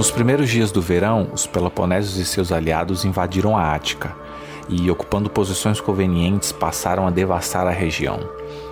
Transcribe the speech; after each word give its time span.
Nos 0.00 0.10
primeiros 0.10 0.48
dias 0.48 0.72
do 0.72 0.80
verão, 0.80 1.28
os 1.30 1.46
Peloponésios 1.46 2.16
e 2.16 2.24
seus 2.24 2.50
aliados 2.50 3.04
invadiram 3.04 3.54
a 3.54 3.74
Ática 3.74 4.16
e, 4.66 4.90
ocupando 4.90 5.28
posições 5.28 5.78
convenientes, 5.78 6.52
passaram 6.52 7.06
a 7.06 7.10
devastar 7.10 7.66
a 7.66 7.70
região. 7.70 8.18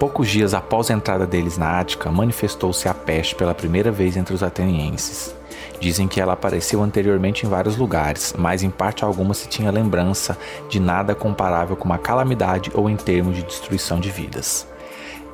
Poucos 0.01 0.31
dias 0.31 0.55
após 0.55 0.91
a 0.91 0.95
entrada 0.95 1.27
deles 1.27 1.59
na 1.59 1.79
Ática, 1.79 2.11
manifestou-se 2.11 2.89
a 2.89 2.95
peste 2.95 3.35
pela 3.35 3.55
primeira 3.55 3.93
vez 3.93 4.17
entre 4.17 4.35
os 4.35 4.43
atenienses. 4.43 5.37
Dizem 5.79 6.09
que 6.09 6.19
ela 6.19 6.33
apareceu 6.33 6.83
anteriormente 6.83 7.45
em 7.45 7.49
vários 7.51 7.77
lugares, 7.77 8.35
mas 8.39 8.63
em 8.63 8.71
parte 8.71 9.05
alguma 9.05 9.35
se 9.35 9.51
tinha 9.51 9.71
lembrança 9.71 10.35
de 10.71 10.81
nada 10.81 11.15
comparável 11.15 11.77
com 11.77 11.85
uma 11.85 11.99
calamidade 11.99 12.71
ou 12.73 12.89
em 12.89 12.97
termos 12.97 13.37
de 13.37 13.43
destruição 13.43 14.01
de 14.01 14.11
vidas. 14.11 14.67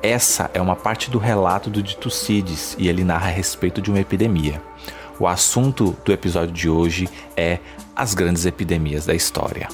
Essa 0.03 0.51
é 0.53 0.61
uma 0.61 0.75
parte 0.75 1.09
do 1.09 1.17
relato 1.17 1.69
do 1.69 1.81
de 1.81 1.95
Tucídides 1.95 2.75
e 2.77 2.89
ele 2.89 3.05
narra 3.05 3.27
a 3.27 3.31
respeito 3.31 3.81
de 3.81 3.89
uma 3.89 4.01
epidemia. 4.01 4.61
O 5.17 5.27
assunto 5.27 5.95
do 6.03 6.11
episódio 6.11 6.53
de 6.53 6.69
hoje 6.69 7.07
é 7.37 7.59
as 7.95 8.13
grandes 8.13 8.45
epidemias 8.45 9.05
da 9.05 9.15
história. 9.15 9.69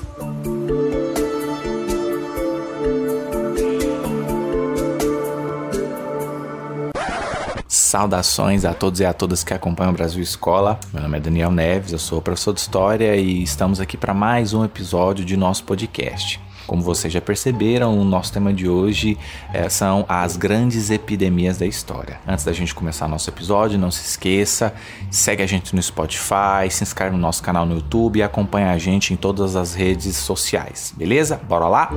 Saudações 7.67 8.63
a 8.65 8.73
todos 8.73 8.99
e 8.99 9.05
a 9.05 9.13
todas 9.13 9.43
que 9.43 9.53
acompanham 9.53 9.91
o 9.91 9.95
Brasil 9.95 10.21
Escola. 10.21 10.79
Meu 10.93 11.01
nome 11.01 11.17
é 11.17 11.21
Daniel 11.21 11.51
Neves, 11.51 11.91
eu 11.91 11.99
sou 11.99 12.21
professor 12.21 12.53
de 12.53 12.61
História 12.61 13.15
e 13.15 13.41
estamos 13.41 13.79
aqui 13.79 13.97
para 13.97 14.13
mais 14.13 14.53
um 14.53 14.63
episódio 14.63 15.25
de 15.25 15.35
nosso 15.35 15.63
podcast. 15.63 16.39
Como 16.71 16.81
vocês 16.81 17.11
já 17.11 17.19
perceberam, 17.19 17.99
o 17.99 18.05
nosso 18.05 18.31
tema 18.31 18.53
de 18.53 18.65
hoje 18.65 19.17
é, 19.53 19.67
são 19.67 20.05
as 20.07 20.37
grandes 20.37 20.89
epidemias 20.89 21.57
da 21.57 21.65
história. 21.65 22.21
Antes 22.25 22.45
da 22.45 22.53
gente 22.53 22.73
começar 22.73 23.09
nosso 23.09 23.29
episódio, 23.29 23.77
não 23.77 23.91
se 23.91 24.01
esqueça, 24.05 24.73
segue 25.09 25.43
a 25.43 25.45
gente 25.45 25.75
no 25.75 25.83
Spotify, 25.83 26.69
se 26.69 26.81
inscreve 26.81 27.13
no 27.13 27.21
nosso 27.21 27.43
canal 27.43 27.65
no 27.65 27.75
YouTube 27.75 28.19
e 28.19 28.23
acompanha 28.23 28.71
a 28.71 28.77
gente 28.77 29.13
em 29.13 29.17
todas 29.17 29.57
as 29.57 29.73
redes 29.73 30.15
sociais, 30.15 30.93
beleza? 30.95 31.41
Bora 31.45 31.67
lá? 31.67 31.91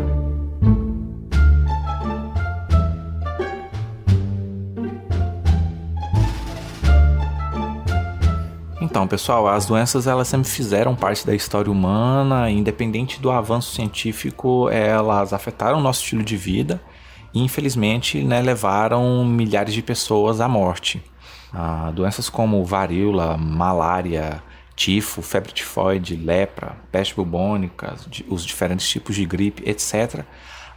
Então, 8.95 9.09
pessoal, 9.09 9.49
as 9.49 9.67
doenças 9.67 10.07
elas 10.07 10.29
sempre 10.29 10.49
fizeram 10.49 10.95
parte 10.95 11.27
da 11.27 11.35
história 11.35 11.69
humana, 11.69 12.49
independente 12.49 13.21
do 13.21 13.29
avanço 13.29 13.75
científico, 13.75 14.71
elas 14.71 15.33
afetaram 15.33 15.79
o 15.79 15.83
nosso 15.83 16.01
estilo 16.01 16.23
de 16.23 16.37
vida 16.37 16.81
e, 17.35 17.43
infelizmente, 17.43 18.23
né, 18.23 18.41
levaram 18.41 19.25
milhares 19.25 19.75
de 19.75 19.83
pessoas 19.83 20.41
à 20.41 20.47
morte. 20.47 21.03
Ah, 21.53 21.91
doenças 21.93 22.29
como 22.29 22.65
varíola, 22.65 23.37
malária, 23.37 24.41
tifo, 24.77 25.23
febre 25.23 25.51
tifoide, 25.51 26.15
lepra, 26.15 26.77
peste 26.93 27.17
bubônica, 27.17 27.97
os 28.29 28.47
diferentes 28.47 28.89
tipos 28.89 29.17
de 29.17 29.27
gripe, 29.27 29.69
etc., 29.69 30.25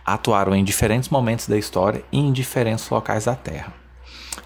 atuaram 0.04 0.56
em 0.56 0.64
diferentes 0.64 1.10
momentos 1.10 1.48
da 1.48 1.56
história 1.56 2.04
e 2.12 2.18
em 2.18 2.34
diferentes 2.34 2.90
locais 2.90 3.26
da 3.26 3.36
Terra. 3.36 3.87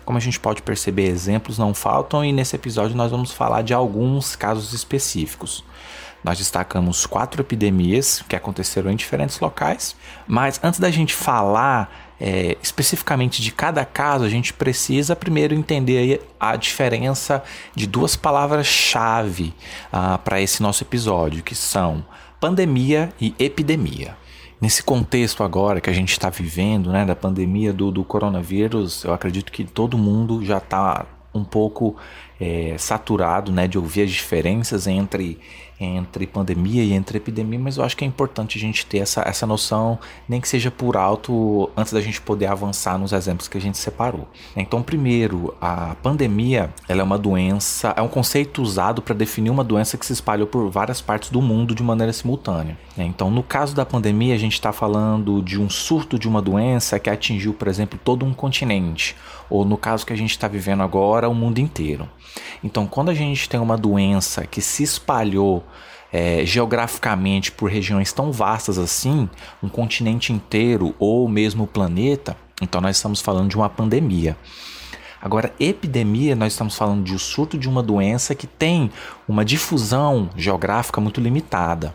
Como 0.06 0.17
a 0.17 0.22
gente 0.22 0.39
pode 0.39 0.61
perceber, 0.61 1.08
exemplos 1.08 1.58
não 1.58 1.73
faltam 1.73 2.23
e 2.23 2.31
nesse 2.31 2.56
episódio 2.56 2.95
nós 2.95 3.11
vamos 3.11 3.31
falar 3.31 3.61
de 3.61 3.73
alguns 3.73 4.36
casos 4.36 4.73
específicos. 4.73 5.64
Nós 6.23 6.38
destacamos 6.38 7.06
quatro 7.06 7.42
epidemias 7.42 8.23
que 8.28 8.36
aconteceram 8.36 8.92
em 8.92 8.95
diferentes 8.95 9.39
locais, 9.39 9.95
mas 10.28 10.59
antes 10.64 10.80
da 10.80 10.92
gente 10.92 11.16
falar 11.16 12.11
é, 12.20 12.56
especificamente 12.61 13.42
de 13.42 13.52
cada 13.52 13.83
caso, 13.83 14.23
a 14.23 14.30
gente 14.30 14.53
precisa 14.53 15.16
primeiro 15.16 15.56
entender 15.56 16.22
a 16.39 16.55
diferença 16.55 17.44
de 17.73 17.88
duas 17.88 18.16
palavras-chave 18.16 19.55
ah, 19.92 20.20
para 20.20 20.39
esse 20.39 20.61
nosso 20.61 20.83
episódio, 20.83 21.42
que 21.42 21.55
são 21.55 22.05
pandemia 22.39 23.11
e 23.20 23.33
epidemia. 23.39 24.15
Nesse 24.61 24.83
contexto 24.83 25.44
agora 25.44 25.82
que 25.82 25.89
a 25.89 25.94
gente 25.94 26.11
está 26.11 26.30
vivendo, 26.30 26.92
né, 26.92 27.04
da 27.04 27.16
pandemia 27.16 27.73
do, 27.73 27.92
do 27.92 28.04
coronavírus, 28.04 29.04
eu 29.04 29.11
acredito 29.11 29.52
que 29.52 29.64
todo 29.64 29.98
mundo 29.98 30.45
já 30.45 30.60
está 30.60 31.08
um 31.33 31.44
pouco 31.44 31.95
é, 32.39 32.76
saturado 32.77 33.52
né, 33.52 33.67
de 33.67 33.80
ouvir 33.80 34.04
as 34.04 34.11
diferenças 34.11 34.86
entre 34.86 35.39
entre 35.83 36.27
pandemia 36.27 36.83
e 36.83 36.93
entre 36.93 37.17
epidemia, 37.17 37.59
mas 37.59 37.77
eu 37.77 37.83
acho 37.83 37.97
que 37.97 38.03
é 38.03 38.08
importante 38.08 38.58
a 38.58 38.61
gente 38.61 38.86
ter 38.86 38.99
essa, 38.99 39.21
essa 39.21 39.45
noção, 39.47 39.99
nem 40.27 40.39
que 40.39 40.47
seja 40.47 40.69
por 40.69 40.95
alto, 40.95 41.69
antes 41.75 41.92
da 41.92 42.02
gente 42.02 42.21
poder 42.21 42.47
avançar 42.47 42.97
nos 42.97 43.11
exemplos 43.11 43.47
que 43.47 43.58
a 43.58 43.61
gente 43.61 43.77
separou. 43.77 44.27
Então, 44.55 44.81
primeiro, 44.81 45.53
a 45.59 45.95
pandemia 46.02 46.70
ela 46.87 47.02
é 47.02 47.03
uma 47.03 47.17
doença, 47.17 47.93
é 47.95 48.02
um 48.02 48.08
conceito 48.08 48.61
usado 48.61 49.02
para 49.02 49.15
definir 49.15 49.49
uma 49.49 49.64
doença 49.64 49.97
que 49.97 50.05
se 50.05 50.14
espalhou 50.14 50.47
por 50.47 50.70
várias 50.70 51.02
partes 51.02 51.30
do 51.30 51.41
mundo 51.41 51.73
de 51.73 51.83
maneira 51.83 52.14
simultânea. 52.14 52.77
Então, 52.97 53.31
no 53.31 53.41
caso 53.41 53.75
da 53.75 53.86
pandemia, 53.86 54.36
a 54.36 54.37
gente 54.37 54.53
está 54.53 54.71
falando 54.71 55.41
de 55.41 55.59
um 55.59 55.70
surto 55.70 56.20
de 56.20 56.27
uma 56.27 56.41
doença 56.41 56.99
que 56.99 57.09
atingiu, 57.09 57.53
por 57.53 57.67
exemplo, 57.67 57.99
todo 58.03 58.25
um 58.25 58.33
continente, 58.33 59.15
ou 59.52 59.66
no 59.66 59.78
caso 59.78 60.06
que 60.06 60.14
a 60.14 60.16
gente 60.16 60.32
está 60.32 60.48
vivendo 60.48 60.82
agora, 60.82 61.30
o 61.30 61.36
mundo 61.36 61.60
inteiro. 61.60 62.10
Então, 62.64 62.88
quando 62.88 63.10
a 63.10 63.14
gente 63.14 63.50
tem 63.50 63.60
uma 63.60 63.78
doença 63.78 64.48
que 64.48 64.62
se 64.62 64.82
espalhou 64.82 65.64
é, 66.12 66.45
geograficamente 66.45 67.52
por 67.52 67.70
regiões 67.70 68.12
tão 68.14 68.32
vastas 68.32 68.80
assim, 68.80 69.30
um 69.62 69.70
continente 69.70 70.32
inteiro 70.34 70.95
ou 70.98 71.28
mesmo 71.28 71.66
o 71.66 71.67
planeta, 71.67 72.36
então 72.62 72.80
nós 72.80 72.95
estamos 72.95 73.22
falando 73.22 73.50
de 73.50 73.56
uma 73.58 73.70
pandemia. 73.70 74.38
Agora, 75.22 75.54
epidemia, 75.60 76.36
nós 76.36 76.54
estamos 76.54 76.76
falando 76.76 77.04
de 77.04 77.14
um 77.14 77.20
surto 77.20 77.56
de 77.56 77.70
uma 77.70 77.83
doença 77.83 78.33
que 78.33 78.48
tem 78.48 78.89
uma 79.28 79.45
difusão 79.45 80.30
geográfica 80.36 81.00
muito 81.00 81.22
limitada. 81.22 81.94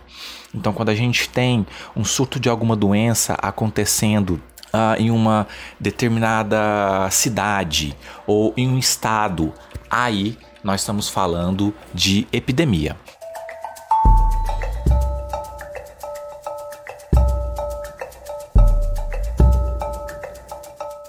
Então, 0.54 0.72
quando 0.72 0.90
a 0.90 0.94
gente 0.94 1.28
tem 1.28 1.66
um 1.96 2.04
surto 2.04 2.38
de 2.38 2.48
alguma 2.48 2.76
doença 2.76 3.34
acontecendo 3.42 4.40
uh, 4.72 5.00
em 5.00 5.10
uma 5.10 5.46
determinada 5.78 7.08
cidade 7.10 7.96
ou 8.26 8.52
em 8.56 8.68
um 8.68 8.78
estado, 8.78 9.52
aí 9.90 10.36
nós 10.62 10.80
estamos 10.80 11.08
falando 11.08 11.72
de 11.94 12.26
epidemia. 12.32 12.96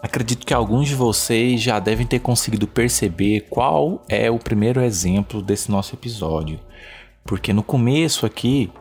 Acredito 0.02 0.48
que 0.48 0.54
alguns 0.54 0.88
de 0.88 0.96
vocês 0.96 1.62
já 1.62 1.80
devem 1.80 2.06
ter 2.06 2.20
conseguido 2.20 2.68
perceber 2.68 3.42
qual 3.50 4.02
é 4.08 4.32
o 4.32 4.40
primeiro 4.40 4.82
exemplo 4.82 5.42
desse 5.42 5.70
nosso 5.70 5.94
episódio, 5.94 6.60
porque 7.24 7.54
no 7.54 7.62
começo 7.62 8.26
aqui 8.26 8.72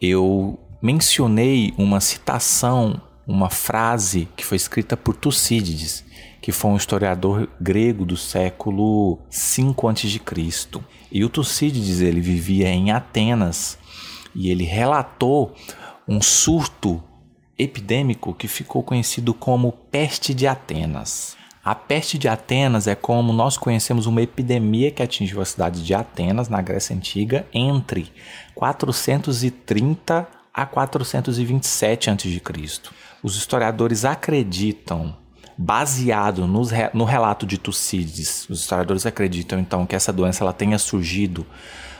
eu 0.00 0.58
mencionei 0.80 1.74
uma 1.76 2.00
citação, 2.00 3.00
uma 3.26 3.50
frase 3.50 4.28
que 4.36 4.44
foi 4.44 4.56
escrita 4.56 4.96
por 4.96 5.16
Tucídides, 5.16 6.04
que 6.40 6.52
foi 6.52 6.70
um 6.70 6.76
historiador 6.76 7.48
grego 7.60 8.04
do 8.04 8.16
século 8.16 9.18
5 9.28 9.88
a.C. 9.88 10.20
E 11.10 11.24
o 11.24 11.28
Tucídides 11.28 12.00
ele 12.00 12.20
vivia 12.20 12.68
em 12.68 12.92
Atenas 12.92 13.78
e 14.34 14.50
ele 14.50 14.64
relatou 14.64 15.54
um 16.06 16.22
surto 16.22 17.02
epidêmico 17.58 18.34
que 18.34 18.46
ficou 18.46 18.82
conhecido 18.82 19.34
como 19.34 19.72
peste 19.72 20.32
de 20.32 20.46
Atenas. 20.46 21.36
A 21.64 21.74
peste 21.74 22.16
de 22.16 22.28
Atenas 22.28 22.86
é 22.86 22.94
como 22.94 23.32
nós 23.32 23.58
conhecemos 23.58 24.06
uma 24.06 24.22
epidemia 24.22 24.92
que 24.92 25.02
atingiu 25.02 25.40
a 25.40 25.44
cidade 25.44 25.82
de 25.82 25.94
Atenas, 25.94 26.48
na 26.48 26.62
Grécia 26.62 26.94
Antiga, 26.94 27.44
entre 27.52 28.12
430 28.54 30.28
a 30.54 30.64
427 30.64 32.08
a.C. 32.08 32.40
Os 33.26 33.34
historiadores 33.34 34.04
acreditam 34.04 35.12
baseado 35.58 36.46
no, 36.46 36.62
no 36.94 37.04
relato 37.04 37.44
de 37.44 37.58
Tucídides. 37.58 38.48
Os 38.48 38.60
historiadores 38.60 39.04
acreditam 39.04 39.58
então 39.58 39.84
que 39.84 39.96
essa 39.96 40.12
doença 40.12 40.44
ela 40.44 40.52
tenha 40.52 40.78
surgido 40.78 41.44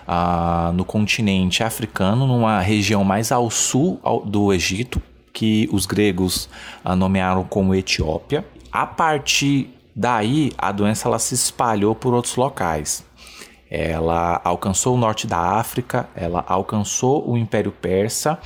uh, 0.07 0.73
no 0.73 0.85
continente 0.85 1.65
africano, 1.65 2.29
numa 2.29 2.61
região 2.61 3.03
mais 3.03 3.33
ao 3.33 3.51
sul 3.51 4.01
do 4.25 4.53
Egito, 4.53 5.03
que 5.33 5.69
os 5.73 5.85
gregos 5.85 6.49
uh, 6.85 6.95
nomearam 6.95 7.43
como 7.43 7.75
Etiópia. 7.75 8.47
A 8.71 8.87
partir 8.87 9.75
daí, 9.97 10.53
a 10.57 10.71
doença 10.71 11.09
ela 11.09 11.19
se 11.19 11.35
espalhou 11.35 11.93
por 11.97 12.15
outros 12.15 12.37
locais. 12.37 13.05
Ela 13.69 14.41
alcançou 14.45 14.95
o 14.95 14.97
norte 14.97 15.27
da 15.27 15.41
África, 15.41 16.09
ela 16.15 16.45
alcançou 16.47 17.29
o 17.29 17.37
Império 17.37 17.73
Persa 17.73 18.39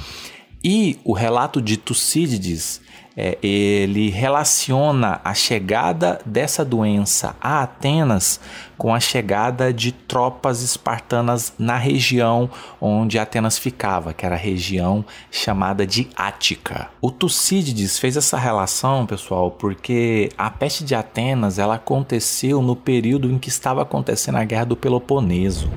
e 0.63 0.99
o 1.05 1.13
relato 1.13 1.61
de 1.61 1.77
Tucídides 1.77 2.81
é, 3.17 3.39
ele 3.43 4.09
relaciona 4.09 5.21
a 5.25 5.35
chegada 5.35 6.21
dessa 6.25 6.65
doença 6.65 7.35
a 7.41 7.63
Atenas 7.63 8.41
com 8.79 8.95
a 8.95 9.01
chegada 9.01 9.73
de 9.73 9.93
tropas 9.93 10.63
espartanas 10.63 11.53
na 11.59 11.77
região 11.77 12.49
onde 12.81 13.19
Atenas 13.19 13.59
ficava, 13.59 14.15
que 14.15 14.25
era 14.25 14.37
a 14.37 14.39
região 14.39 15.05
chamada 15.31 15.87
de 15.87 16.09
Ática. 16.17 16.89
O 17.01 17.11
Tucídides 17.11 17.99
fez 17.99 18.17
essa 18.17 18.39
relação, 18.39 19.05
pessoal, 19.05 19.51
porque 19.51 20.31
a 20.39 20.51
peste 20.51 20.85
de 20.85 20.95
Atenas 20.95 21.59
ela 21.59 21.75
aconteceu 21.75 22.63
no 22.63 22.77
período 22.77 23.31
em 23.31 23.39
que 23.39 23.49
estava 23.49 23.83
acontecendo 23.83 24.37
a 24.37 24.45
Guerra 24.45 24.65
do 24.65 24.77
Peloponeso. 24.77 25.69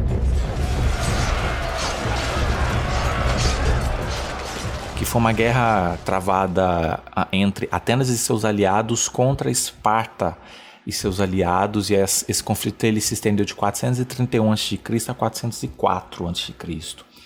Que 4.97 5.05
foi 5.05 5.19
uma 5.19 5.33
guerra 5.33 5.97
travada 6.05 6.99
entre 7.31 7.67
Atenas 7.71 8.09
e 8.09 8.17
seus 8.17 8.45
aliados 8.45 9.07
contra 9.09 9.49
Esparta 9.49 10.37
e 10.85 10.91
seus 10.91 11.19
aliados, 11.19 11.89
e 11.89 11.93
esse 11.95 12.43
conflito 12.43 12.83
ele 12.83 12.99
se 12.99 13.13
estendeu 13.13 13.45
de 13.45 13.55
431 13.55 14.51
a.C. 14.51 14.79
a 15.07 15.13
404 15.13 16.27
a.C. 16.27 16.53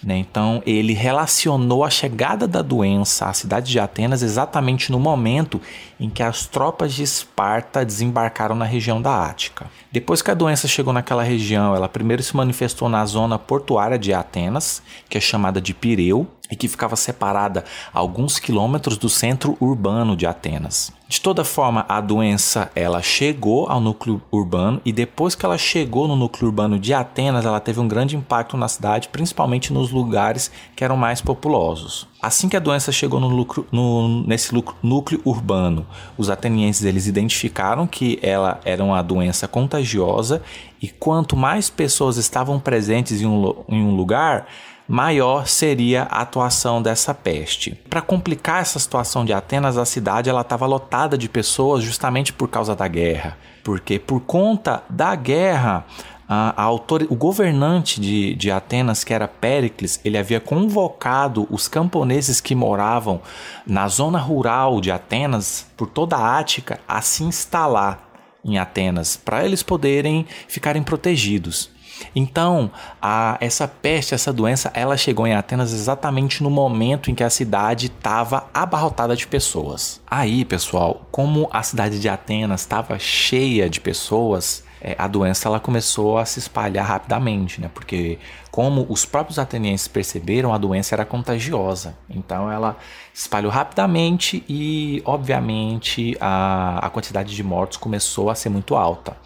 Né? 0.03 0.17
Então, 0.17 0.61
ele 0.65 0.93
relacionou 0.93 1.83
a 1.83 1.89
chegada 1.89 2.47
da 2.47 2.61
doença 2.61 3.25
à 3.25 3.33
cidade 3.33 3.71
de 3.71 3.79
Atenas 3.79 4.21
exatamente 4.21 4.91
no 4.91 4.99
momento 4.99 5.59
em 5.99 6.07
que 6.09 6.21
as 6.21 6.45
tropas 6.45 6.93
de 6.93 7.01
Esparta 7.01 7.83
desembarcaram 7.83 8.55
na 8.55 8.65
região 8.65 9.01
da 9.01 9.25
Ática. 9.25 9.65
Depois 9.91 10.21
que 10.21 10.29
a 10.29 10.35
doença 10.35 10.67
chegou 10.67 10.93
naquela 10.93 11.23
região, 11.23 11.75
ela 11.75 11.89
primeiro 11.89 12.21
se 12.21 12.35
manifestou 12.35 12.87
na 12.87 13.03
zona 13.05 13.39
portuária 13.39 13.97
de 13.97 14.13
Atenas, 14.13 14.83
que 15.09 15.17
é 15.17 15.21
chamada 15.21 15.59
de 15.59 15.73
Pireu, 15.73 16.27
e 16.49 16.55
que 16.55 16.67
ficava 16.67 16.95
separada 16.95 17.63
a 17.93 17.99
alguns 17.99 18.39
quilômetros 18.39 18.97
do 18.97 19.09
centro 19.09 19.57
urbano 19.59 20.15
de 20.15 20.25
Atenas. 20.25 20.91
De 21.09 21.21
toda 21.21 21.45
forma, 21.45 21.85
a 21.87 22.01
doença 22.01 22.69
ela 22.75 23.01
chegou 23.01 23.69
ao 23.69 23.79
núcleo 23.79 24.21
urbano 24.29 24.81
e 24.83 24.91
depois 24.91 25.35
que 25.35 25.45
ela 25.45 25.57
chegou 25.57 26.05
no 26.05 26.17
núcleo 26.17 26.47
urbano 26.47 26.77
de 26.77 26.93
Atenas, 26.93 27.45
ela 27.45 27.61
teve 27.61 27.79
um 27.79 27.87
grande 27.87 28.17
impacto 28.17 28.57
na 28.57 28.67
cidade, 28.67 29.07
principalmente 29.07 29.71
nos 29.71 29.89
lugares 29.89 30.51
que 30.75 30.83
eram 30.83 30.97
mais 30.97 31.21
populosos. 31.21 32.07
Assim 32.21 32.49
que 32.49 32.57
a 32.57 32.59
doença 32.59 32.91
chegou 32.91 33.21
no, 33.21 33.29
lucro, 33.29 33.65
no 33.71 34.21
nesse 34.27 34.53
lucro, 34.53 34.75
núcleo 34.83 35.21
urbano, 35.23 35.87
os 36.17 36.29
atenienses 36.29 36.83
eles 36.83 37.07
identificaram 37.07 37.87
que 37.87 38.19
ela 38.21 38.59
era 38.65 38.83
uma 38.83 39.01
doença 39.01 39.47
contagiosa 39.47 40.43
e 40.81 40.89
quanto 40.89 41.37
mais 41.37 41.69
pessoas 41.69 42.17
estavam 42.17 42.59
presentes 42.59 43.21
em 43.21 43.25
um, 43.25 43.63
em 43.69 43.81
um 43.81 43.95
lugar, 43.95 44.45
maior 44.87 45.47
seria 45.47 46.03
a 46.03 46.21
atuação 46.21 46.81
dessa 46.81 47.13
peste. 47.13 47.71
Para 47.89 48.01
complicar 48.01 48.61
essa 48.61 48.79
situação 48.79 49.25
de 49.25 49.33
Atenas, 49.33 49.77
a 49.77 49.85
cidade 49.85 50.29
ela 50.29 50.41
estava 50.41 50.65
lotada 50.65 51.17
de 51.17 51.27
pessoas 51.27 51.83
justamente 51.83 52.31
por 52.31 52.47
causa 52.47 52.75
da 52.75 52.87
guerra, 52.87 53.37
porque 53.63 53.99
por 53.99 54.21
conta 54.21 54.83
da 54.89 55.13
guerra 55.15 55.85
a, 56.27 56.61
a 56.61 56.63
autor, 56.63 57.07
o 57.09 57.15
governante 57.15 58.01
de, 58.01 58.35
de 58.35 58.51
Atenas, 58.51 59.03
que 59.03 59.13
era 59.13 59.27
Péricles, 59.27 59.99
ele 60.03 60.17
havia 60.17 60.39
convocado 60.39 61.47
os 61.49 61.67
camponeses 61.67 62.41
que 62.41 62.53
moravam 62.53 63.21
na 63.65 63.87
zona 63.87 64.19
rural 64.19 64.81
de 64.81 64.91
Atenas, 64.91 65.65
por 65.77 65.87
toda 65.87 66.17
a 66.17 66.37
Ática, 66.37 66.79
a 66.87 67.01
se 67.01 67.23
instalar 67.23 68.07
em 68.43 68.57
Atenas, 68.57 69.17
para 69.17 69.45
eles 69.45 69.63
poderem 69.63 70.25
ficarem 70.47 70.83
protegidos. 70.83 71.69
Então, 72.15 72.71
a, 73.01 73.37
essa 73.39 73.67
peste, 73.67 74.13
essa 74.13 74.31
doença, 74.33 74.71
ela 74.73 74.97
chegou 74.97 75.25
em 75.27 75.33
Atenas 75.33 75.73
exatamente 75.73 76.43
no 76.43 76.49
momento 76.49 77.09
em 77.09 77.15
que 77.15 77.23
a 77.23 77.29
cidade 77.29 77.87
estava 77.87 78.47
abarrotada 78.53 79.15
de 79.15 79.27
pessoas. 79.27 80.01
Aí, 80.09 80.45
pessoal, 80.45 81.07
como 81.11 81.47
a 81.51 81.63
cidade 81.63 81.99
de 81.99 82.09
Atenas 82.09 82.61
estava 82.61 82.97
cheia 82.99 83.69
de 83.69 83.79
pessoas, 83.79 84.63
é, 84.79 84.95
a 84.97 85.07
doença 85.07 85.47
ela 85.47 85.59
começou 85.59 86.17
a 86.17 86.25
se 86.25 86.39
espalhar 86.39 86.85
rapidamente, 86.85 87.59
né? 87.59 87.69
Porque 87.73 88.19
como 88.51 88.85
os 88.89 89.05
próprios 89.05 89.39
atenienses 89.39 89.87
perceberam, 89.87 90.53
a 90.53 90.57
doença 90.57 90.95
era 90.95 91.05
contagiosa. 91.05 91.97
Então 92.09 92.51
ela 92.51 92.77
se 93.13 93.21
espalhou 93.21 93.51
rapidamente 93.51 94.43
e, 94.47 95.01
obviamente, 95.05 96.15
a, 96.19 96.79
a 96.85 96.89
quantidade 96.89 97.35
de 97.35 97.43
mortos 97.43 97.77
começou 97.77 98.29
a 98.29 98.35
ser 98.35 98.49
muito 98.49 98.75
alta. 98.75 99.17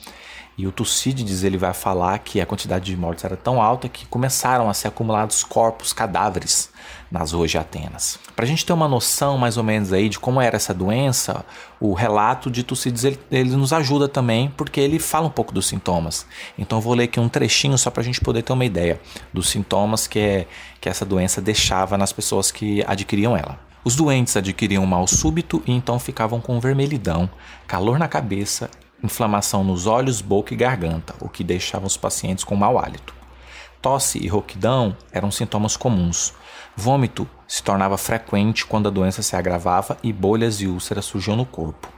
E 0.58 0.68
o 0.68 0.72
Tucídides 0.72 1.44
ele 1.44 1.58
vai 1.58 1.74
falar 1.74 2.20
que 2.20 2.42
a 2.42 2.46
quantidade 2.46 2.86
de 2.86 2.98
mortes 2.98 3.24
era 3.24 3.38
tão 3.38 3.62
alta 3.62 3.88
que 3.88 4.06
começaram 4.06 4.70
a 4.70 4.74
ser 4.74 4.90
acumulados 4.90 5.44
corpos, 5.44 5.94
cadáveres 5.94 6.70
nas 7.10 7.32
ruas 7.32 7.50
de 7.50 7.58
Atenas. 7.58 8.20
Para 8.36 8.46
a 8.46 8.48
gente 8.48 8.66
ter 8.66 8.74
uma 8.74 8.88
noção 8.88 9.38
mais 9.38 9.58
ou 9.58 9.64
menos 9.64 9.92
aí 9.92 10.10
de 10.10 10.20
como 10.20 10.42
era 10.42 10.58
essa 10.58 10.74
doença, 10.74 11.46
o 11.80 11.94
relato 11.94 12.52
de 12.52 12.64
Tucídides 12.64 13.04
ele, 13.04 13.20
ele 13.32 13.56
nos 13.56 13.74
ajuda 13.74 14.08
também 14.08 14.54
porque 14.56 14.80
ele 14.80 15.00
fala 15.00 15.28
um 15.28 15.32
pouco 15.32 15.54
dos 15.54 15.68
sintomas. 15.68 16.26
Então 16.58 16.78
eu 16.78 16.82
vou 16.82 16.94
ler 16.94 17.06
aqui 17.06 17.20
um 17.20 17.30
trechinho 17.30 17.78
só 17.78 17.90
para 17.90 18.02
a 18.02 18.06
gente 18.06 18.22
poder 18.22 18.44
ter 18.44 18.54
uma 18.54 18.66
ideia 18.66 19.00
dos 19.34 19.50
sintomas 19.50 20.06
que, 20.06 20.20
é, 20.20 20.48
que 20.80 20.90
essa 20.90 21.06
doença 21.06 21.42
deixava 21.42 21.98
nas 21.98 22.12
pessoas 22.12 22.52
que 22.52 22.84
adquiriam 22.86 23.36
ela. 23.36 23.60
Os 23.84 23.96
doentes 23.96 24.38
adquiriam 24.38 24.84
um 24.84 24.88
mal 24.88 25.08
súbito 25.08 25.64
e 25.66 25.72
então 25.72 25.98
ficavam 25.98 26.40
com 26.40 26.60
vermelhidão, 26.60 27.28
calor 27.66 27.98
na 27.98 28.08
cabeça 28.08 28.70
inflamação 29.04 29.64
nos 29.64 29.88
olhos, 29.88 30.22
boca 30.22 30.54
e 30.54 30.58
garganta, 30.58 31.16
o 31.20 31.30
que 31.30 31.44
deixava 31.44 31.88
os 31.88 31.98
pacientes 31.98 32.44
com 32.44 32.56
mau 32.56 32.78
hálito. 32.78 33.14
Tosse 33.82 34.20
e 34.20 34.28
rouquidão 34.28 34.96
eram 35.12 35.32
sintomas 35.32 35.76
comuns. 35.76 36.34
Vômito 36.76 37.28
se 37.48 37.64
tornava 37.64 37.98
frequente 37.98 38.66
quando 38.66 38.88
a 38.88 38.92
doença 38.92 39.22
se 39.22 39.36
agravava 39.36 39.98
e 40.04 40.14
bolhas 40.14 40.62
e 40.62 40.68
úlceras 40.68 41.06
surgiam 41.06 41.36
no 41.36 41.46
corpo. 41.46 41.90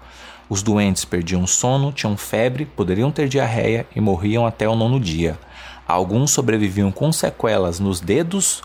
Os 0.50 0.62
doentes 0.62 1.06
perdiam 1.06 1.46
sono, 1.46 1.92
tinham 1.92 2.16
febre, 2.16 2.66
poderiam 2.66 3.12
ter 3.12 3.28
diarreia 3.28 3.88
e 3.96 4.02
morriam 4.02 4.46
até 4.46 4.68
o 4.68 4.76
nono 4.76 5.00
dia. 5.00 5.38
Alguns 5.88 6.32
sobreviviam 6.32 6.92
com 6.92 7.12
sequelas 7.12 7.80
nos 7.80 8.00
dedos, 8.00 8.62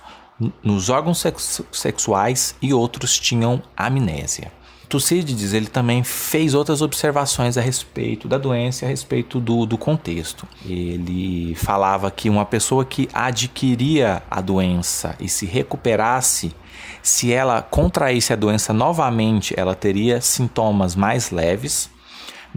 nos 0.62 0.88
órgãos 0.88 1.25
sexuais 1.73 2.55
e 2.62 2.73
outros 2.73 3.19
tinham 3.19 3.62
amnésia. 3.76 4.52
Tucídides 4.88 5.52
ele 5.52 5.67
também 5.67 6.02
fez 6.02 6.55
outras 6.55 6.81
observações 6.81 7.58
a 7.58 7.61
respeito 7.61 8.26
da 8.26 8.38
doença, 8.38 8.87
a 8.87 8.88
respeito 8.88 9.38
do, 9.38 9.67
do 9.67 9.76
contexto. 9.76 10.49
Ele 10.64 11.55
falava 11.55 12.11
que 12.11 12.31
uma 12.31 12.46
pessoa 12.46 12.85
que 12.85 13.08
adquiria 13.12 14.23
a 14.31 14.40
doença 14.40 15.14
e 15.20 15.29
se 15.29 15.44
recuperasse, 15.44 16.55
se 17.02 17.32
ela 17.32 17.61
contraísse 17.61 18.32
a 18.32 18.37
doença 18.37 18.73
novamente, 18.73 19.52
ela 19.56 19.75
teria 19.75 20.20
sintomas 20.20 20.96
mais 20.96 21.31
leves 21.31 21.91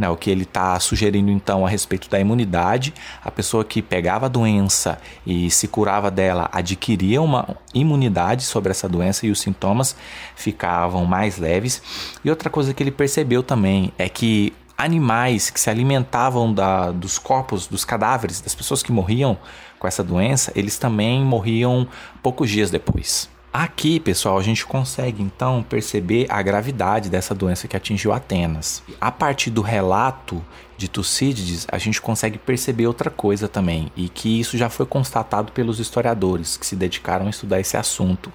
né, 0.01 0.09
o 0.09 0.17
que 0.17 0.31
ele 0.31 0.41
está 0.41 0.79
sugerindo 0.79 1.29
então 1.29 1.63
a 1.63 1.69
respeito 1.69 2.09
da 2.09 2.19
imunidade, 2.19 2.91
a 3.23 3.29
pessoa 3.29 3.63
que 3.63 3.83
pegava 3.83 4.25
a 4.25 4.29
doença 4.29 4.97
e 5.25 5.51
se 5.51 5.67
curava 5.67 6.09
dela 6.09 6.49
adquiria 6.51 7.21
uma 7.21 7.55
imunidade 7.71 8.43
sobre 8.43 8.71
essa 8.71 8.89
doença 8.89 9.27
e 9.27 9.29
os 9.29 9.39
sintomas 9.39 9.95
ficavam 10.35 11.05
mais 11.05 11.37
leves. 11.37 11.83
E 12.25 12.31
outra 12.31 12.49
coisa 12.49 12.73
que 12.73 12.81
ele 12.81 12.89
percebeu 12.89 13.43
também 13.43 13.93
é 13.95 14.09
que 14.09 14.51
animais 14.75 15.51
que 15.51 15.59
se 15.59 15.69
alimentavam 15.69 16.51
da, 16.51 16.89
dos 16.89 17.19
corpos, 17.19 17.67
dos 17.67 17.85
cadáveres 17.85 18.41
das 18.41 18.55
pessoas 18.55 18.81
que 18.81 18.91
morriam 18.91 19.37
com 19.77 19.87
essa 19.87 20.03
doença, 20.03 20.51
eles 20.55 20.79
também 20.79 21.23
morriam 21.23 21.87
poucos 22.23 22.49
dias 22.49 22.71
depois. 22.71 23.29
Aqui, 23.53 23.99
pessoal, 23.99 24.37
a 24.37 24.41
gente 24.41 24.65
consegue 24.65 25.21
então 25.21 25.61
perceber 25.61 26.25
a 26.29 26.41
gravidade 26.41 27.09
dessa 27.09 27.35
doença 27.35 27.67
que 27.67 27.75
atingiu 27.75 28.13
Atenas. 28.13 28.81
A 28.99 29.11
partir 29.11 29.49
do 29.49 29.61
relato 29.61 30.41
de 30.77 30.87
Tucídides, 30.87 31.67
a 31.69 31.77
gente 31.77 32.01
consegue 32.01 32.37
perceber 32.37 32.87
outra 32.87 33.09
coisa 33.09 33.49
também, 33.49 33.91
e 33.93 34.07
que 34.07 34.39
isso 34.39 34.57
já 34.57 34.69
foi 34.69 34.85
constatado 34.85 35.51
pelos 35.51 35.81
historiadores 35.81 36.55
que 36.55 36.65
se 36.65 36.77
dedicaram 36.77 37.27
a 37.27 37.29
estudar 37.29 37.59
esse 37.59 37.75
assunto. 37.75 38.31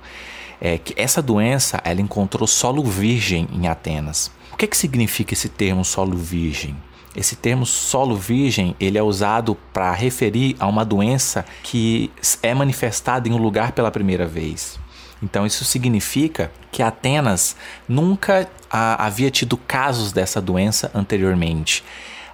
É 0.61 0.76
que 0.76 0.92
essa 0.99 1.23
doença 1.23 1.80
ela 1.82 2.02
encontrou 2.02 2.46
solo 2.46 2.85
virgem 2.85 3.49
em 3.50 3.68
Atenas. 3.68 4.30
O 4.52 4.56
que, 4.58 4.66
que 4.66 4.76
significa 4.76 5.32
esse 5.32 5.49
termo 5.49 5.82
solo 5.82 6.14
virgem? 6.14 6.76
Esse 7.16 7.37
termo 7.37 7.64
solo 7.64 8.14
virgem 8.16 8.76
ele 8.78 8.99
é 8.99 9.02
usado 9.02 9.56
para 9.73 9.90
referir 9.94 10.56
a 10.61 10.66
uma 10.66 10.85
doença 10.85 11.46
que 11.62 12.11
é 12.42 12.52
manifestada 12.52 13.26
em 13.26 13.32
um 13.32 13.38
lugar 13.38 13.73
pela 13.73 13.90
primeira 13.90 14.26
vez. 14.26 14.78
Então 15.26 15.45
isso 15.45 15.64
significa 15.64 16.52
que 16.71 16.83
Atenas 16.83 17.56
nunca 17.88 18.49
a, 18.71 19.06
havia 19.06 19.30
tido 19.30 19.56
casos 19.56 20.12
dessa 20.12 20.40
doença 20.40 20.90
anteriormente. 20.95 21.83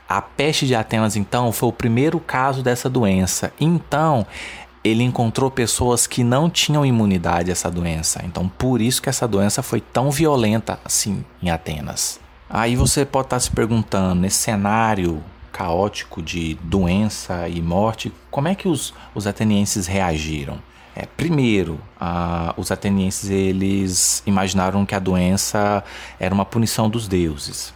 A 0.09 0.21
peste 0.21 0.67
de 0.67 0.75
Atenas, 0.75 1.17
então, 1.17 1.51
foi 1.53 1.71
o 1.71 1.73
primeiro 1.73 2.21
caso 2.21 2.63
dessa 2.63 2.91
doença. 2.91 3.51
Então, 3.59 4.27
ele 4.85 5.03
encontrou 5.03 5.51
pessoas 5.51 6.07
que 6.07 6.23
não 6.23 6.51
tinham 6.51 6.85
imunidade 6.85 7.51
a 7.51 7.53
essa 7.53 7.71
doença. 7.71 8.21
Então, 8.27 8.47
por 8.47 8.83
isso 8.83 9.01
que 9.01 9.09
essa 9.09 9.27
doença 9.27 9.63
foi 9.63 9.81
tão 9.81 10.11
violenta 10.11 10.79
assim 10.85 11.25
em 11.43 11.49
Atenas. 11.49 12.21
Aí 12.51 12.77
você 12.77 13.07
pode 13.07 13.27
estar 13.27 13.41
se 13.41 13.51
perguntando, 13.51 14.21
nesse 14.21 14.37
cenário 14.37 15.23
caótico 15.51 16.21
de 16.21 16.59
doença 16.63 17.49
e 17.49 17.63
morte, 17.63 18.13
como 18.31 18.49
é 18.49 18.55
que 18.55 18.69
os, 18.69 18.93
os 19.15 19.27
atenienses 19.27 19.87
reagiram? 19.87 20.59
É, 20.95 21.07
primeiro, 21.07 21.81
os 22.57 22.71
atenienses 22.71 23.31
eles 23.31 24.23
imaginaram 24.27 24.85
que 24.85 24.95
a 24.95 24.99
doença 24.99 25.83
era 26.21 26.35
uma 26.35 26.45
punição 26.45 26.89
dos 26.89 27.09
deuses. 27.09 27.73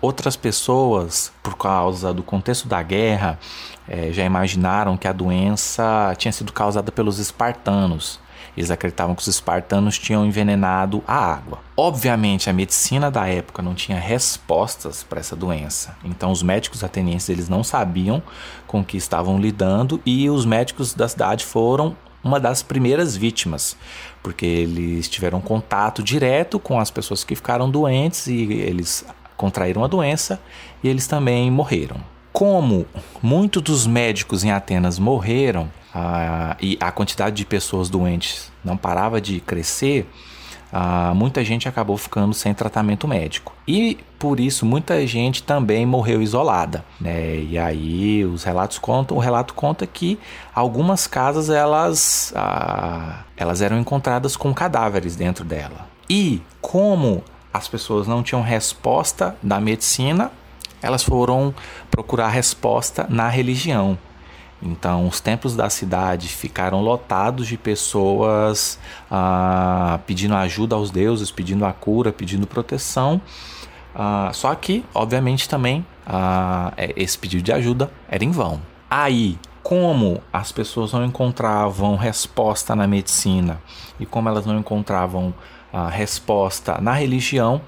Outras 0.00 0.36
pessoas, 0.36 1.32
por 1.42 1.56
causa 1.56 2.12
do 2.12 2.22
contexto 2.22 2.68
da 2.68 2.82
guerra, 2.82 3.38
é, 3.88 4.12
já 4.12 4.24
imaginaram 4.24 4.96
que 4.96 5.08
a 5.08 5.12
doença 5.12 6.14
tinha 6.18 6.32
sido 6.32 6.52
causada 6.52 6.92
pelos 6.92 7.18
espartanos. 7.18 8.20
Eles 8.56 8.70
acreditavam 8.70 9.14
que 9.14 9.22
os 9.22 9.28
espartanos 9.28 9.98
tinham 9.98 10.24
envenenado 10.24 11.02
a 11.06 11.14
água. 11.14 11.58
Obviamente, 11.76 12.48
a 12.48 12.52
medicina 12.52 13.10
da 13.10 13.26
época 13.26 13.62
não 13.62 13.74
tinha 13.74 13.98
respostas 13.98 15.02
para 15.02 15.20
essa 15.20 15.36
doença. 15.36 15.96
Então, 16.04 16.32
os 16.32 16.42
médicos 16.42 16.82
atenienses 16.82 17.28
eles 17.28 17.48
não 17.48 17.62
sabiam 17.62 18.22
com 18.66 18.80
o 18.80 18.84
que 18.84 18.96
estavam 18.96 19.38
lidando 19.38 20.00
e 20.06 20.28
os 20.30 20.46
médicos 20.46 20.94
da 20.94 21.06
cidade 21.06 21.44
foram 21.44 21.94
uma 22.26 22.40
das 22.40 22.62
primeiras 22.62 23.16
vítimas, 23.16 23.76
porque 24.22 24.44
eles 24.44 25.08
tiveram 25.08 25.40
contato 25.40 26.02
direto 26.02 26.58
com 26.58 26.78
as 26.78 26.90
pessoas 26.90 27.24
que 27.24 27.34
ficaram 27.34 27.70
doentes 27.70 28.26
e 28.26 28.42
eles 28.52 29.04
contraíram 29.36 29.84
a 29.84 29.86
doença 29.86 30.40
e 30.82 30.88
eles 30.88 31.06
também 31.06 31.50
morreram. 31.50 31.96
Como 32.32 32.86
muitos 33.22 33.62
dos 33.62 33.86
médicos 33.86 34.44
em 34.44 34.50
Atenas 34.50 34.98
morreram 34.98 35.70
ah, 35.94 36.56
e 36.60 36.76
a 36.80 36.90
quantidade 36.90 37.36
de 37.36 37.46
pessoas 37.46 37.88
doentes 37.88 38.52
não 38.62 38.76
parava 38.76 39.20
de 39.20 39.40
crescer, 39.40 40.06
ah, 40.72 41.12
muita 41.14 41.44
gente 41.44 41.68
acabou 41.68 41.96
ficando 41.96 42.34
sem 42.34 42.52
tratamento 42.52 43.06
médico. 43.06 43.54
E 43.66 43.98
por 44.18 44.40
isso 44.40 44.66
muita 44.66 45.06
gente 45.06 45.42
também 45.42 45.86
morreu 45.86 46.20
isolada. 46.22 46.84
Né? 47.00 47.40
E 47.40 47.58
aí 47.58 48.24
os 48.24 48.44
relatos 48.44 48.78
contam, 48.78 49.16
o 49.16 49.20
relato 49.20 49.54
conta 49.54 49.86
que 49.86 50.18
algumas 50.54 51.06
casas 51.06 51.50
elas, 51.50 52.32
ah, 52.34 53.20
elas 53.36 53.62
eram 53.62 53.78
encontradas 53.78 54.36
com 54.36 54.52
cadáveres 54.52 55.16
dentro 55.16 55.44
dela. 55.44 55.88
E 56.08 56.40
como 56.60 57.22
as 57.52 57.68
pessoas 57.68 58.06
não 58.06 58.22
tinham 58.22 58.42
resposta 58.42 59.36
da 59.42 59.58
medicina, 59.60 60.30
elas 60.82 61.02
foram 61.02 61.54
procurar 61.90 62.28
resposta 62.28 63.06
na 63.08 63.28
religião. 63.28 63.98
Então, 64.66 65.06
os 65.06 65.20
templos 65.20 65.54
da 65.54 65.70
cidade 65.70 66.28
ficaram 66.28 66.82
lotados 66.82 67.46
de 67.46 67.56
pessoas 67.56 68.78
ah, 69.10 70.00
pedindo 70.06 70.34
ajuda 70.34 70.74
aos 70.74 70.90
deuses, 70.90 71.30
pedindo 71.30 71.64
a 71.64 71.72
cura, 71.72 72.12
pedindo 72.12 72.46
proteção. 72.46 73.20
Ah, 73.94 74.30
só 74.34 74.54
que, 74.54 74.84
obviamente, 74.92 75.48
também 75.48 75.86
ah, 76.04 76.72
é, 76.76 76.92
esse 76.96 77.16
pedido 77.16 77.42
de 77.42 77.52
ajuda 77.52 77.90
era 78.08 78.24
em 78.24 78.30
vão. 78.32 78.60
Aí, 78.90 79.38
como 79.62 80.20
as 80.32 80.50
pessoas 80.50 80.92
não 80.92 81.04
encontravam 81.04 81.96
resposta 81.96 82.74
na 82.74 82.86
medicina 82.86 83.60
e 83.98 84.06
como 84.06 84.28
elas 84.28 84.44
não 84.46 84.58
encontravam 84.58 85.34
resposta 85.90 86.80
na 86.80 86.92
religião, 86.92 87.60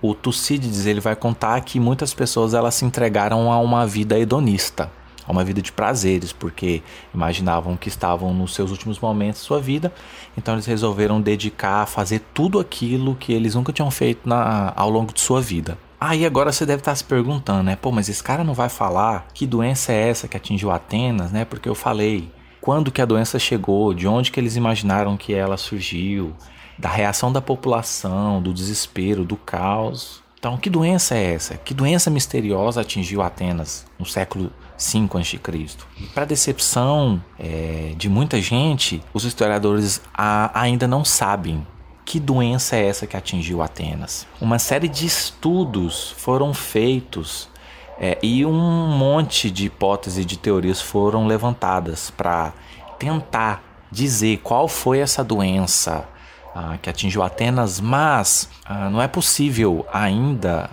o 0.00 0.14
Tucídides 0.14 0.86
ele 0.86 1.00
vai 1.00 1.16
contar 1.16 1.60
que 1.62 1.80
muitas 1.80 2.14
pessoas 2.14 2.54
elas 2.54 2.76
se 2.76 2.84
entregaram 2.84 3.50
a 3.50 3.58
uma 3.58 3.84
vida 3.84 4.16
hedonista 4.16 4.88
a 5.28 5.32
uma 5.32 5.44
vida 5.44 5.60
de 5.60 5.70
prazeres, 5.70 6.32
porque 6.32 6.82
imaginavam 7.14 7.76
que 7.76 7.88
estavam 7.88 8.32
nos 8.32 8.54
seus 8.54 8.70
últimos 8.70 8.98
momentos 8.98 9.42
de 9.42 9.46
sua 9.46 9.60
vida, 9.60 9.92
então 10.36 10.54
eles 10.54 10.64
resolveram 10.64 11.20
dedicar 11.20 11.82
a 11.82 11.86
fazer 11.86 12.20
tudo 12.32 12.58
aquilo 12.58 13.14
que 13.14 13.32
eles 13.32 13.54
nunca 13.54 13.72
tinham 13.72 13.90
feito 13.90 14.26
na, 14.26 14.72
ao 14.74 14.88
longo 14.88 15.12
de 15.12 15.20
sua 15.20 15.40
vida. 15.40 15.76
Aí 16.00 16.24
ah, 16.24 16.28
agora 16.28 16.50
você 16.50 16.64
deve 16.64 16.80
estar 16.80 16.94
se 16.94 17.04
perguntando, 17.04 17.64
né? 17.64 17.76
Pô, 17.76 17.90
mas 17.90 18.08
esse 18.08 18.22
cara 18.22 18.44
não 18.44 18.54
vai 18.54 18.68
falar 18.68 19.26
que 19.34 19.46
doença 19.46 19.92
é 19.92 20.08
essa 20.08 20.28
que 20.28 20.36
atingiu 20.36 20.70
Atenas, 20.70 21.32
né? 21.32 21.44
Porque 21.44 21.68
eu 21.68 21.74
falei 21.74 22.30
quando 22.60 22.92
que 22.92 23.02
a 23.02 23.06
doença 23.06 23.38
chegou, 23.38 23.92
de 23.92 24.06
onde 24.06 24.30
que 24.30 24.38
eles 24.38 24.54
imaginaram 24.56 25.16
que 25.16 25.34
ela 25.34 25.56
surgiu, 25.56 26.34
da 26.78 26.88
reação 26.88 27.32
da 27.32 27.40
população, 27.40 28.40
do 28.40 28.54
desespero, 28.54 29.24
do 29.24 29.36
caos. 29.36 30.22
Então, 30.38 30.56
que 30.56 30.70
doença 30.70 31.16
é 31.16 31.34
essa? 31.34 31.56
Que 31.56 31.74
doença 31.74 32.08
misteriosa 32.10 32.80
atingiu 32.80 33.22
Atenas 33.22 33.84
no 33.98 34.06
século 34.06 34.52
5 34.76 35.18
a.C. 35.18 35.40
Para 36.14 36.24
decepção 36.24 37.20
é, 37.36 37.92
de 37.96 38.08
muita 38.08 38.40
gente, 38.40 39.02
os 39.12 39.24
historiadores 39.24 40.00
a, 40.14 40.60
ainda 40.60 40.86
não 40.86 41.04
sabem 41.04 41.66
que 42.04 42.20
doença 42.20 42.76
é 42.76 42.86
essa 42.86 43.04
que 43.04 43.16
atingiu 43.16 43.60
Atenas. 43.60 44.28
Uma 44.40 44.60
série 44.60 44.88
de 44.88 45.06
estudos 45.06 46.14
foram 46.16 46.54
feitos 46.54 47.48
é, 47.98 48.16
e 48.22 48.46
um 48.46 48.96
monte 48.96 49.50
de 49.50 49.66
hipóteses 49.66 50.20
e 50.20 50.24
de 50.24 50.38
teorias 50.38 50.80
foram 50.80 51.26
levantadas 51.26 52.10
para 52.10 52.52
tentar 52.96 53.60
dizer 53.90 54.38
qual 54.38 54.68
foi 54.68 55.00
essa 55.00 55.24
doença 55.24 56.08
ah, 56.54 56.76
que 56.80 56.88
atingiu 56.90 57.22
Atenas, 57.22 57.80
mas 57.80 58.48
ah, 58.64 58.90
não 58.90 59.00
é 59.00 59.08
possível 59.08 59.86
ainda 59.92 60.70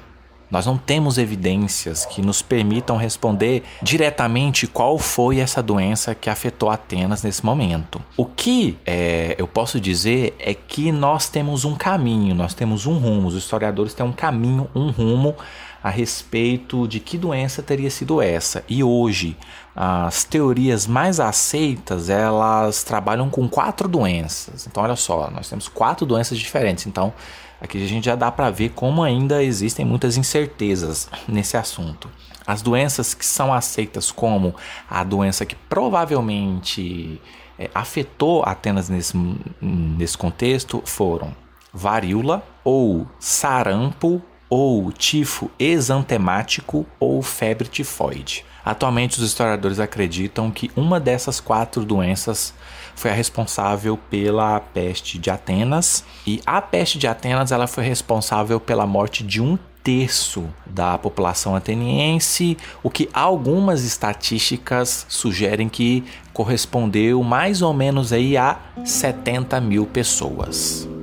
nós 0.50 0.66
não 0.66 0.78
temos 0.78 1.18
evidências 1.18 2.06
que 2.06 2.22
nos 2.22 2.42
permitam 2.42 2.98
responder 2.98 3.64
diretamente 3.82 4.68
qual 4.68 4.98
foi 4.98 5.40
essa 5.40 5.62
doença 5.62 6.14
que 6.14 6.30
afetou 6.30 6.70
Atenas 6.70 7.24
nesse 7.24 7.46
momento. 7.46 8.02
O 8.16 8.26
que 8.26 8.78
é, 8.86 9.36
eu 9.38 9.48
posso 9.48 9.80
dizer 9.80 10.36
é 10.40 10.54
que 10.54 10.92
nós 10.92 11.28
temos 11.28 11.66
um 11.66 11.76
caminho, 11.76 12.36
nós 12.36 12.54
temos 12.54 12.86
um 12.86 12.98
rumo, 12.98 13.28
os 13.28 13.36
historiadores 13.36 13.94
têm 13.94 14.06
um 14.06 14.14
caminho, 14.14 14.70
um 14.76 14.92
rumo 14.92 15.36
a 15.84 15.90
respeito 15.90 16.88
de 16.88 17.00
que 17.00 17.18
doença 17.18 17.62
teria 17.62 17.90
sido 17.90 18.22
essa. 18.22 18.64
E 18.68 18.84
hoje, 18.84 19.36
as 19.76 20.24
teorias 20.24 20.88
mais 20.88 21.20
aceitas, 21.20 22.10
elas 22.10 22.84
trabalham 22.84 23.30
com 23.30 23.50
quatro 23.50 23.88
doenças. 23.90 24.66
Então, 24.66 24.82
olha 24.84 24.96
só, 24.96 25.30
nós 25.30 25.50
temos 25.50 25.68
quatro 25.68 26.06
doenças 26.06 26.38
diferentes. 26.38 26.88
Então, 26.88 27.14
Aqui 27.60 27.84
a 27.84 27.88
gente 27.88 28.06
já 28.06 28.16
dá 28.16 28.32
para 28.32 28.50
ver 28.50 28.70
como 28.72 29.02
ainda 29.02 29.44
existem 29.44 29.86
muitas 29.86 30.18
incertezas 30.18 31.10
nesse 31.28 31.56
assunto. 31.56 32.10
As 32.46 32.62
doenças 32.62 33.14
que 33.14 33.26
são 33.26 33.54
aceitas 33.54 34.12
como 34.12 34.54
a 34.90 35.04
doença 35.04 35.46
que 35.46 35.56
provavelmente 35.56 37.20
é, 37.58 37.70
afetou 37.74 38.44
Atenas 38.44 38.90
nesse, 38.90 39.18
nesse 39.62 40.18
contexto 40.18 40.82
foram 40.86 41.36
varíola 41.74 42.46
ou 42.64 43.08
sarampo 43.20 44.22
ou 44.58 44.90
tifo 44.90 45.52
exantemático 45.60 46.86
ou 46.98 47.22
febre 47.22 47.68
tifoide. 47.68 48.46
Atualmente, 48.64 49.20
os 49.20 49.26
historiadores 49.26 49.82
acreditam 49.82 50.50
que 50.50 50.72
uma 50.78 50.98
dessas 50.98 51.42
quatro 51.42 51.84
doenças 51.84 52.54
foi 52.96 53.12
a 53.12 53.14
responsável 53.14 53.98
pela 54.10 54.62
peste 54.62 55.20
de 55.20 55.30
Atenas 55.30 56.06
e 56.26 56.42
a 56.46 56.62
peste 56.62 56.98
de 56.98 57.06
Atenas 57.06 57.52
ela 57.52 57.68
foi 57.68 57.84
responsável 57.84 58.58
pela 58.58 58.88
morte 58.88 59.26
de 59.26 59.42
um 59.42 59.60
terço 59.84 60.46
da 60.66 60.98
população 60.98 61.54
ateniense, 61.54 62.58
o 62.82 62.90
que 62.90 63.10
algumas 63.14 63.84
estatísticas 63.84 65.06
sugerem 65.10 65.68
que 65.68 66.02
correspondeu 66.32 67.22
mais 67.24 67.62
ou 67.62 67.74
menos 67.74 68.14
aí 68.14 68.38
a 68.38 68.58
70 68.86 69.60
mil 69.60 69.86
pessoas. 69.86 70.95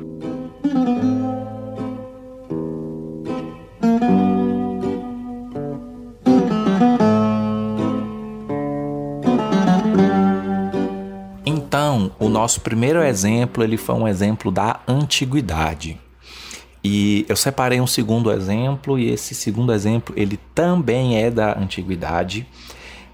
Nosso 12.42 12.60
primeiro 12.60 13.00
exemplo 13.00 13.62
ele 13.62 13.76
foi 13.76 13.94
um 13.94 14.08
exemplo 14.08 14.50
da 14.50 14.80
antiguidade. 14.88 15.96
E 16.82 17.24
eu 17.28 17.36
separei 17.36 17.80
um 17.80 17.86
segundo 17.86 18.32
exemplo 18.32 18.98
e 18.98 19.10
esse 19.10 19.32
segundo 19.32 19.72
exemplo 19.72 20.12
ele 20.18 20.36
também 20.52 21.22
é 21.22 21.30
da 21.30 21.56
antiguidade 21.56 22.44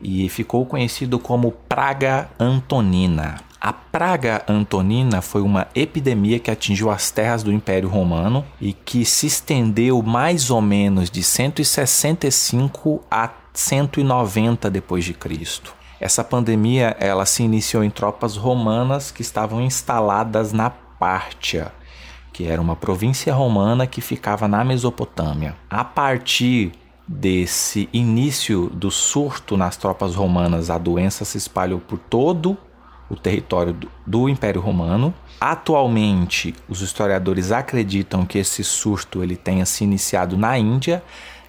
e 0.01 0.31
ficou 0.31 0.65
conhecido 0.65 1.19
como 1.19 1.53
praga 1.69 2.31
antonina. 2.41 3.37
A 3.61 3.71
praga 3.71 4.43
antonina 4.49 5.21
foi 5.21 5.43
uma 5.43 5.67
epidemia 5.75 6.39
que 6.39 6.51
atingiu 6.51 6.89
as 6.89 7.11
terras 7.11 7.43
do 7.43 7.53
Império 7.53 7.91
Romano 7.91 8.47
e 8.59 8.73
que 8.73 9.05
se 9.05 9.27
estendeu 9.27 10.01
mais 10.01 10.49
ou 10.49 10.63
menos 10.63 11.11
de 11.11 11.23
165 11.23 13.03
a 13.11 13.31
190 13.53 14.71
depois 14.71 15.05
de 15.05 15.13
Cristo. 15.13 15.78
Essa 16.01 16.23
pandemia 16.23 16.97
ela 17.01 17.27
se 17.27 17.43
iniciou 17.43 17.83
em 17.83 17.91
tropas 17.91 18.37
romanas 18.37 19.11
que 19.11 19.23
estavam 19.23 19.61
instaladas 19.61 20.53
na 20.53 20.71
Pártia, 20.71 21.73
que 22.33 22.45
era 22.45 22.61
uma 22.61 22.77
província 22.77 23.35
romana 23.35 23.87
que 23.87 24.01
ficava 24.01 24.47
na 24.47 24.65
Mesopotâmia. 24.65 25.57
A 25.69 25.85
partir 25.85 26.73
desse 27.07 27.89
início 27.93 28.71
do 28.75 28.91
surto 28.91 29.57
nas 29.57 29.77
tropas 29.77 30.15
romanas, 30.15 30.71
a 30.71 30.79
doença 30.79 31.25
se 31.25 31.39
espalhou 31.39 31.81
por 31.81 31.99
todo 31.99 32.57
o 33.09 33.17
território 33.17 33.75
do, 34.07 34.29
Império 34.29 34.61
Romano. 34.61 35.15
Atualmente, 35.41 36.55
os 36.69 36.83
historiadores 36.83 37.51
acreditam 37.51 38.27
que 38.27 38.39
esse 38.39 38.63
surto 38.63 39.23
ele 39.23 39.37
tenha 39.37 39.65
se 39.65 39.83
iniciado 39.83 40.37
na 40.37 40.59
Índia 40.59 41.03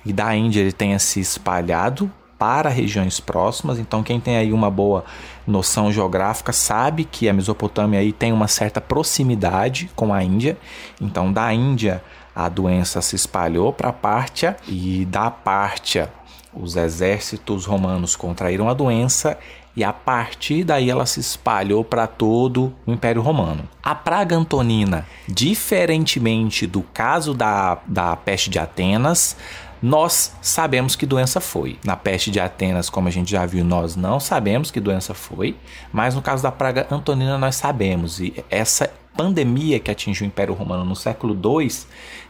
e 0.06 0.13
da 0.13 0.34
Índia 0.34 0.62
ele 0.62 0.72
tenha 0.72 0.98
se 0.98 1.20
espalhado 1.20 2.10
para 2.39 2.69
regiões 2.69 3.19
próximas. 3.19 3.77
Então, 3.77 4.01
quem 4.01 4.19
tem 4.19 4.38
aí 4.38 4.51
uma 4.51 4.72
boa 4.72 5.03
noção 5.46 5.91
geográfica 5.91 6.53
sabe 6.53 7.03
que 7.03 7.27
a 7.27 7.34
Mesopotâmia 7.34 8.00
aí 8.00 8.13
tem 8.13 8.31
uma 8.31 8.48
certa 8.48 8.79
proximidade 8.79 9.91
com 9.96 10.13
a 10.13 10.24
Índia. 10.24 10.58
Então, 11.00 11.31
da 11.31 11.53
Índia 11.53 12.01
a 12.34 12.48
doença 12.48 13.01
se 13.01 13.17
espalhou 13.17 13.74
para 13.74 13.89
a 13.89 13.93
Pártia 13.93 14.55
e 14.65 15.05
da 15.05 15.29
Pártia 15.29 16.10
os 16.53 16.75
exércitos 16.75 17.65
romanos 17.65 18.15
contraíram 18.15 18.69
a 18.69 18.74
doença 18.74 19.38
e 19.75 19.84
a 19.84 19.93
partir 19.93 20.63
daí 20.63 20.89
ela 20.89 21.05
se 21.05 21.19
espalhou 21.19 21.84
para 21.84 22.08
todo 22.08 22.74
o 22.86 22.91
Império 22.91 23.22
Romano. 23.22 23.63
A 23.84 23.93
praga 23.93 24.36
antonina, 24.36 25.05
diferentemente 25.27 26.65
do 26.65 26.81
caso 26.81 27.34
da, 27.34 27.77
da 27.86 28.15
peste 28.15 28.50
de 28.50 28.58
Atenas, 28.58 29.38
nós 29.81 30.33
sabemos 30.41 30.95
que 30.95 31.05
doença 31.05 31.39
foi. 31.39 31.77
Na 31.83 31.95
peste 31.95 32.31
de 32.31 32.39
Atenas, 32.39 32.89
como 32.89 33.07
a 33.07 33.12
gente 33.12 33.31
já 33.31 33.45
viu, 33.45 33.63
nós 33.63 33.95
não 33.95 34.19
sabemos 34.19 34.71
que 34.71 34.79
doença 34.79 35.13
foi, 35.13 35.55
mas 35.91 36.15
no 36.15 36.21
caso 36.21 36.43
da 36.43 36.51
praga 36.51 36.88
antonina 36.91 37.38
nós 37.38 37.55
sabemos. 37.55 38.19
E 38.19 38.43
essa 38.50 38.91
pandemia 39.20 39.82
que 39.82 39.92
atingiu 39.92 40.24
o 40.24 40.28
Império 40.28 40.54
Romano 40.54 40.86
no 40.86 40.96
século 40.96 41.34
II 41.34 41.70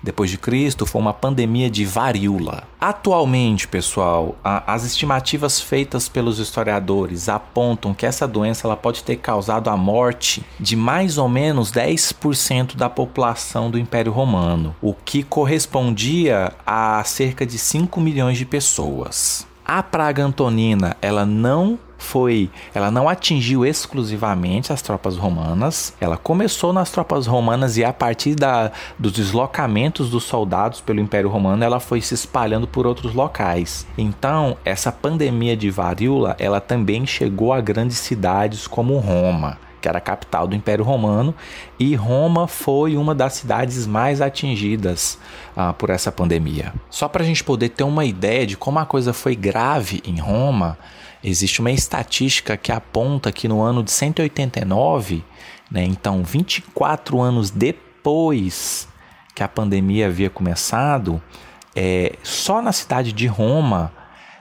depois 0.01 0.27
de 0.27 0.39
Cristo 0.39 0.87
foi 0.87 0.99
uma 0.99 1.13
pandemia 1.13 1.69
de 1.69 1.85
varíola. 1.85 2.63
Atualmente, 2.81 3.67
pessoal, 3.67 4.35
a, 4.43 4.73
as 4.73 4.83
estimativas 4.85 5.61
feitas 5.61 6.09
pelos 6.09 6.39
historiadores 6.39 7.29
apontam 7.29 7.93
que 7.93 8.07
essa 8.07 8.27
doença 8.27 8.65
ela 8.65 8.75
pode 8.75 9.03
ter 9.03 9.17
causado 9.17 9.69
a 9.69 9.77
morte 9.77 10.43
de 10.59 10.75
mais 10.75 11.19
ou 11.19 11.29
menos 11.29 11.71
10% 11.71 12.75
da 12.75 12.89
população 12.89 13.69
do 13.69 13.77
Império 13.77 14.11
Romano, 14.11 14.75
o 14.81 14.95
que 14.95 15.21
correspondia 15.21 16.53
a 16.65 17.03
cerca 17.03 17.45
de 17.45 17.59
5 17.59 18.01
milhões 18.01 18.35
de 18.35 18.47
pessoas. 18.47 19.45
A 19.63 19.83
praga 19.83 20.25
antonina, 20.25 20.97
ela 21.03 21.23
não 21.23 21.77
foi, 21.99 22.49
ela 22.73 22.89
não 22.89 23.07
atingiu 23.07 23.65
exclusivamente 23.65 24.73
as 24.73 24.81
tropas 24.81 25.17
romanas, 25.17 25.93
ela 25.99 26.17
começou 26.17 26.73
nas 26.73 26.89
tropas 26.89 27.27
romanas 27.27 27.77
e 27.77 27.83
a 27.83 27.93
partir 27.93 28.33
da, 28.33 28.71
dos 28.97 29.11
deslocamentos 29.11 30.09
dos 30.09 30.23
soldados 30.23 30.81
pelo 30.81 30.99
Império 30.99 31.29
Romano, 31.29 31.63
ela 31.63 31.79
foi 31.79 32.01
se 32.01 32.15
espalhando 32.15 32.67
por 32.67 32.87
outros 32.87 33.13
locais. 33.13 33.85
Então, 33.97 34.57
essa 34.63 34.91
pandemia 34.91 35.55
de 35.55 35.69
varíola, 35.69 36.35
ela 36.39 36.61
também 36.61 37.05
chegou 37.05 37.53
a 37.53 37.61
grandes 37.61 37.97
cidades 37.97 38.65
como 38.65 38.97
Roma 38.97 39.57
que 39.81 39.87
era 39.87 39.97
a 39.97 40.01
capital 40.01 40.47
do 40.47 40.55
Império 40.55 40.83
Romano, 40.83 41.33
e 41.79 41.95
Roma 41.95 42.47
foi 42.47 42.97
uma 42.97 43.15
das 43.15 43.33
cidades 43.33 43.87
mais 43.87 44.21
atingidas 44.21 45.17
ah, 45.55 45.73
por 45.73 45.89
essa 45.89 46.11
pandemia. 46.11 46.73
Só 46.89 47.07
para 47.07 47.23
a 47.23 47.25
gente 47.25 47.43
poder 47.43 47.69
ter 47.69 47.83
uma 47.83 48.03
ideia 48.03 48.45
de 48.45 48.57
como 48.57 48.79
a 48.79 48.85
coisa 48.85 49.13
foi 49.13 49.35
grave 49.35 50.01
em 50.05 50.19
Roma, 50.19 50.77
Existe 51.23 51.59
uma 51.59 51.71
estatística 51.71 52.55
que 52.55 52.71
aponta 52.71 53.31
que 53.31 53.47
no 53.47 53.61
ano 53.61 53.83
de 53.83 53.91
189, 53.91 55.23
né, 55.69 55.83
então 55.83 56.23
24 56.23 57.19
anos 57.19 57.49
depois 57.49 58.87
que 59.35 59.43
a 59.43 59.47
pandemia 59.47 60.07
havia 60.07 60.29
começado, 60.29 61.21
é, 61.75 62.13
só 62.23 62.61
na 62.61 62.71
cidade 62.71 63.13
de 63.13 63.27
Roma 63.27 63.91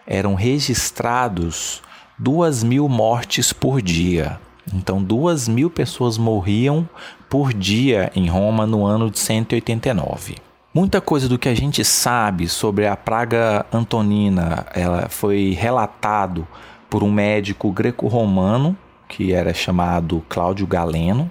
eram 0.06 0.34
registrados 0.34 1.82
duas 2.18 2.64
mil 2.64 2.88
mortes 2.88 3.52
por 3.52 3.82
dia. 3.82 4.40
Então, 4.72 5.02
duas 5.02 5.48
mil 5.48 5.70
pessoas 5.70 6.18
morriam 6.18 6.88
por 7.28 7.52
dia 7.52 8.10
em 8.14 8.28
Roma 8.28 8.66
no 8.66 8.84
ano 8.84 9.10
de 9.10 9.18
189. 9.18 10.36
Muita 10.74 11.00
coisa 11.00 11.28
do 11.28 11.38
que 11.38 11.48
a 11.48 11.54
gente 11.54 11.84
sabe 11.84 12.48
sobre 12.48 12.86
a 12.86 12.96
praga 12.96 13.64
antonina 13.72 14.66
ela 14.74 15.08
foi 15.08 15.56
relatado 15.58 16.46
por 16.88 17.02
um 17.02 17.10
médico 17.10 17.70
greco-romano 17.70 18.76
que 19.08 19.32
era 19.32 19.54
chamado 19.54 20.22
Cláudio 20.28 20.66
Galeno. 20.66 21.30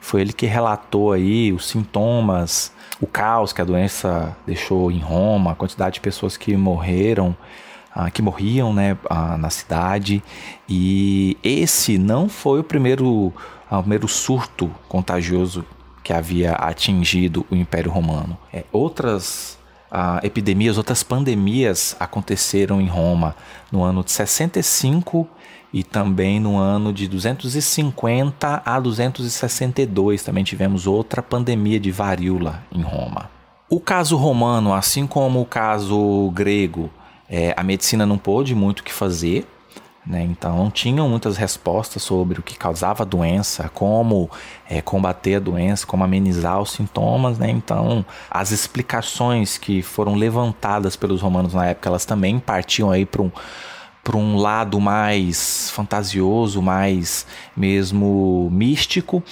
Foi 0.00 0.20
ele 0.20 0.32
que 0.32 0.44
relatou 0.44 1.12
aí 1.12 1.52
os 1.52 1.66
sintomas, 1.66 2.70
o 3.00 3.06
caos 3.06 3.52
que 3.52 3.62
a 3.62 3.64
doença 3.64 4.36
deixou 4.46 4.92
em 4.92 4.98
Roma, 4.98 5.52
a 5.52 5.54
quantidade 5.54 5.94
de 5.94 6.00
pessoas 6.00 6.36
que 6.36 6.54
morreram, 6.56 7.34
ah, 7.94 8.10
que 8.10 8.20
morriam 8.20 8.72
né, 8.74 8.98
ah, 9.08 9.38
na 9.38 9.48
cidade. 9.48 10.22
E 10.68 11.38
esse 11.42 11.96
não 11.96 12.28
foi 12.28 12.60
o 12.60 12.64
primeiro, 12.64 13.32
ah, 13.70 13.78
o 13.78 13.82
primeiro 13.82 14.06
surto 14.06 14.70
contagioso 14.88 15.64
que 16.02 16.12
havia 16.12 16.52
atingido 16.52 17.46
o 17.50 17.56
Império 17.56 17.90
Romano. 17.90 18.36
É, 18.52 18.64
outras 18.70 19.53
uh, 19.94 20.26
epidemias, 20.26 20.76
outras 20.76 21.02
pandemias 21.04 21.96
aconteceram 22.00 22.80
em 22.80 22.88
Roma 22.88 23.36
no 23.70 23.84
ano 23.84 24.02
de 24.02 24.10
65 24.10 25.28
e 25.72 25.82
também 25.84 26.40
no 26.40 26.56
ano 26.56 26.92
de 26.92 27.06
250 27.06 28.62
a 28.64 28.80
262 28.80 30.22
também 30.22 30.44
tivemos 30.44 30.86
outra 30.86 31.22
pandemia 31.22 31.78
de 31.78 31.90
varíola 31.90 32.62
em 32.72 32.82
Roma. 32.82 33.30
O 33.68 33.80
caso 33.80 34.16
romano, 34.16 34.74
assim 34.74 35.06
como 35.06 35.40
o 35.40 35.46
caso 35.46 36.30
grego, 36.34 36.90
é, 37.28 37.54
a 37.56 37.62
medicina 37.62 38.04
não 38.04 38.18
pôde 38.18 38.54
muito 38.54 38.80
o 38.80 38.84
que 38.84 38.92
fazer, 38.92 39.46
né? 40.06 40.22
Então, 40.22 40.56
não 40.56 40.70
tinham 40.70 41.08
muitas 41.08 41.36
respostas 41.36 42.02
sobre 42.02 42.38
o 42.38 42.42
que 42.42 42.58
causava 42.58 43.04
a 43.04 43.06
doença, 43.06 43.70
como 43.72 44.30
é, 44.68 44.82
combater 44.82 45.36
a 45.36 45.40
doença, 45.40 45.86
como 45.86 46.04
amenizar 46.04 46.60
os 46.60 46.72
sintomas. 46.72 47.38
Né? 47.38 47.50
Então, 47.50 48.04
as 48.30 48.50
explicações 48.50 49.56
que 49.56 49.82
foram 49.82 50.14
levantadas 50.14 50.94
pelos 50.94 51.22
romanos 51.22 51.54
na 51.54 51.66
época, 51.66 51.88
elas 51.88 52.04
também 52.04 52.38
partiam 52.38 52.90
aí 52.90 53.06
para 53.06 53.22
um 53.22 53.30
para 54.02 54.18
um 54.18 54.36
lado 54.36 54.78
mais 54.78 55.70
fantasioso, 55.70 56.60
mais 56.60 57.26
mesmo 57.56 58.50
místico, 58.52 59.22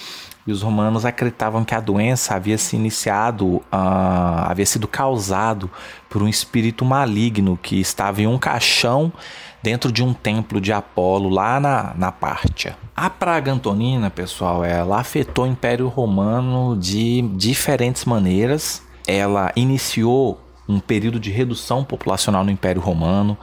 e 0.47 0.51
os 0.51 0.63
romanos 0.63 1.05
acreditavam 1.05 1.63
que 1.63 1.75
a 1.75 1.79
doença 1.79 2.33
havia 2.33 2.57
se 2.57 2.75
iniciado, 2.75 3.57
uh, 3.57 3.63
havia 3.71 4.65
sido 4.65 4.87
causado 4.87 5.69
por 6.09 6.23
um 6.23 6.27
espírito 6.27 6.83
maligno 6.83 7.55
que 7.61 7.79
estava 7.79 8.23
em 8.23 8.25
um 8.25 8.39
caixão 8.39 9.13
dentro 9.63 9.91
de 9.91 10.03
um 10.03 10.13
templo 10.13 10.59
de 10.59 10.73
Apolo 10.73 11.29
lá 11.29 11.59
na, 11.59 11.93
na 11.97 12.11
Pártia. 12.11 12.77
A 12.93 13.09
praga 13.09 13.51
antonina, 13.51 14.09
pessoal, 14.09 14.63
ela 14.63 14.99
afetou 14.99 15.45
o 15.45 15.47
Império 15.47 15.87
Romano 15.87 16.77
de 16.77 17.21
diferentes 17.21 18.03
maneiras. 18.03 18.83
Ela 19.07 19.51
iniciou 19.55 20.39
um 20.67 20.79
período 20.79 21.19
de 21.19 21.31
redução 21.31 21.83
populacional 21.83 22.43
no 22.43 22.51
Império 22.51 22.81
Romano. 22.81 23.37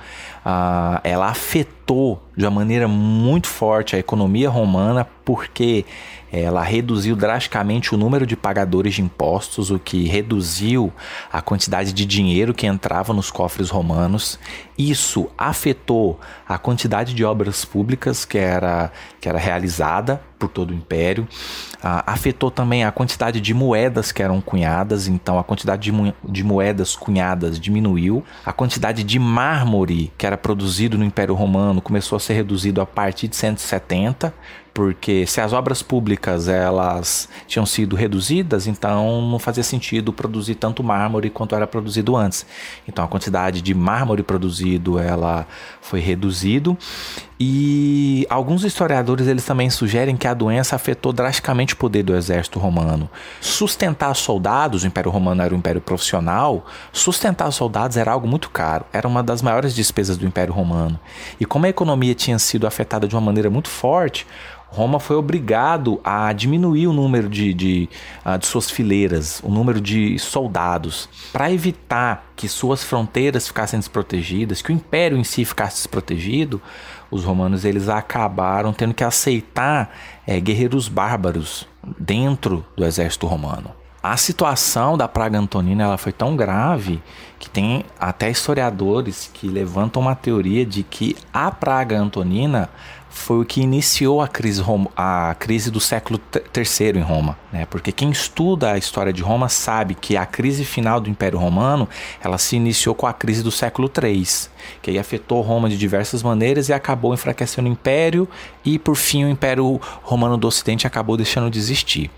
Uh, 0.44 1.00
ela 1.02 1.26
afetou 1.26 2.22
de 2.36 2.44
uma 2.44 2.50
maneira 2.50 2.86
muito 2.86 3.46
forte 3.46 3.96
a 3.96 3.98
economia 3.98 4.48
romana, 4.48 5.06
porque 5.24 5.84
ela 6.32 6.62
reduziu 6.62 7.16
drasticamente 7.16 7.94
o 7.94 7.98
número 7.98 8.26
de 8.26 8.36
pagadores 8.36 8.94
de 8.94 9.02
impostos, 9.02 9.70
o 9.70 9.78
que 9.78 10.06
reduziu 10.06 10.92
a 11.32 11.42
quantidade 11.42 11.92
de 11.92 12.06
dinheiro 12.06 12.54
que 12.54 12.66
entrava 12.66 13.12
nos 13.12 13.30
cofres 13.30 13.68
romanos. 13.68 14.38
Isso 14.78 15.28
afetou 15.36 16.18
a 16.48 16.56
quantidade 16.56 17.14
de 17.14 17.24
obras 17.24 17.64
públicas 17.64 18.24
que 18.24 18.38
era, 18.38 18.92
que 19.20 19.28
era 19.28 19.38
realizada 19.38 20.22
por 20.38 20.48
todo 20.48 20.70
o 20.70 20.74
império. 20.74 21.28
Ah, 21.82 22.02
afetou 22.06 22.50
também 22.50 22.84
a 22.84 22.90
quantidade 22.90 23.40
de 23.40 23.52
moedas 23.52 24.10
que 24.10 24.22
eram 24.22 24.40
cunhadas, 24.40 25.06
então 25.06 25.38
a 25.38 25.44
quantidade 25.44 25.82
de, 25.82 25.92
mo 25.92 26.14
de 26.26 26.42
moedas 26.42 26.96
cunhadas 26.96 27.60
diminuiu. 27.60 28.24
A 28.44 28.52
quantidade 28.52 29.04
de 29.04 29.18
mármore 29.18 30.10
que 30.16 30.24
era 30.24 30.38
produzido 30.38 30.96
no 30.96 31.04
Império 31.04 31.34
Romano 31.34 31.82
começou 31.82 32.16
a 32.16 32.20
ser 32.20 32.34
reduzido 32.34 32.80
a 32.80 32.86
partir 32.86 33.28
de 33.28 33.36
170 33.36 34.32
porque 34.72 35.26
se 35.26 35.40
as 35.40 35.52
obras 35.52 35.82
públicas 35.82 36.48
elas 36.48 37.28
tinham 37.46 37.66
sido 37.66 37.96
reduzidas, 37.96 38.66
então 38.66 39.22
não 39.22 39.38
fazia 39.38 39.62
sentido 39.62 40.12
produzir 40.12 40.54
tanto 40.54 40.82
mármore 40.82 41.30
quanto 41.30 41.54
era 41.54 41.66
produzido 41.66 42.16
antes. 42.16 42.46
Então 42.86 43.04
a 43.04 43.08
quantidade 43.08 43.60
de 43.60 43.74
mármore 43.74 44.22
produzido 44.22 44.98
ela 44.98 45.46
foi 45.80 46.00
reduzido 46.00 46.76
e 47.42 48.26
alguns 48.28 48.64
historiadores 48.64 49.26
eles 49.26 49.46
também 49.46 49.70
sugerem 49.70 50.14
que 50.14 50.26
a 50.26 50.34
doença 50.34 50.76
afetou 50.76 51.10
drasticamente 51.10 51.72
o 51.72 51.76
poder 51.78 52.02
do 52.02 52.14
exército 52.14 52.58
romano. 52.58 53.08
Sustentar 53.40 54.14
soldados, 54.14 54.84
o 54.84 54.86
Império 54.86 55.10
Romano 55.10 55.40
era 55.40 55.54
um 55.54 55.56
império 55.56 55.80
profissional, 55.80 56.66
sustentar 56.92 57.50
soldados 57.50 57.96
era 57.96 58.12
algo 58.12 58.28
muito 58.28 58.50
caro, 58.50 58.84
era 58.92 59.08
uma 59.08 59.22
das 59.22 59.40
maiores 59.40 59.74
despesas 59.74 60.18
do 60.18 60.26
Império 60.26 60.52
Romano. 60.52 61.00
E 61.40 61.46
como 61.46 61.64
a 61.64 61.70
economia 61.70 62.14
tinha 62.14 62.38
sido 62.38 62.66
afetada 62.66 63.08
de 63.08 63.14
uma 63.14 63.22
maneira 63.22 63.48
muito 63.48 63.70
forte, 63.70 64.26
Roma 64.70 65.00
foi 65.00 65.16
obrigado 65.16 66.00
a 66.04 66.32
diminuir 66.32 66.86
o 66.86 66.92
número 66.92 67.28
de, 67.28 67.52
de, 67.52 67.88
uh, 68.24 68.38
de 68.38 68.46
suas 68.46 68.70
fileiras, 68.70 69.40
o 69.42 69.50
número 69.50 69.80
de 69.80 70.16
soldados, 70.18 71.08
para 71.32 71.50
evitar 71.50 72.30
que 72.36 72.48
suas 72.48 72.84
fronteiras 72.84 73.48
ficassem 73.48 73.80
desprotegidas, 73.80 74.62
que 74.62 74.70
o 74.70 74.74
império 74.74 75.18
em 75.18 75.24
si 75.24 75.44
ficasse 75.44 75.76
desprotegido. 75.76 76.62
Os 77.10 77.24
romanos 77.24 77.64
eles 77.64 77.88
acabaram 77.88 78.72
tendo 78.72 78.94
que 78.94 79.04
aceitar 79.04 79.90
é, 80.26 80.38
guerreiros 80.38 80.88
bárbaros 80.88 81.66
dentro 81.98 82.64
do 82.76 82.84
exército 82.84 83.26
romano. 83.26 83.70
A 84.02 84.16
situação 84.16 84.96
da 84.96 85.06
praga 85.06 85.38
antonina 85.38 85.84
ela 85.84 85.98
foi 85.98 86.12
tão 86.12 86.34
grave 86.34 87.02
que 87.38 87.50
tem 87.50 87.84
até 87.98 88.30
historiadores 88.30 89.30
que 89.32 89.46
levantam 89.46 90.00
uma 90.00 90.14
teoria 90.14 90.64
de 90.64 90.82
que 90.82 91.16
a 91.32 91.50
praga 91.50 91.98
antonina 91.98 92.70
foi 93.10 93.40
o 93.40 93.44
que 93.44 93.60
iniciou 93.60 94.22
a 94.22 94.28
crise, 94.28 94.62
a 94.96 95.34
crise 95.38 95.68
do 95.70 95.80
século 95.80 96.20
III 96.34 96.98
em 96.98 97.02
Roma, 97.02 97.36
né? 97.52 97.66
Porque 97.66 97.90
quem 97.90 98.10
estuda 98.10 98.72
a 98.72 98.78
história 98.78 99.12
de 99.12 99.20
Roma 99.20 99.48
sabe 99.48 99.96
que 99.96 100.16
a 100.16 100.24
crise 100.24 100.64
final 100.64 101.00
do 101.00 101.10
Império 101.10 101.38
Romano 101.38 101.88
ela 102.22 102.38
se 102.38 102.54
iniciou 102.54 102.94
com 102.94 103.08
a 103.08 103.12
crise 103.12 103.42
do 103.42 103.50
século 103.50 103.90
III, 103.90 104.26
que 104.80 104.90
aí 104.90 104.98
afetou 104.98 105.42
Roma 105.42 105.68
de 105.68 105.76
diversas 105.76 106.22
maneiras 106.22 106.68
e 106.68 106.72
acabou 106.72 107.12
enfraquecendo 107.12 107.68
o 107.68 107.72
Império 107.72 108.28
e 108.64 108.78
por 108.78 108.94
fim 108.94 109.24
o 109.24 109.28
Império 109.28 109.80
Romano 110.02 110.36
do 110.36 110.46
Ocidente 110.46 110.86
acabou 110.86 111.16
deixando 111.16 111.50
de 111.50 111.58
existir. 111.58 112.10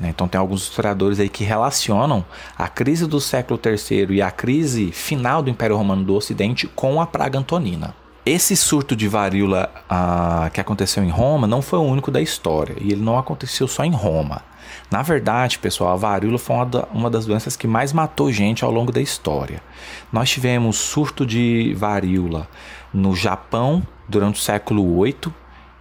Né? 0.00 0.08
Então 0.08 0.26
tem 0.26 0.38
alguns 0.38 0.62
historiadores 0.64 1.20
aí 1.20 1.28
que 1.28 1.44
relacionam 1.44 2.24
a 2.58 2.66
crise 2.66 3.06
do 3.06 3.20
século 3.20 3.60
III 3.64 4.16
e 4.16 4.20
a 4.20 4.32
crise 4.32 4.90
final 4.90 5.42
do 5.42 5.48
Império 5.48 5.76
Romano 5.76 6.02
do 6.02 6.14
Ocidente 6.14 6.66
com 6.66 7.00
a 7.00 7.06
praga 7.06 7.38
antonina. 7.38 7.94
Esse 8.26 8.56
surto 8.56 8.96
de 8.96 9.06
varíola 9.06 9.70
ah, 9.86 10.48
que 10.50 10.58
aconteceu 10.58 11.04
em 11.04 11.10
Roma 11.10 11.46
não 11.46 11.60
foi 11.60 11.78
o 11.78 11.82
único 11.82 12.10
da 12.10 12.22
história 12.22 12.74
e 12.80 12.90
ele 12.92 13.02
não 13.02 13.18
aconteceu 13.18 13.68
só 13.68 13.84
em 13.84 13.92
Roma. 13.92 14.40
Na 14.90 15.02
verdade, 15.02 15.58
pessoal, 15.58 15.92
a 15.92 15.96
varíola 15.96 16.38
foi 16.38 16.56
uma, 16.56 16.64
da, 16.64 16.88
uma 16.90 17.10
das 17.10 17.26
doenças 17.26 17.54
que 17.54 17.66
mais 17.66 17.92
matou 17.92 18.32
gente 18.32 18.64
ao 18.64 18.70
longo 18.70 18.90
da 18.90 19.02
história. 19.02 19.62
Nós 20.10 20.30
tivemos 20.30 20.78
surto 20.78 21.26
de 21.26 21.74
varíola 21.76 22.48
no 22.94 23.14
Japão 23.14 23.86
durante 24.08 24.40
o 24.40 24.42
século 24.42 25.02
VIII, 25.02 25.30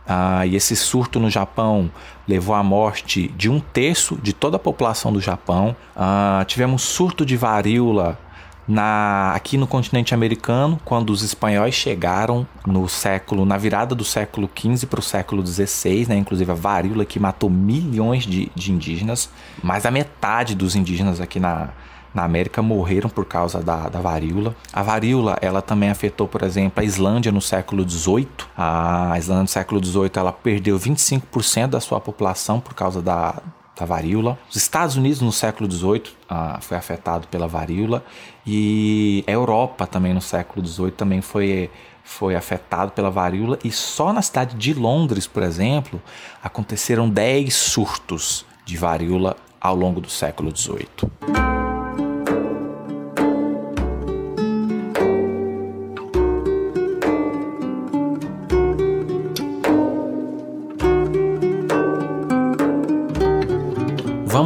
ah, 0.06 0.46
e 0.46 0.58
esse 0.58 0.76
surto 0.76 1.22
no 1.22 1.30
Japão 1.30 1.90
levou 2.28 2.56
à 2.56 2.62
morte 2.62 3.30
de 3.38 3.50
um 3.50 3.62
terço 3.62 4.18
de 4.22 4.34
toda 4.34 4.58
a 4.58 4.60
população 4.60 5.14
do 5.14 5.22
Japão. 5.22 5.74
Ah, 5.96 6.44
tivemos 6.46 6.82
surto 6.82 7.26
de 7.26 7.38
varíola 7.38 8.20
na, 8.68 9.34
aqui 9.34 9.58
no 9.58 9.68
continente 9.68 10.14
americano, 10.14 10.80
quando 10.86 11.10
os 11.10 11.22
espanhóis 11.22 11.76
chegaram 11.76 12.48
no 12.66 12.88
século, 12.88 13.46
na 13.46 13.58
virada 13.58 13.94
do 13.94 14.04
século 14.04 14.50
XV 14.56 14.88
para 14.88 15.00
o 15.00 15.04
século 15.04 15.46
XVI, 15.46 16.08
né, 16.08 16.16
inclusive 16.16 16.52
a 16.52 16.56
varíola 16.56 17.06
que 17.06 17.20
matou 17.20 17.50
milhões 17.50 18.24
de, 18.24 18.52
de 18.56 18.72
indígenas, 18.72 19.30
mais 19.62 19.84
da 19.84 19.92
metade 19.92 20.56
dos 20.56 20.76
indígenas 20.76 21.20
aqui 21.20 21.40
na, 21.40 21.70
na 22.14 22.24
América 22.24 22.62
morreram 22.62 23.10
por 23.10 23.26
causa 23.26 23.62
da, 23.62 23.90
da 23.90 24.00
varíola. 24.00 24.56
A 24.72 24.84
varíola 24.84 25.38
ela 25.42 25.62
também 25.62 25.90
afetou, 25.90 26.28
por 26.28 26.44
exemplo, 26.44 26.82
a 26.82 26.86
Islândia 26.86 27.32
no 27.32 27.42
século 27.42 27.88
XVIII. 27.88 28.28
A 28.56 29.16
Islândia 29.18 29.44
no 29.44 29.48
século 29.48 29.84
XVIII 29.84 30.12
ela 30.16 30.32
perdeu 30.32 30.78
25% 30.78 31.68
da 31.68 31.80
sua 31.80 32.00
população 32.00 32.60
por 32.60 32.74
causa 32.76 33.02
da, 33.02 33.42
da 33.76 33.86
varíola. 33.86 34.38
Os 34.50 34.56
Estados 34.56 34.96
Unidos 34.96 35.22
no 35.22 35.32
século 35.32 35.72
XVIII 35.72 36.04
ah, 36.30 36.60
foi 36.62 36.78
afetado 36.78 37.28
pela 37.28 37.48
varíola 37.48 38.04
e 38.46 39.24
a 39.28 39.32
Europa 39.32 39.88
também 39.88 40.14
no 40.14 40.22
século 40.22 40.66
XVIII 40.66 40.92
também 40.92 41.22
foi 41.22 41.70
foi 42.04 42.36
afetado 42.36 42.92
pela 42.92 43.10
varíola 43.10 43.58
e 43.64 43.72
só 43.72 44.12
na 44.12 44.22
cidade 44.22 44.58
de 44.58 44.74
Londres, 44.74 45.26
por 45.26 45.42
exemplo, 45.42 46.02
aconteceram 46.44 47.10
10 47.10 47.54
surtos 47.54 48.46
de 48.66 48.76
varíola 48.76 49.38
ao 49.60 49.74
longo 49.74 50.02
do 50.02 50.10
século 50.10 50.56
XVIII. 50.56 51.53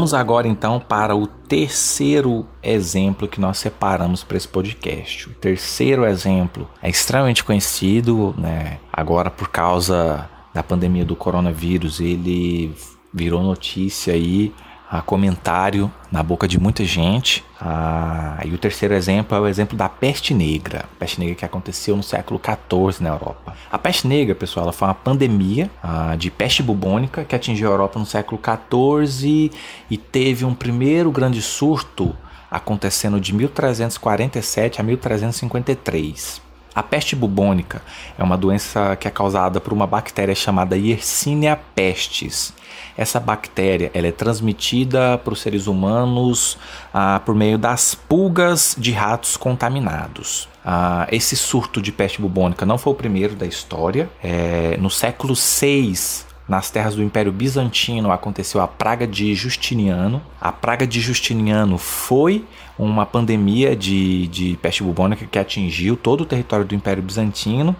Vamos 0.08 0.22
agora 0.22 0.48
então 0.48 0.80
para 0.80 1.14
o 1.14 1.28
terceiro 1.28 2.46
exemplo 2.64 3.28
que 3.28 3.42
nós 3.42 3.58
separamos 3.58 4.24
para 4.24 4.38
esse 4.38 4.48
podcast. 4.48 5.28
O 5.28 5.34
terceiro 5.34 6.06
exemplo 6.06 6.66
é 6.82 6.90
extremamente 6.90 7.44
conhecido, 7.44 8.34
né? 8.38 8.78
Agora 8.94 9.30
por 9.30 9.50
causa 9.50 10.30
da 10.54 10.64
pandemia 10.64 11.04
do 11.04 11.14
coronavírus, 11.14 12.00
ele 12.00 12.74
virou 13.14 13.44
notícia 13.44 14.14
aí 14.14 14.54
a 14.90 15.02
comentário 15.02 15.92
na 16.12 16.24
boca 16.24 16.48
de 16.48 16.60
muita 16.60 16.86
gente. 16.86 17.44
Ah, 17.60 18.40
e 18.46 18.54
o 18.54 18.58
terceiro 18.58 18.94
exemplo 18.94 19.38
é 19.38 19.42
o 19.42 19.48
exemplo 19.48 19.78
da 19.78 19.90
peste 19.90 20.34
negra. 20.34 20.86
A 20.86 21.00
peste 21.00 21.20
negra 21.20 21.36
que 21.36 21.46
aconteceu 21.46 21.96
no 21.98 22.04
século 22.04 22.40
XIV 22.40 23.04
na 23.04 23.10
Europa. 23.10 23.54
A 23.70 23.78
peste 23.78 24.08
negra, 24.08 24.34
pessoal, 24.34 24.66
ela 24.66 24.74
foi 24.74 24.88
uma 24.88 24.94
pandemia 24.94 25.70
ah, 25.84 26.16
de 26.16 26.32
peste 26.32 26.64
bubônica 26.64 27.26
que 27.26 27.36
atingiu 27.36 27.68
a 27.68 27.72
Europa 27.72 28.00
no 28.00 28.06
século 28.06 28.40
XIV 28.42 29.52
e 29.90 29.98
teve 29.98 30.46
um 30.46 30.54
primeiro 30.54 31.12
grande 31.12 31.42
surto 31.42 32.16
acontecendo 32.50 33.20
de 33.20 33.34
1347 33.34 34.80
a 34.80 34.84
1353. 34.84 36.42
A 36.74 36.84
peste 36.84 37.16
bubônica 37.16 37.82
é 38.18 38.24
uma 38.24 38.38
doença 38.38 38.96
que 38.96 39.08
é 39.08 39.12
causada 39.12 39.60
por 39.60 39.74
uma 39.74 39.88
bactéria 39.88 40.36
chamada 40.36 40.78
Yersinia 40.78 41.60
pestis. 41.74 42.54
Essa 42.98 43.20
bactéria 43.20 43.92
ela 43.94 44.08
é 44.08 44.12
transmitida 44.12 45.18
para 45.20 45.34
os 45.34 45.40
seres 45.40 45.68
humanos 45.68 46.58
ah, 46.94 47.22
por 47.24 47.36
meio 47.36 47.58
das 47.58 47.94
pulgas 47.94 48.76
de 48.78 48.92
ratos 48.92 49.38
contaminados. 49.38 50.50
Ah, 50.66 51.08
esse 51.12 51.38
surto 51.38 51.82
de 51.82 51.92
peste 51.92 52.20
bubônica 52.20 52.66
não 52.66 52.78
foi 52.78 52.92
o 52.92 52.96
primeiro 52.96 53.36
da 53.36 53.46
história. 53.46 54.10
É, 54.22 54.76
no 54.78 54.90
século 54.90 55.34
VI, 55.36 56.26
nas 56.48 56.72
terras 56.72 56.96
do 56.96 57.04
Império 57.04 57.32
Bizantino 57.32 58.12
aconteceu 58.12 58.62
a 58.62 58.68
praga 58.68 59.06
de 59.06 59.36
Justiniano. 59.36 60.22
A 60.40 60.52
praga 60.52 60.88
de 60.88 61.00
Justiniano 61.02 61.78
foi 61.78 62.46
uma 62.80 63.06
pandemia 63.06 63.76
de, 63.76 64.28
de 64.28 64.58
peste 64.62 64.82
bubônica 64.82 65.26
que 65.26 65.38
atingiu 65.38 65.98
todo 65.98 66.22
o 66.22 66.26
território 66.26 66.66
do 66.66 66.74
Império 66.74 67.04
Bizantino. 67.04 67.76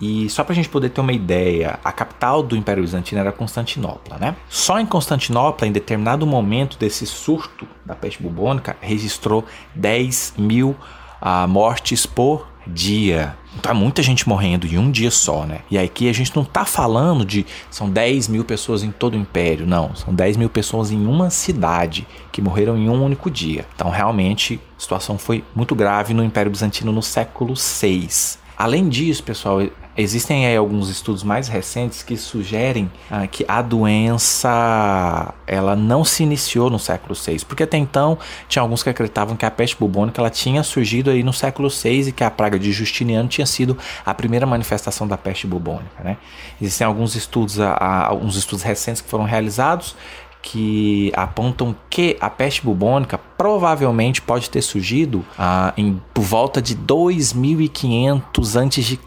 E 0.00 0.28
só 0.28 0.44
para 0.44 0.52
a 0.52 0.56
gente 0.56 0.68
poder 0.68 0.90
ter 0.90 1.00
uma 1.00 1.12
ideia, 1.12 1.78
a 1.82 1.90
capital 1.90 2.42
do 2.42 2.56
Império 2.56 2.82
Bizantino 2.82 3.20
era 3.20 3.32
Constantinopla, 3.32 4.16
né? 4.18 4.36
Só 4.48 4.78
em 4.78 4.86
Constantinopla, 4.86 5.66
em 5.66 5.72
determinado 5.72 6.26
momento 6.26 6.78
desse 6.78 7.06
surto 7.06 7.66
da 7.84 7.94
peste 7.94 8.22
bubônica, 8.22 8.76
registrou 8.80 9.44
10 9.74 10.34
mil 10.38 10.76
uh, 11.20 11.48
mortes 11.48 12.06
por 12.06 12.46
dia. 12.66 13.36
Tá 13.62 13.74
muita 13.74 14.02
gente 14.02 14.28
morrendo 14.28 14.66
em 14.66 14.78
um 14.78 14.90
dia 14.90 15.10
só, 15.10 15.44
né? 15.44 15.60
E 15.70 15.78
aqui 15.78 16.08
a 16.08 16.12
gente 16.12 16.36
não 16.36 16.44
tá 16.44 16.64
falando 16.64 17.24
de 17.24 17.44
são 17.70 17.90
10 17.90 18.28
mil 18.28 18.44
pessoas 18.44 18.84
em 18.84 18.90
todo 18.90 19.14
o 19.14 19.18
império, 19.18 19.66
não. 19.66 19.94
São 19.96 20.14
10 20.14 20.36
mil 20.36 20.48
pessoas 20.48 20.92
em 20.92 21.06
uma 21.06 21.30
cidade 21.30 22.06
que 22.30 22.42
morreram 22.42 22.76
em 22.76 22.88
um 22.88 23.02
único 23.02 23.30
dia. 23.30 23.66
Então, 23.74 23.90
realmente, 23.90 24.60
a 24.76 24.80
situação 24.80 25.18
foi 25.18 25.42
muito 25.56 25.74
grave 25.74 26.14
no 26.14 26.22
Império 26.22 26.52
Bizantino 26.52 26.92
no 26.92 27.02
século 27.02 27.54
VI. 27.54 28.08
Além 28.56 28.88
disso, 28.88 29.22
pessoal, 29.22 29.60
Existem 30.00 30.46
aí 30.46 30.56
alguns 30.56 30.88
estudos 30.88 31.24
mais 31.24 31.48
recentes 31.48 32.04
que 32.04 32.16
sugerem 32.16 32.88
ah, 33.10 33.26
que 33.26 33.44
a 33.48 33.60
doença 33.60 35.34
ela 35.44 35.74
não 35.74 36.04
se 36.04 36.22
iniciou 36.22 36.70
no 36.70 36.78
século 36.78 37.16
VI, 37.16 37.44
porque 37.44 37.64
até 37.64 37.76
então 37.76 38.16
tinha 38.48 38.62
alguns 38.62 38.80
que 38.80 38.88
acreditavam 38.88 39.36
que 39.36 39.44
a 39.44 39.50
peste 39.50 39.76
bubônica 39.76 40.20
ela 40.20 40.30
tinha 40.30 40.62
surgido 40.62 41.10
aí 41.10 41.24
no 41.24 41.32
século 41.32 41.68
VI 41.68 42.10
e 42.10 42.12
que 42.12 42.22
a 42.22 42.30
praga 42.30 42.56
de 42.60 42.70
Justiniano 42.70 43.28
tinha 43.28 43.46
sido 43.46 43.76
a 44.06 44.14
primeira 44.14 44.46
manifestação 44.46 45.04
da 45.04 45.18
peste 45.18 45.48
bubônica. 45.48 46.04
Né? 46.04 46.16
Existem 46.62 46.86
alguns 46.86 47.16
estudos, 47.16 47.58
alguns 47.58 48.36
estudos 48.36 48.62
recentes 48.62 49.02
que 49.02 49.10
foram 49.10 49.24
realizados 49.24 49.96
que 50.42 51.12
apontam 51.14 51.74
que 51.90 52.16
a 52.20 52.30
peste 52.30 52.62
bubônica 52.62 53.18
provavelmente 53.18 54.22
pode 54.22 54.48
ter 54.48 54.62
surgido 54.62 55.24
ah, 55.38 55.72
em, 55.76 56.00
por 56.14 56.22
volta 56.22 56.62
de 56.62 56.74
2500 56.74 58.56
a.C. 58.56 58.98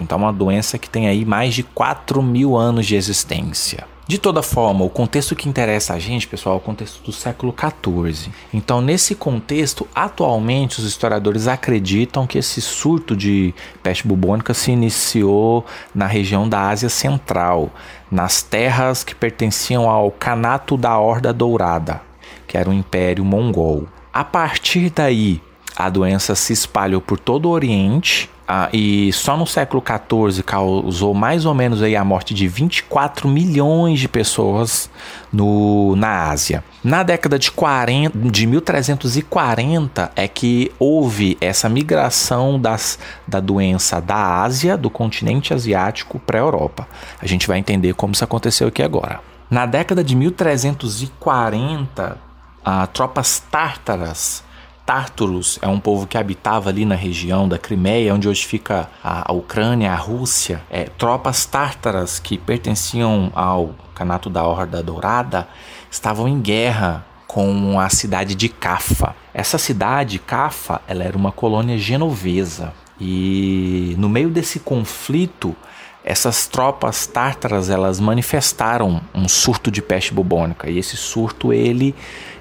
Então, 0.00 0.18
uma 0.18 0.32
doença 0.32 0.78
que 0.78 0.88
tem 0.88 1.08
aí 1.08 1.24
mais 1.24 1.54
de 1.54 1.62
4 1.62 2.22
mil 2.22 2.56
anos 2.56 2.86
de 2.86 2.96
existência. 2.96 3.86
De 4.06 4.18
toda 4.18 4.42
forma, 4.42 4.84
o 4.84 4.90
contexto 4.90 5.34
que 5.34 5.48
interessa 5.48 5.94
a 5.94 5.98
gente, 5.98 6.28
pessoal, 6.28 6.56
é 6.56 6.58
o 6.58 6.60
contexto 6.60 7.02
do 7.02 7.10
século 7.10 7.54
XIV. 7.58 8.30
Então, 8.52 8.82
nesse 8.82 9.14
contexto, 9.14 9.88
atualmente 9.94 10.78
os 10.78 10.84
historiadores 10.84 11.48
acreditam 11.48 12.26
que 12.26 12.36
esse 12.36 12.60
surto 12.60 13.16
de 13.16 13.54
peste 13.82 14.06
bubônica 14.06 14.52
se 14.52 14.70
iniciou 14.70 15.64
na 15.94 16.06
região 16.06 16.46
da 16.46 16.68
Ásia 16.68 16.90
Central, 16.90 17.70
nas 18.10 18.42
terras 18.42 19.02
que 19.02 19.14
pertenciam 19.14 19.88
ao 19.88 20.10
Canato 20.10 20.76
da 20.76 20.98
Horda 20.98 21.32
Dourada, 21.32 22.02
que 22.46 22.58
era 22.58 22.68
o 22.68 22.74
Império 22.74 23.24
Mongol. 23.24 23.88
A 24.12 24.22
partir 24.22 24.90
daí, 24.90 25.40
a 25.74 25.88
doença 25.88 26.34
se 26.34 26.52
espalhou 26.52 27.00
por 27.00 27.18
todo 27.18 27.46
o 27.46 27.52
Oriente 27.52 28.28
ah, 28.46 28.68
e 28.72 29.12
só 29.12 29.36
no 29.36 29.46
século 29.46 29.82
XIV 29.82 30.42
causou 30.42 31.14
mais 31.14 31.46
ou 31.46 31.54
menos 31.54 31.82
aí 31.82 31.96
a 31.96 32.04
morte 32.04 32.34
de 32.34 32.46
24 32.46 33.26
milhões 33.26 33.98
de 33.98 34.06
pessoas 34.06 34.90
no, 35.32 35.96
na 35.96 36.28
Ásia. 36.28 36.62
Na 36.82 37.02
década 37.02 37.38
de, 37.38 37.50
40, 37.50 38.18
de 38.30 38.46
1340 38.46 40.12
é 40.14 40.28
que 40.28 40.70
houve 40.78 41.38
essa 41.40 41.70
migração 41.70 42.60
das, 42.60 42.98
da 43.26 43.40
doença 43.40 43.98
da 43.98 44.42
Ásia, 44.42 44.76
do 44.76 44.90
continente 44.90 45.54
asiático, 45.54 46.18
para 46.18 46.38
a 46.38 46.42
Europa. 46.42 46.86
A 47.22 47.26
gente 47.26 47.48
vai 47.48 47.58
entender 47.58 47.94
como 47.94 48.12
isso 48.12 48.24
aconteceu 48.24 48.68
aqui 48.68 48.82
agora. 48.82 49.20
Na 49.48 49.64
década 49.64 50.04
de 50.04 50.14
1340, 50.14 52.18
ah, 52.62 52.86
tropas 52.88 53.42
tártaras 53.50 54.44
Tártaros 54.86 55.58
é 55.62 55.68
um 55.68 55.80
povo 55.80 56.06
que 56.06 56.18
habitava 56.18 56.68
ali 56.68 56.84
na 56.84 56.94
região 56.94 57.48
da 57.48 57.58
Crimeia, 57.58 58.14
onde 58.14 58.28
hoje 58.28 58.44
fica 58.44 58.90
a, 59.02 59.30
a 59.30 59.34
Ucrânia, 59.34 59.90
a 59.90 59.96
Rússia. 59.96 60.62
É, 60.70 60.84
tropas 60.84 61.46
tártaras 61.46 62.18
que 62.18 62.36
pertenciam 62.36 63.32
ao 63.34 63.74
Canato 63.94 64.28
da 64.28 64.42
Horda 64.42 64.82
Dourada 64.82 65.48
estavam 65.90 66.28
em 66.28 66.38
guerra 66.38 67.04
com 67.26 67.80
a 67.80 67.88
cidade 67.88 68.34
de 68.34 68.48
Cafa. 68.50 69.16
Essa 69.32 69.56
cidade, 69.56 70.18
Cafa, 70.18 70.82
ela 70.86 71.02
era 71.02 71.16
uma 71.16 71.32
colônia 71.32 71.78
genovesa. 71.78 72.74
E 73.00 73.94
no 73.98 74.08
meio 74.08 74.28
desse 74.28 74.60
conflito, 74.60 75.56
essas 76.04 76.46
tropas 76.46 77.06
tártaras 77.06 77.70
elas 77.70 77.98
manifestaram 77.98 79.00
um 79.14 79.26
surto 79.26 79.70
de 79.70 79.80
peste 79.80 80.12
bubônica 80.12 80.68
e 80.68 80.78
esse 80.78 80.98
surto 80.98 81.54
ele 81.54 81.94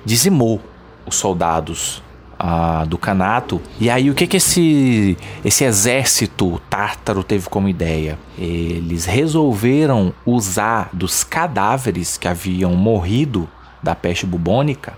dizimou 0.03 0.61
os 1.05 1.15
soldados 1.15 2.02
ah, 2.45 2.83
do 2.85 2.97
Canato. 2.97 3.61
E 3.79 3.89
aí 3.89 4.09
o 4.09 4.13
que 4.13 4.27
que 4.27 4.35
esse 4.35 5.17
esse 5.45 5.63
exército 5.63 6.61
tártaro 6.69 7.23
teve 7.23 7.47
como 7.47 7.69
ideia? 7.69 8.19
Eles 8.37 9.05
resolveram 9.05 10.13
usar 10.25 10.89
dos 10.91 11.23
cadáveres 11.23 12.17
que 12.17 12.27
haviam 12.27 12.75
morrido 12.75 13.49
da 13.81 13.95
peste 13.95 14.25
bubônica 14.25 14.93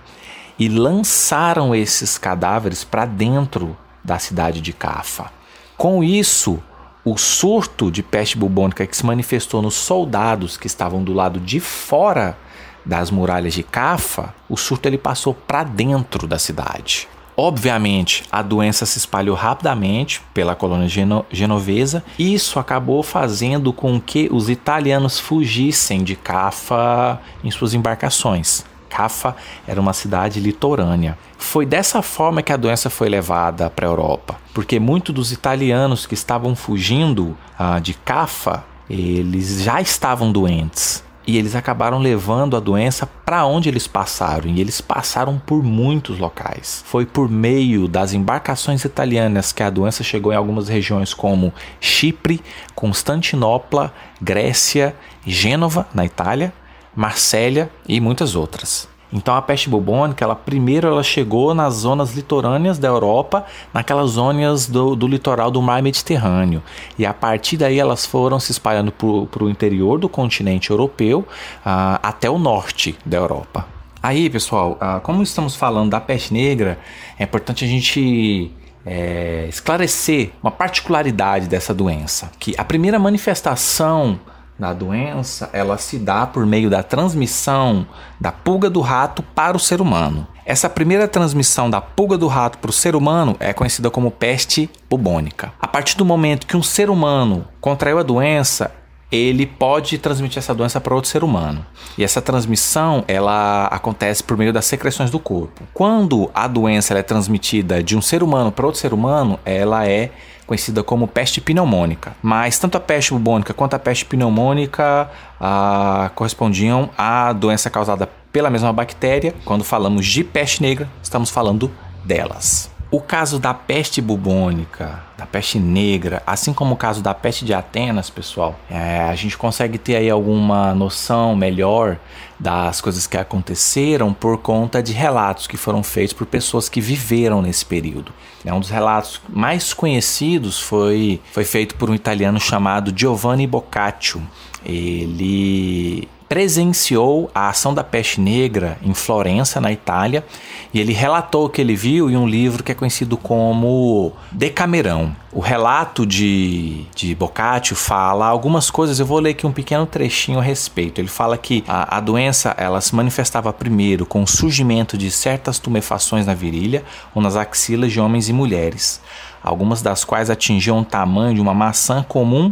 e 0.58 0.68
lançaram 0.68 1.76
esses 1.76 2.18
cadáveres 2.18 2.84
para 2.84 3.06
dentro 3.06 3.78
da 4.04 4.18
cidade 4.18 4.60
de 4.60 4.74
Cafa. 4.74 5.32
Com 5.78 6.04
isso, 6.04 6.60
o 7.04 7.16
surto 7.16 7.92
de 7.92 8.02
peste 8.02 8.40
bubônica 8.40 8.88
que 8.88 8.98
se 8.98 9.06
manifestou 9.06 9.62
nos 9.62 9.76
soldados 9.76 10.58
que 10.58 10.66
estavam 10.66 11.04
do 11.04 11.14
lado 11.14 11.40
de 11.40 11.60
fora 11.60 12.36
das 12.84 13.12
muralhas 13.12 13.54
de 13.54 13.62
Cafa, 13.62 14.34
o 14.50 14.58
surto 14.58 14.88
ele 14.88 14.98
passou 14.98 15.34
para 15.34 15.64
dentro 15.64 16.26
da 16.28 16.40
cidade. 16.40 17.08
Obviamente, 17.38 18.24
a 18.32 18.42
doença 18.42 18.86
se 18.86 18.98
espalhou 18.98 19.36
rapidamente 19.36 20.22
pela 20.34 20.56
colônia 20.56 20.88
geno 20.88 21.26
genovesa 21.30 22.04
isso 22.18 22.60
acabou 22.60 23.04
fazendo 23.04 23.74
com 23.74 24.00
que 24.00 24.30
os 24.32 24.50
italianos 24.50 25.20
fugissem 25.20 26.04
de 26.04 26.16
Cafa 26.16 27.20
em 27.44 27.52
suas 27.52 27.74
embarcações. 27.74 28.64
Cafa 28.90 29.36
era 29.68 29.82
uma 29.82 29.92
cidade 29.92 30.40
litorânea. 30.40 31.18
Foi 31.38 31.66
dessa 31.66 32.02
forma 32.02 32.42
que 32.42 32.54
a 32.54 32.58
doença 32.58 32.90
foi 32.90 33.10
levada 33.10 33.70
para 33.70 33.86
a 33.86 33.90
Europa, 33.90 34.38
porque 34.54 34.80
muitos 34.80 35.14
dos 35.14 35.32
italianos 35.34 36.06
que 36.06 36.14
estavam 36.14 36.56
fugindo 36.56 37.38
ah, 37.60 37.80
de 37.80 37.94
Cafa, 37.94 38.64
eles 38.90 39.62
já 39.64 39.82
estavam 39.82 40.32
doentes 40.32 41.04
e 41.28 41.38
eles 41.38 41.56
acabaram 41.56 42.00
levando 42.00 42.56
a 42.56 42.60
doença 42.60 43.08
para 43.26 43.46
onde 43.46 43.70
eles 43.70 43.88
passaram, 43.88 44.50
e 44.50 44.62
eles 44.62 44.82
passaram 44.82 45.40
por 45.40 45.64
muitos 45.64 46.20
locais. 46.20 46.84
Foi 46.86 47.06
por 47.06 47.30
meio 47.30 47.88
das 47.88 48.14
embarcações 48.14 48.84
italianas 48.86 49.52
que 49.52 49.64
a 49.64 49.70
doença 49.70 50.04
chegou 50.04 50.32
em 50.32 50.36
algumas 50.36 50.68
regiões 50.68 51.14
como 51.14 51.54
Chipre, 51.80 52.42
Constantinopla, 52.74 53.94
Grécia, 54.22 54.96
Gênova, 55.26 55.88
na 55.94 56.06
Itália, 56.06 56.54
Marsella 56.96 57.70
e 57.88 58.00
muitas 58.00 58.36
outras. 58.36 58.95
Então 59.12 59.36
a 59.36 59.42
peste 59.42 59.70
bubônica, 59.70 60.24
ela 60.24 60.36
primeiro 60.36 60.88
ela 60.88 61.04
chegou 61.04 61.54
nas 61.54 61.76
zonas 61.76 62.14
litorâneas 62.14 62.78
da 62.78 62.88
Europa, 62.88 63.46
naquelas 63.74 64.12
zonas 64.12 64.68
do, 64.68 64.96
do 64.96 65.08
litoral 65.08 65.50
do 65.50 65.62
mar 65.62 65.82
Mediterrâneo. 65.82 66.62
E 66.98 67.06
a 67.06 67.14
partir 67.14 67.58
daí 67.58 67.80
elas 67.80 68.06
foram 68.06 68.40
se 68.40 68.52
espalhando 68.52 68.92
para 68.92 69.44
o 69.44 69.50
interior 69.50 70.00
do 70.00 70.10
continente 70.10 70.72
europeu 70.72 71.20
uh, 71.20 72.00
até 72.02 72.30
o 72.30 72.38
norte 72.38 72.98
da 73.06 73.18
Europa. 73.18 73.68
Aí, 74.02 74.30
pessoal, 74.30 74.78
uh, 74.82 75.02
como 75.02 75.24
estamos 75.24 75.56
falando 75.56 75.92
da 75.92 76.00
peste 76.00 76.34
negra, 76.34 76.78
é 77.18 77.24
importante 77.24 77.66
a 77.66 77.68
gente 77.68 78.52
é, 78.86 79.48
esclarecer 79.50 80.32
uma 80.44 80.52
particularidade 80.52 81.48
dessa 81.48 81.74
doença, 81.74 82.32
que 82.40 82.54
a 82.58 82.64
primeira 82.64 83.00
manifestação 83.00 84.20
na 84.58 84.74
doença, 84.74 85.50
ela 85.52 85.78
se 85.78 85.98
dá 85.98 86.26
por 86.26 86.46
meio 86.46 86.70
da 86.70 86.82
transmissão 86.82 87.86
da 88.20 88.32
pulga 88.32 88.70
do 88.70 88.82
rato 88.82 89.22
para 89.22 89.58
o 89.58 89.60
ser 89.60 89.82
humano. 89.82 90.26
Essa 90.46 90.70
primeira 90.70 91.08
transmissão 91.08 91.70
da 91.70 91.82
pulga 91.82 92.18
do 92.18 92.28
rato 92.28 92.60
para 92.60 92.70
o 92.70 92.74
ser 92.74 92.96
humano 92.96 93.36
é 93.40 93.52
conhecida 93.52 93.90
como 93.90 94.12
peste 94.12 94.70
bubônica. 94.90 95.52
A 95.60 95.68
partir 95.68 95.98
do 95.98 96.06
momento 96.06 96.48
que 96.48 96.56
um 96.56 96.64
ser 96.64 96.90
humano 96.90 97.46
contraiu 97.60 98.00
a 98.00 98.04
doença, 98.04 98.72
ele 99.12 99.46
pode 99.46 99.98
transmitir 99.98 100.40
essa 100.40 100.54
doença 100.54 100.82
para 100.82 100.96
outro 100.96 101.10
ser 101.10 101.24
humano. 101.24 101.66
E 101.98 102.04
essa 102.04 102.22
transmissão, 102.22 103.04
ela 103.08 103.68
acontece 103.68 104.24
por 104.24 104.38
meio 104.38 104.52
das 104.52 104.66
secreções 104.66 105.10
do 105.10 105.20
corpo. 105.20 105.64
Quando 105.74 106.30
a 106.34 106.48
doença 106.48 106.94
é 106.94 107.04
transmitida 107.04 107.84
de 107.84 107.96
um 107.96 108.02
ser 108.02 108.24
humano 108.24 108.52
para 108.52 108.66
outro 108.66 108.82
ser 108.82 108.94
humano, 108.94 109.40
ela 109.46 109.88
é 109.88 110.12
conhecida 110.46 110.84
como 110.84 111.08
peste 111.08 111.42
pneumônica. 111.42 112.16
Mas 112.22 112.60
tanto 112.60 112.78
a 112.78 112.80
peste 112.80 113.14
bubônica 113.14 113.54
quanto 113.54 113.76
a 113.76 113.80
peste 113.80 114.06
pneumônica 114.06 115.10
ah, 115.40 116.12
correspondiam 116.16 116.90
à 116.98 117.34
doença 117.34 117.70
causada 117.70 118.10
pela 118.32 118.50
mesma 118.50 118.72
bactéria. 118.74 119.34
Quando 119.44 119.64
falamos 119.64 120.06
de 120.06 120.24
peste 120.24 120.62
negra, 120.62 120.90
estamos 121.02 121.30
falando 121.30 121.72
delas. 122.04 122.75
O 122.96 123.02
caso 123.02 123.40
da 123.40 123.54
peste 123.54 124.00
bubônica, 124.00 125.04
da 125.18 125.26
peste 125.26 125.60
negra, 125.60 126.24
assim 126.26 126.54
como 126.54 126.76
o 126.76 126.78
caso 126.78 127.04
da 127.04 127.14
peste 127.14 127.44
de 127.44 127.54
Atenas, 127.54 128.10
pessoal, 128.10 128.58
é, 128.70 129.02
a 129.02 129.16
gente 129.16 129.38
consegue 129.38 129.78
ter 129.78 129.98
aí 129.98 130.10
alguma 130.10 130.74
noção 130.74 131.36
melhor 131.36 131.98
das 132.40 132.80
coisas 132.80 133.06
que 133.06 133.18
aconteceram 133.18 134.14
por 134.14 134.38
conta 134.38 134.82
de 134.82 134.94
relatos 134.94 135.46
que 135.46 135.58
foram 135.58 135.84
feitos 135.84 136.14
por 136.14 136.26
pessoas 136.26 136.70
que 136.70 136.80
viveram 136.80 137.42
nesse 137.42 137.66
período. 137.66 138.14
É, 138.46 138.54
um 138.54 138.62
dos 138.62 138.70
relatos 138.70 139.20
mais 139.28 139.74
conhecidos 139.74 140.58
foi, 140.58 141.20
foi 141.34 141.44
feito 141.44 141.76
por 141.76 141.90
um 141.90 141.94
italiano 141.94 142.40
chamado 142.40 142.94
Giovanni 142.96 143.46
Boccaccio. 143.46 144.26
Ele 144.66 146.08
presenciou 146.28 147.30
a 147.34 147.50
ação 147.50 147.74
da 147.74 147.84
peste 147.84 148.20
negra 148.20 148.78
em 148.82 148.94
Florença, 148.94 149.62
na 149.62 149.72
Itália, 149.72 150.26
e 150.74 150.80
ele 150.80 150.92
relatou 150.92 151.46
o 151.46 151.50
que 151.50 151.62
ele 151.62 151.76
viu 151.76 152.10
em 152.10 152.18
um 152.18 152.28
livro 152.28 152.64
que 152.64 152.72
é 152.72 152.76
conhecido 152.76 153.16
como 153.16 154.12
Decamerão. 154.32 155.16
O 155.32 155.40
relato 155.40 156.06
de, 156.06 156.86
de 156.96 157.14
Boccaccio 157.14 157.76
fala 157.76 158.26
algumas 158.26 158.72
coisas, 158.72 159.00
eu 159.00 159.06
vou 159.06 159.20
ler 159.20 159.32
aqui 159.32 159.46
um 159.46 159.52
pequeno 159.52 159.86
trechinho 159.86 160.40
a 160.40 160.42
respeito. 160.42 161.00
Ele 161.00 161.08
fala 161.08 161.38
que 161.38 161.64
a, 161.68 161.98
a 161.98 162.00
doença 162.00 162.56
ela 162.58 162.82
se 162.82 162.96
manifestava 162.96 163.54
primeiro 163.54 164.06
com 164.06 164.24
o 164.24 164.28
surgimento 164.28 164.98
de 164.98 165.12
certas 165.12 165.60
tumefações 165.60 166.26
na 166.26 166.34
virilha 166.34 166.84
ou 167.14 167.22
nas 167.22 167.36
axilas 167.36 167.92
de 167.92 168.00
homens 168.00 168.30
e 168.30 168.34
mulheres, 168.34 169.02
algumas 169.44 169.82
das 169.82 170.04
quais 170.04 170.30
atingiam 170.30 170.80
o 170.80 170.86
tamanho 170.86 171.36
de 171.36 171.42
uma 171.42 171.54
maçã 171.54 172.02
comum 172.02 172.52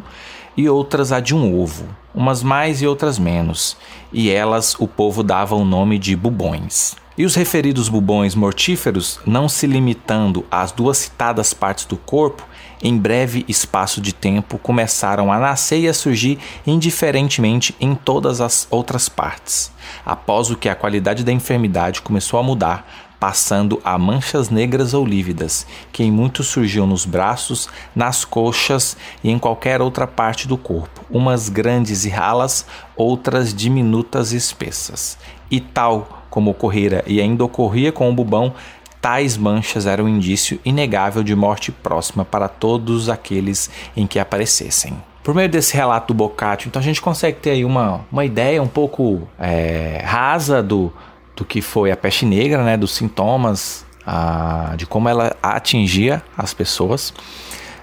e 0.55 0.69
outras 0.69 1.12
a 1.12 1.19
de 1.19 1.33
um 1.33 1.59
ovo, 1.59 1.88
umas 2.13 2.43
mais 2.43 2.82
e 2.82 2.88
outras 2.88 3.17
menos, 3.17 3.78
e 4.12 4.30
elas 4.30 4.76
o 4.80 4.88
povo 4.88 5.23
dava 5.23 5.56
o 5.56 5.65
nome 5.65 5.97
de 5.97 6.15
bubões. 6.15 6.95
E 7.17 7.26
os 7.26 7.36
referidos 7.36 7.89
bubões 7.89 8.34
mortíferos, 8.34 9.19
não 9.26 9.47
se 9.47 9.67
limitando 9.67 10.45
às 10.49 10.71
duas 10.71 10.97
citadas 10.97 11.54
partes 11.54 11.86
do 11.86 11.95
corpo, 11.95 12.43
em 12.84 12.98
breve 12.98 13.46
espaço 13.48 14.02
de 14.02 14.13
tempo 14.13 14.58
começaram 14.58 15.32
a 15.32 15.39
nascer 15.39 15.80
e 15.80 15.88
a 15.88 15.93
surgir 15.93 16.38
indiferentemente 16.67 17.74
em 17.80 17.96
todas 17.96 18.41
as 18.41 18.67
outras 18.69 19.08
partes. 19.08 19.72
Após 20.06 20.52
o 20.52 20.58
que 20.58 20.67
a 20.67 20.76
qualidade 20.76 21.24
da 21.24 21.32
enfermidade 21.32 22.02
começou 22.02 22.38
a 22.38 22.43
mudar, 22.43 22.86
passando 23.24 23.80
a 23.86 23.98
manchas 23.98 24.50
negras 24.50 24.93
ou 24.93 25.06
lívidas, 25.06 25.65
que 25.93 26.04
em 26.04 26.12
muitos 26.12 26.48
surgiam 26.48 26.86
nos 26.86 27.06
braços, 27.06 27.69
nas 27.96 28.26
coxas 28.26 28.98
e 29.24 29.32
em 29.32 29.39
qualquer 29.39 29.82
outra 29.82 30.06
parte 30.06 30.46
do 30.46 30.58
corpo, 30.58 31.06
umas 31.10 31.48
grandes 31.48 32.04
e 32.04 32.10
ralas, 32.10 32.65
outras 32.98 33.54
diminutas 33.54 34.34
e 34.34 34.36
espessas. 34.36 35.17
E 35.50 35.62
tal 35.62 36.26
como 36.30 36.52
ocorrera 36.52 37.02
e 37.08 37.22
ainda 37.22 37.46
ocorria 37.46 37.93
com 37.93 38.10
o 38.10 38.13
bubão, 38.13 38.54
tais 39.03 39.35
manchas 39.35 39.85
eram 39.85 40.05
um 40.05 40.07
indício 40.07 40.61
inegável 40.63 41.23
de 41.23 41.35
morte 41.35 41.73
próxima 41.73 42.23
para 42.23 42.47
todos 42.47 43.09
aqueles 43.09 43.69
em 43.97 44.07
que 44.07 44.17
aparecessem. 44.17 44.93
Por 45.21 45.35
meio 45.35 45.49
desse 45.49 45.75
relato 45.75 46.13
do 46.13 46.13
Boccaccio, 46.13 46.69
então 46.69 46.79
a 46.79 46.83
gente 46.83 47.01
consegue 47.01 47.37
ter 47.37 47.49
aí 47.49 47.65
uma, 47.65 48.05
uma 48.09 48.23
ideia 48.23 48.63
um 48.63 48.67
pouco 48.67 49.27
é, 49.37 50.01
rasa 50.05 50.63
do, 50.63 50.89
do 51.35 51.43
que 51.43 51.61
foi 51.61 51.91
a 51.91 51.97
peste 51.97 52.25
negra, 52.25 52.63
né, 52.63 52.77
dos 52.77 52.95
sintomas, 52.95 53.85
a, 54.07 54.73
de 54.77 54.85
como 54.85 55.09
ela 55.09 55.35
atingia 55.43 56.23
as 56.37 56.53
pessoas. 56.53 57.13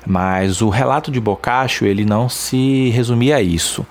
Mas 0.07 0.63
o 0.63 0.71
relato 0.71 1.11
de 1.11 1.21
Boccaccio 1.21 1.87
ele 1.87 2.07
não 2.07 2.31
se 2.31 2.89
resumia 2.95 3.37
a 3.37 3.43
isso. 3.43 3.87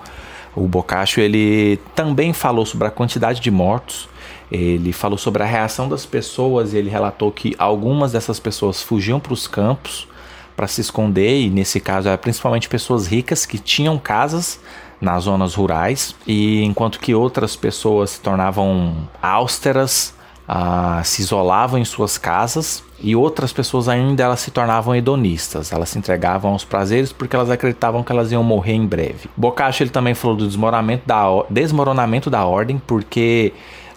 O 0.52 0.66
Boccaccio 0.66 1.22
ele 1.22 1.78
também 1.94 2.32
falou 2.32 2.66
sobre 2.66 2.88
a 2.88 2.90
quantidade 2.90 3.40
de 3.40 3.52
mortos. 3.52 4.09
Ele 4.50 4.92
falou 4.92 5.16
sobre 5.16 5.42
a 5.42 5.46
reação 5.46 5.88
das 5.88 6.04
pessoas 6.04 6.72
e 6.72 6.76
ele 6.76 6.90
relatou 6.90 7.30
que 7.30 7.54
algumas 7.58 8.12
dessas 8.12 8.40
pessoas 8.40 8.82
fugiam 8.82 9.20
para 9.20 9.32
os 9.32 9.46
campos 9.46 10.08
para 10.56 10.66
se 10.66 10.80
esconder 10.80 11.40
e 11.40 11.48
nesse 11.48 11.80
caso 11.80 12.08
eram 12.08 12.18
principalmente 12.18 12.68
pessoas 12.68 13.06
ricas 13.06 13.46
que 13.46 13.58
tinham 13.58 13.96
casas 13.98 14.60
nas 15.00 15.24
zonas 15.24 15.54
rurais, 15.54 16.14
e 16.26 16.62
enquanto 16.62 17.00
que 17.00 17.14
outras 17.14 17.56
pessoas 17.56 18.10
se 18.10 18.20
tornavam 18.20 19.08
austeras, 19.22 20.14
ah, 20.46 21.00
se 21.04 21.22
isolavam 21.22 21.78
em 21.78 21.84
suas 21.84 22.18
casas 22.18 22.82
e 23.00 23.14
outras 23.16 23.52
pessoas 23.52 23.88
ainda 23.88 24.24
elas 24.24 24.40
se 24.40 24.50
tornavam 24.50 24.94
hedonistas. 24.94 25.72
Elas 25.72 25.90
se 25.90 25.98
entregavam 25.98 26.52
aos 26.52 26.64
prazeres 26.64 27.12
porque 27.12 27.36
elas 27.36 27.48
acreditavam 27.48 28.02
que 28.02 28.10
elas 28.12 28.32
iam 28.32 28.42
morrer 28.42 28.72
em 28.72 28.84
breve. 28.84 29.30
Boccaccio 29.36 29.84
ele 29.84 29.90
também 29.90 30.12
falou 30.12 30.36
do 30.36 30.46
desmoronamento 30.46 31.06
da, 31.06 31.24
desmoronamento 31.48 32.28
da 32.28 32.44
ordem 32.44 32.82
porque 32.84 33.52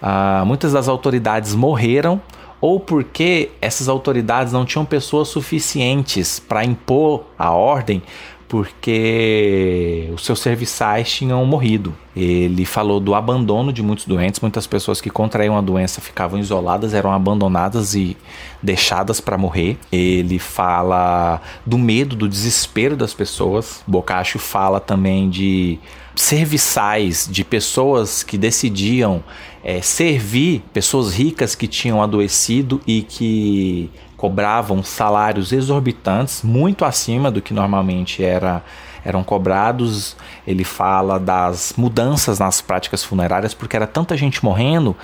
ah, 0.06 0.44
muitas 0.46 0.74
das 0.74 0.90
autoridades 0.90 1.56
morreram 1.56 2.22
ou 2.60 2.78
porque 2.78 3.52
essas 3.62 3.88
autoridades 3.88 4.52
não 4.52 4.66
tinham 4.66 4.84
pessoas 4.84 5.30
suficientes 5.30 6.40
para 6.40 6.66
impor 6.66 7.24
a 7.40 7.52
ordem 7.52 8.04
porque 8.48 10.10
os 10.14 10.24
seus 10.26 10.40
serviçais 10.40 11.12
tinham 11.12 11.44
morrido. 11.46 11.94
Ele 12.16 12.66
falou 12.66 13.00
do 13.00 13.16
abandono 13.16 13.74
de 13.74 13.82
muitos 13.82 14.06
doentes, 14.06 14.40
muitas 14.40 14.68
pessoas 14.68 15.02
que 15.02 15.10
contraíam 15.10 15.58
a 15.58 15.62
doença 15.62 16.00
ficavam 16.00 16.40
isoladas, 16.40 16.94
eram 16.94 17.12
abandonadas 17.12 17.96
e 17.96 18.16
deixadas 18.62 19.20
para 19.20 19.38
morrer. 19.38 19.78
Ele 19.92 20.38
fala 20.38 21.42
do 21.66 21.78
medo, 21.78 22.16
do 22.16 22.30
desespero 22.30 22.96
das 22.96 23.14
pessoas. 23.14 23.84
Boccaccio 23.88 24.40
fala 24.40 24.80
também 24.80 25.30
de 25.30 25.80
serviçais, 26.16 27.28
de 27.30 27.44
pessoas 27.44 28.22
que 28.22 28.38
decidiam 28.38 29.24
é, 29.64 29.82
servir 29.82 30.62
pessoas 30.74 31.14
ricas 31.14 31.56
que 31.56 31.68
tinham 31.68 32.04
adoecido 32.04 32.80
e 32.86 33.02
que 33.02 33.90
cobravam 34.24 34.82
salários 34.82 35.52
exorbitantes, 35.52 36.44
muito 36.44 36.86
acima 36.86 37.30
do 37.30 37.42
que 37.42 37.54
normalmente 37.54 38.24
era, 38.24 38.64
eram 39.04 39.22
cobrados. 39.22 40.16
Ele 40.48 40.64
fala 40.64 41.20
das 41.20 41.74
mudanças 41.76 42.40
nas 42.40 42.62
práticas 42.62 43.04
funerárias, 43.04 43.54
porque 43.54 43.76
era 43.76 43.86
tanta 43.86 44.16
gente 44.16 44.42
morrendo 44.42 44.96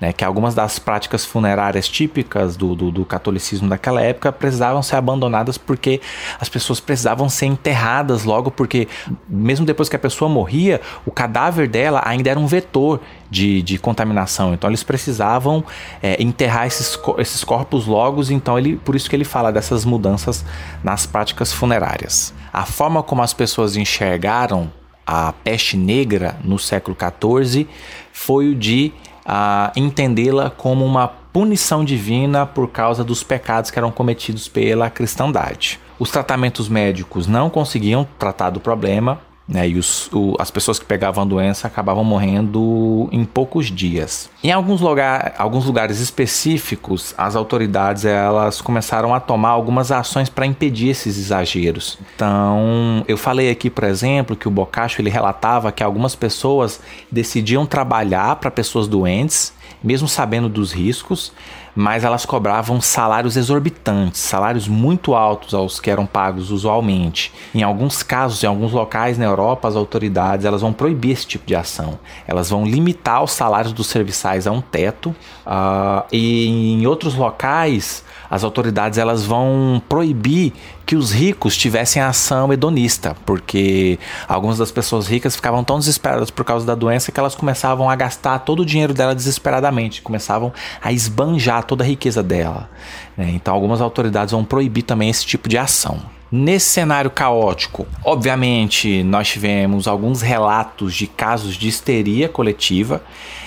né, 0.00 0.12
que 0.12 0.24
algumas 0.24 0.54
das 0.54 0.78
práticas 0.78 1.24
funerárias 1.24 1.88
típicas 1.88 2.56
do, 2.56 2.74
do, 2.74 2.90
do, 2.90 3.04
catolicismo 3.04 3.68
daquela 3.68 4.00
época 4.00 4.30
precisavam 4.30 4.82
ser 4.82 4.96
abandonadas 4.96 5.58
porque 5.58 6.00
as 6.40 6.48
pessoas 6.48 6.78
precisavam 6.78 7.28
ser 7.28 7.46
enterradas 7.46 8.24
logo, 8.24 8.50
porque 8.50 8.86
mesmo 9.28 9.66
depois 9.66 9.88
que 9.88 9.96
a 9.96 9.98
pessoa 9.98 10.28
morria, 10.28 10.80
o 11.04 11.10
cadáver 11.10 11.68
dela 11.68 12.00
ainda 12.04 12.30
era 12.30 12.38
um 12.38 12.46
vetor 12.46 13.00
de, 13.30 13.62
de 13.62 13.78
contaminação. 13.78 14.54
Então 14.54 14.70
eles 14.70 14.82
precisavam 14.82 15.64
é, 16.02 16.22
enterrar 16.22 16.66
esses, 16.66 16.98
esses 17.18 17.42
corpos 17.42 17.86
logo, 17.86 18.22
então 18.30 18.58
ele, 18.58 18.76
por 18.76 18.94
isso 18.94 19.08
que 19.08 19.16
ele 19.16 19.24
fala 19.24 19.52
dessas 19.52 19.84
mudanças 19.84 20.44
nas 20.82 21.06
práticas 21.06 21.52
funerárias. 21.52 22.32
A 22.52 22.64
forma 22.64 23.02
como 23.02 23.22
as 23.22 23.32
pessoas 23.32 23.76
enxergaram 23.76 24.70
a 25.06 25.32
peste 25.32 25.76
negra 25.76 26.36
no 26.44 26.58
século 26.58 26.94
XIV 26.94 27.66
foi 28.12 28.50
o 28.50 28.54
de 28.54 28.92
uh, 29.28 29.70
entendê-la 29.76 30.50
como 30.50 30.84
uma 30.84 31.06
punição 31.06 31.84
divina 31.84 32.46
por 32.46 32.68
causa 32.68 33.04
dos 33.04 33.22
pecados 33.22 33.70
que 33.70 33.78
eram 33.78 33.90
cometidos 33.90 34.48
pela 34.48 34.88
cristandade. 34.88 35.78
Os 35.98 36.10
tratamentos 36.10 36.68
médicos 36.68 37.26
não 37.26 37.50
conseguiam 37.50 38.06
tratar 38.18 38.50
do 38.50 38.60
problema, 38.60 39.20
né, 39.48 39.66
e 39.66 39.78
os, 39.78 40.10
o, 40.12 40.36
as 40.38 40.50
pessoas 40.50 40.78
que 40.78 40.84
pegavam 40.84 41.24
a 41.24 41.26
doença 41.26 41.66
acabavam 41.66 42.04
morrendo 42.04 43.08
em 43.10 43.24
poucos 43.24 43.66
dias. 43.66 44.28
Em 44.44 44.52
alguns, 44.52 44.82
lugar, 44.82 45.34
alguns 45.38 45.64
lugares 45.64 46.00
específicos, 46.00 47.14
as 47.16 47.34
autoridades 47.34 48.04
elas 48.04 48.60
começaram 48.60 49.14
a 49.14 49.20
tomar 49.20 49.50
algumas 49.50 49.90
ações 49.90 50.28
para 50.28 50.44
impedir 50.44 50.90
esses 50.90 51.16
exageros. 51.16 51.98
Então, 52.14 53.02
eu 53.08 53.16
falei 53.16 53.50
aqui, 53.50 53.70
por 53.70 53.84
exemplo, 53.84 54.36
que 54.36 54.46
o 54.46 54.50
Boccaccio 54.50 55.00
ele 55.00 55.08
relatava 55.08 55.72
que 55.72 55.82
algumas 55.82 56.14
pessoas 56.14 56.80
decidiam 57.10 57.64
trabalhar 57.64 58.36
para 58.36 58.50
pessoas 58.50 58.86
doentes, 58.86 59.54
mesmo 59.82 60.08
sabendo 60.08 60.48
dos 60.48 60.72
riscos, 60.72 61.32
mas 61.78 62.02
elas 62.02 62.26
cobravam 62.26 62.80
salários 62.80 63.36
exorbitantes, 63.36 64.20
salários 64.20 64.66
muito 64.66 65.14
altos 65.14 65.54
aos 65.54 65.78
que 65.78 65.88
eram 65.88 66.06
pagos 66.06 66.50
usualmente. 66.50 67.32
Em 67.54 67.62
alguns 67.62 68.02
casos, 68.02 68.42
em 68.42 68.48
alguns 68.48 68.72
locais 68.72 69.16
na 69.16 69.24
Europa, 69.24 69.68
as 69.68 69.76
autoridades 69.76 70.44
elas 70.44 70.60
vão 70.60 70.72
proibir 70.72 71.12
esse 71.12 71.24
tipo 71.24 71.46
de 71.46 71.54
ação. 71.54 71.96
Elas 72.26 72.50
vão 72.50 72.66
limitar 72.66 73.22
os 73.22 73.30
salários 73.30 73.72
dos 73.72 73.86
serviçais 73.86 74.48
a 74.48 74.50
um 74.50 74.60
teto 74.60 75.14
uh, 75.46 76.04
e 76.10 76.48
em 76.48 76.84
outros 76.84 77.14
locais 77.14 78.02
as 78.30 78.44
autoridades 78.44 78.98
elas 78.98 79.24
vão 79.24 79.82
proibir 79.88 80.52
que 80.84 80.96
os 80.96 81.12
ricos 81.12 81.56
tivessem 81.56 82.00
ação 82.00 82.52
hedonista, 82.52 83.16
porque 83.26 83.98
algumas 84.26 84.58
das 84.58 84.70
pessoas 84.70 85.06
ricas 85.06 85.36
ficavam 85.36 85.62
tão 85.62 85.78
desesperadas 85.78 86.30
por 86.30 86.44
causa 86.44 86.64
da 86.66 86.74
doença 86.74 87.12
que 87.12 87.20
elas 87.20 87.34
começavam 87.34 87.88
a 87.90 87.96
gastar 87.96 88.38
todo 88.40 88.60
o 88.60 88.66
dinheiro 88.66 88.94
dela 88.94 89.14
desesperadamente, 89.14 90.02
começavam 90.02 90.52
a 90.82 90.92
esbanjar 90.92 91.64
toda 91.64 91.84
a 91.84 91.86
riqueza 91.86 92.22
dela. 92.22 92.70
Né? 93.16 93.32
Então, 93.34 93.52
algumas 93.54 93.80
autoridades 93.80 94.32
vão 94.32 94.44
proibir 94.44 94.82
também 94.82 95.10
esse 95.10 95.26
tipo 95.26 95.48
de 95.48 95.58
ação. 95.58 96.00
Nesse 96.30 96.66
cenário 96.66 97.10
caótico, 97.10 97.86
obviamente, 98.04 99.02
nós 99.02 99.28
tivemos 99.28 99.88
alguns 99.88 100.20
relatos 100.20 100.94
de 100.94 101.06
casos 101.06 101.54
de 101.54 101.68
histeria 101.68 102.28
coletiva, 102.28 103.02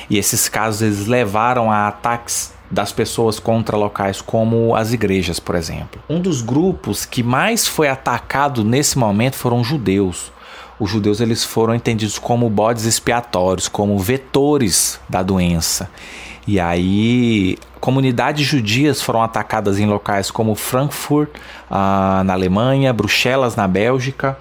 e 0.10 0.18
esses 0.18 0.50
casos 0.50 0.82
eles 0.82 1.06
levaram 1.06 1.72
a 1.72 1.88
ataques 1.88 2.52
das 2.72 2.92
pessoas 2.92 3.40
contra 3.40 3.76
locais 3.76 4.22
como 4.22 4.76
as 4.76 4.94
igrejas, 4.94 5.40
por 5.40 5.56
exemplo. 5.56 6.02
Um 6.10 6.20
dos 6.20 6.42
grupos 6.42 7.06
que 7.06 7.22
mais 7.22 7.68
foi 7.68 7.90
atacado 7.90 8.64
nesse 8.64 8.98
momento 8.98 9.36
foram 9.36 9.64
judeus. 9.64 10.32
Os 10.80 10.90
judeus 10.90 11.20
eles 11.20 11.44
foram 11.44 11.76
entendidos 11.76 12.18
como 12.18 12.50
bodes 12.50 12.86
expiatórios, 12.86 13.68
como 13.68 14.00
vetores 14.00 15.00
da 15.08 15.22
doença. 15.22 15.90
E 16.48 16.60
aí, 16.60 17.56
comunidades 17.80 18.48
judias 18.48 19.02
foram 19.02 19.22
atacadas 19.22 19.78
em 19.78 19.86
locais 19.86 20.32
como 20.32 20.56
Frankfurt, 20.56 21.30
ah, 21.70 22.24
na 22.26 22.34
Alemanha, 22.34 22.92
Bruxelas, 22.92 23.56
na 23.56 23.68
Bélgica, 23.68 24.38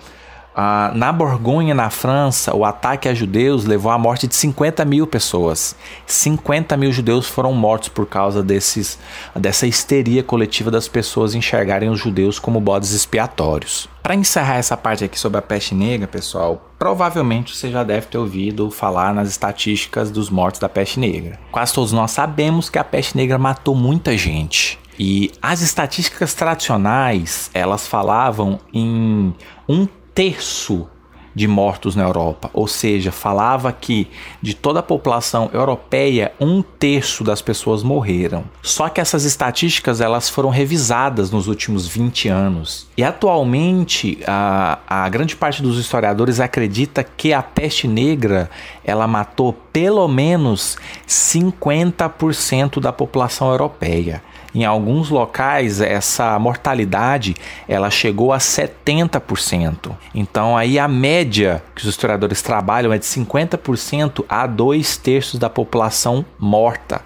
ah, 0.62 0.92
na 0.94 1.10
Borgonha, 1.10 1.74
na 1.74 1.88
França, 1.88 2.54
o 2.54 2.66
ataque 2.66 3.08
a 3.08 3.14
judeus 3.14 3.64
levou 3.64 3.90
à 3.90 3.96
morte 3.96 4.26
de 4.26 4.34
50 4.34 4.84
mil 4.84 5.06
pessoas. 5.06 5.74
50 6.04 6.76
mil 6.76 6.92
judeus 6.92 7.26
foram 7.26 7.54
mortos 7.54 7.88
por 7.88 8.04
causa 8.04 8.42
desses, 8.42 8.98
dessa 9.34 9.66
histeria 9.66 10.22
coletiva 10.22 10.70
das 10.70 10.86
pessoas 10.86 11.34
enxergarem 11.34 11.88
os 11.88 11.98
judeus 11.98 12.38
como 12.38 12.60
bodes 12.60 12.92
expiatórios. 12.92 13.88
Para 14.02 14.14
encerrar 14.14 14.56
essa 14.56 14.76
parte 14.76 15.02
aqui 15.02 15.18
sobre 15.18 15.38
a 15.38 15.42
peste 15.42 15.74
negra, 15.74 16.06
pessoal, 16.06 16.62
provavelmente 16.78 17.56
você 17.56 17.70
já 17.70 17.82
deve 17.82 18.08
ter 18.08 18.18
ouvido 18.18 18.70
falar 18.70 19.14
nas 19.14 19.30
estatísticas 19.30 20.10
dos 20.10 20.28
mortos 20.28 20.60
da 20.60 20.68
peste 20.68 21.00
negra. 21.00 21.38
Quase 21.50 21.72
todos 21.72 21.90
nós 21.90 22.10
sabemos 22.10 22.68
que 22.68 22.78
a 22.78 22.84
peste 22.84 23.16
negra 23.16 23.38
matou 23.38 23.74
muita 23.74 24.14
gente. 24.14 24.78
E 24.98 25.32
as 25.40 25.62
estatísticas 25.62 26.34
tradicionais, 26.34 27.50
elas 27.54 27.86
falavam 27.86 28.60
em 28.74 29.34
um 29.66 29.88
terço 30.20 30.86
de 31.34 31.48
mortos 31.48 31.96
na 31.96 32.02
Europa, 32.02 32.50
ou 32.52 32.66
seja, 32.66 33.10
falava 33.10 33.72
que 33.72 34.06
de 34.42 34.52
toda 34.52 34.80
a 34.80 34.82
população 34.82 35.48
europeia, 35.54 36.32
um 36.38 36.60
terço 36.60 37.24
das 37.24 37.40
pessoas 37.40 37.82
morreram. 37.82 38.44
Só 38.60 38.90
que 38.90 39.00
essas 39.00 39.24
estatísticas 39.24 39.98
elas 40.02 40.28
foram 40.28 40.50
revisadas 40.50 41.30
nos 41.30 41.48
últimos 41.48 41.86
20 41.86 42.28
anos. 42.28 42.86
E 42.98 43.02
atualmente 43.02 44.18
a, 44.26 44.80
a 44.86 45.08
grande 45.08 45.34
parte 45.34 45.62
dos 45.62 45.78
historiadores 45.78 46.38
acredita 46.38 47.02
que 47.02 47.32
a 47.32 47.42
peste 47.42 47.88
negra 47.88 48.50
ela 48.84 49.06
matou 49.06 49.54
pelo 49.72 50.06
menos 50.06 50.76
50% 51.08 52.78
da 52.78 52.92
população 52.92 53.50
europeia. 53.50 54.22
Em 54.54 54.64
alguns 54.64 55.10
locais 55.10 55.80
essa 55.80 56.38
mortalidade 56.38 57.34
ela 57.68 57.90
chegou 57.90 58.32
a 58.32 58.38
70%. 58.38 59.90
Então 60.14 60.56
aí 60.56 60.78
a 60.78 60.88
média 60.88 61.62
que 61.74 61.82
os 61.82 61.88
historiadores 61.88 62.42
trabalham 62.42 62.92
é 62.92 62.98
de 62.98 63.04
50% 63.04 64.24
a 64.28 64.46
dois 64.46 64.96
terços 64.96 65.38
da 65.38 65.48
população 65.48 66.24
morta. 66.38 67.00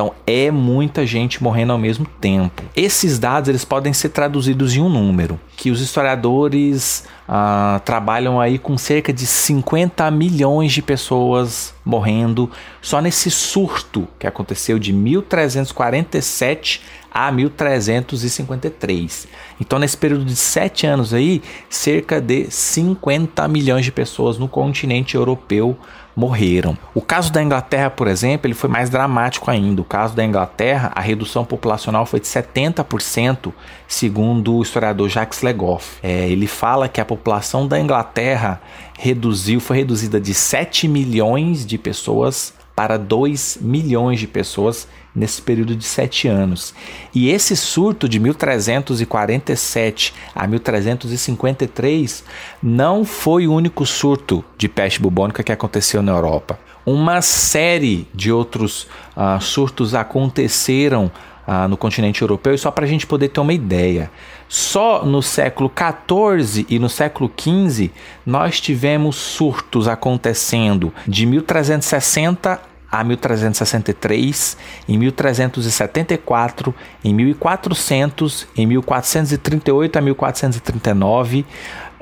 Então 0.00 0.14
é 0.26 0.50
muita 0.50 1.04
gente 1.04 1.42
morrendo 1.42 1.74
ao 1.74 1.78
mesmo 1.78 2.06
tempo. 2.06 2.62
Esses 2.74 3.18
dados 3.18 3.50
eles 3.50 3.66
podem 3.66 3.92
ser 3.92 4.08
traduzidos 4.08 4.74
em 4.74 4.80
um 4.80 4.88
número 4.88 5.38
que 5.58 5.70
os 5.70 5.82
historiadores 5.82 7.04
uh, 7.28 7.78
trabalham 7.80 8.40
aí 8.40 8.58
com 8.58 8.78
cerca 8.78 9.12
de 9.12 9.26
50 9.26 10.10
milhões 10.10 10.72
de 10.72 10.80
pessoas 10.80 11.74
morrendo 11.84 12.50
só 12.80 13.02
nesse 13.02 13.30
surto 13.30 14.08
que 14.18 14.26
aconteceu 14.26 14.78
de 14.78 14.90
1347 14.90 16.80
a 17.12 17.30
1353. 17.30 19.28
Então, 19.60 19.78
nesse 19.78 19.98
período 19.98 20.24
de 20.24 20.36
sete 20.36 20.86
anos 20.86 21.12
aí, 21.12 21.42
cerca 21.68 22.20
de 22.20 22.50
50 22.50 23.46
milhões 23.48 23.84
de 23.84 23.92
pessoas 23.92 24.38
no 24.38 24.48
continente 24.48 25.14
europeu 25.14 25.76
morreram. 26.14 26.76
O 26.94 27.00
caso 27.00 27.32
da 27.32 27.42
Inglaterra, 27.42 27.90
por 27.90 28.08
exemplo, 28.08 28.46
ele 28.46 28.54
foi 28.54 28.68
mais 28.68 28.90
dramático 28.90 29.50
ainda. 29.50 29.80
O 29.80 29.84
caso 29.84 30.14
da 30.14 30.24
Inglaterra, 30.24 30.92
a 30.94 31.00
redução 31.00 31.44
populacional 31.44 32.06
foi 32.06 32.20
de 32.20 32.26
70%, 32.26 33.52
segundo 33.86 34.56
o 34.56 34.62
historiador 34.62 35.08
Jacques 35.08 35.42
Legoff. 35.42 35.98
É, 36.02 36.28
ele 36.28 36.46
fala 36.46 36.88
que 36.88 37.00
a 37.00 37.04
população 37.04 37.66
da 37.66 37.78
Inglaterra 37.78 38.60
reduziu, 38.98 39.60
foi 39.60 39.78
reduzida 39.78 40.20
de 40.20 40.34
7 40.34 40.86
milhões 40.86 41.64
de 41.64 41.78
pessoas 41.78 42.52
para 42.74 42.96
2 42.96 43.58
milhões 43.60 44.18
de 44.20 44.26
pessoas 44.26 44.88
nesse 45.14 45.42
período 45.42 45.74
de 45.76 45.84
sete 45.84 46.28
anos. 46.28 46.74
E 47.14 47.30
esse 47.30 47.56
surto 47.56 48.08
de 48.08 48.18
1347 48.18 50.14
a 50.34 50.46
1353 50.46 52.24
não 52.62 53.04
foi 53.04 53.46
o 53.46 53.52
único 53.52 53.84
surto 53.84 54.44
de 54.56 54.68
peste 54.68 55.00
bubônica 55.00 55.42
que 55.42 55.52
aconteceu 55.52 56.02
na 56.02 56.12
Europa. 56.12 56.58
Uma 56.86 57.20
série 57.20 58.08
de 58.14 58.32
outros 58.32 58.86
uh, 59.16 59.40
surtos 59.40 59.94
aconteceram 59.94 61.10
uh, 61.46 61.68
no 61.68 61.76
continente 61.76 62.22
europeu, 62.22 62.54
e 62.54 62.58
só 62.58 62.70
para 62.70 62.84
a 62.84 62.88
gente 62.88 63.06
poder 63.06 63.28
ter 63.28 63.40
uma 63.40 63.52
ideia. 63.52 64.10
Só 64.52 65.04
no 65.04 65.22
século 65.22 65.70
XIV 65.70 66.66
e 66.68 66.80
no 66.80 66.88
século 66.88 67.30
XV 67.38 67.92
nós 68.26 68.60
tivemos 68.60 69.14
surtos 69.14 69.86
acontecendo 69.86 70.92
de 71.06 71.24
1360 71.24 72.60
a 72.90 73.04
1363, 73.04 74.56
em 74.88 74.98
1374, 74.98 76.74
em 77.04 77.14
1400, 77.14 78.48
em 78.56 78.66
1438 78.66 79.96
a 79.96 80.00
1439, 80.00 81.46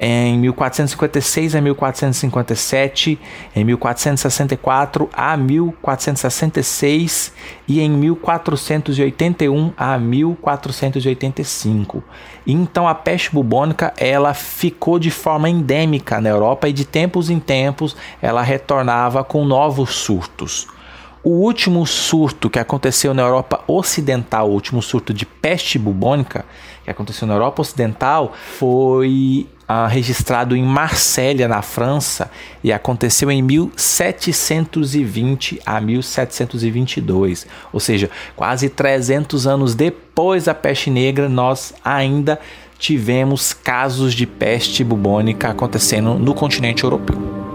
em 0.00 0.38
1456 0.38 1.56
a 1.56 1.60
1457, 1.60 3.18
em 3.54 3.64
1464 3.64 5.10
a 5.12 5.36
1466 5.36 7.32
e 7.66 7.80
em 7.80 7.90
1481 7.90 9.72
a 9.76 9.98
1485. 9.98 12.04
Então 12.46 12.86
a 12.86 12.94
peste 12.94 13.32
bubônica 13.32 13.92
ela 13.96 14.32
ficou 14.34 14.96
de 14.98 15.10
forma 15.10 15.50
endêmica 15.50 16.20
na 16.20 16.28
Europa 16.28 16.68
e 16.68 16.72
de 16.72 16.84
tempos 16.84 17.28
em 17.28 17.40
tempos 17.40 17.96
ela 18.22 18.42
retornava 18.42 19.24
com 19.24 19.44
novos 19.44 19.96
surtos. 19.96 20.68
O 21.22 21.30
último 21.30 21.86
surto 21.86 22.48
que 22.48 22.58
aconteceu 22.58 23.12
na 23.12 23.22
Europa 23.22 23.62
Ocidental, 23.66 24.48
o 24.48 24.52
último 24.52 24.80
surto 24.80 25.12
de 25.12 25.26
peste 25.26 25.78
bubônica 25.78 26.46
que 26.84 26.90
aconteceu 26.90 27.26
na 27.26 27.34
Europa 27.34 27.60
Ocidental, 27.60 28.32
foi 28.58 29.46
ah, 29.66 29.86
registrado 29.86 30.56
em 30.56 30.62
Marsella, 30.62 31.48
na 31.48 31.60
França, 31.60 32.30
e 32.62 32.72
aconteceu 32.72 33.30
em 33.30 33.42
1720 33.42 35.60
a 35.66 35.80
1722. 35.80 37.46
Ou 37.72 37.80
seja, 37.80 38.08
quase 38.34 38.70
300 38.70 39.46
anos 39.46 39.74
depois 39.74 40.44
da 40.44 40.54
peste 40.54 40.88
negra, 40.88 41.28
nós 41.28 41.74
ainda 41.84 42.40
tivemos 42.78 43.52
casos 43.52 44.14
de 44.14 44.24
peste 44.24 44.84
bubônica 44.84 45.48
acontecendo 45.48 46.14
no 46.14 46.32
continente 46.32 46.84
europeu. 46.84 47.47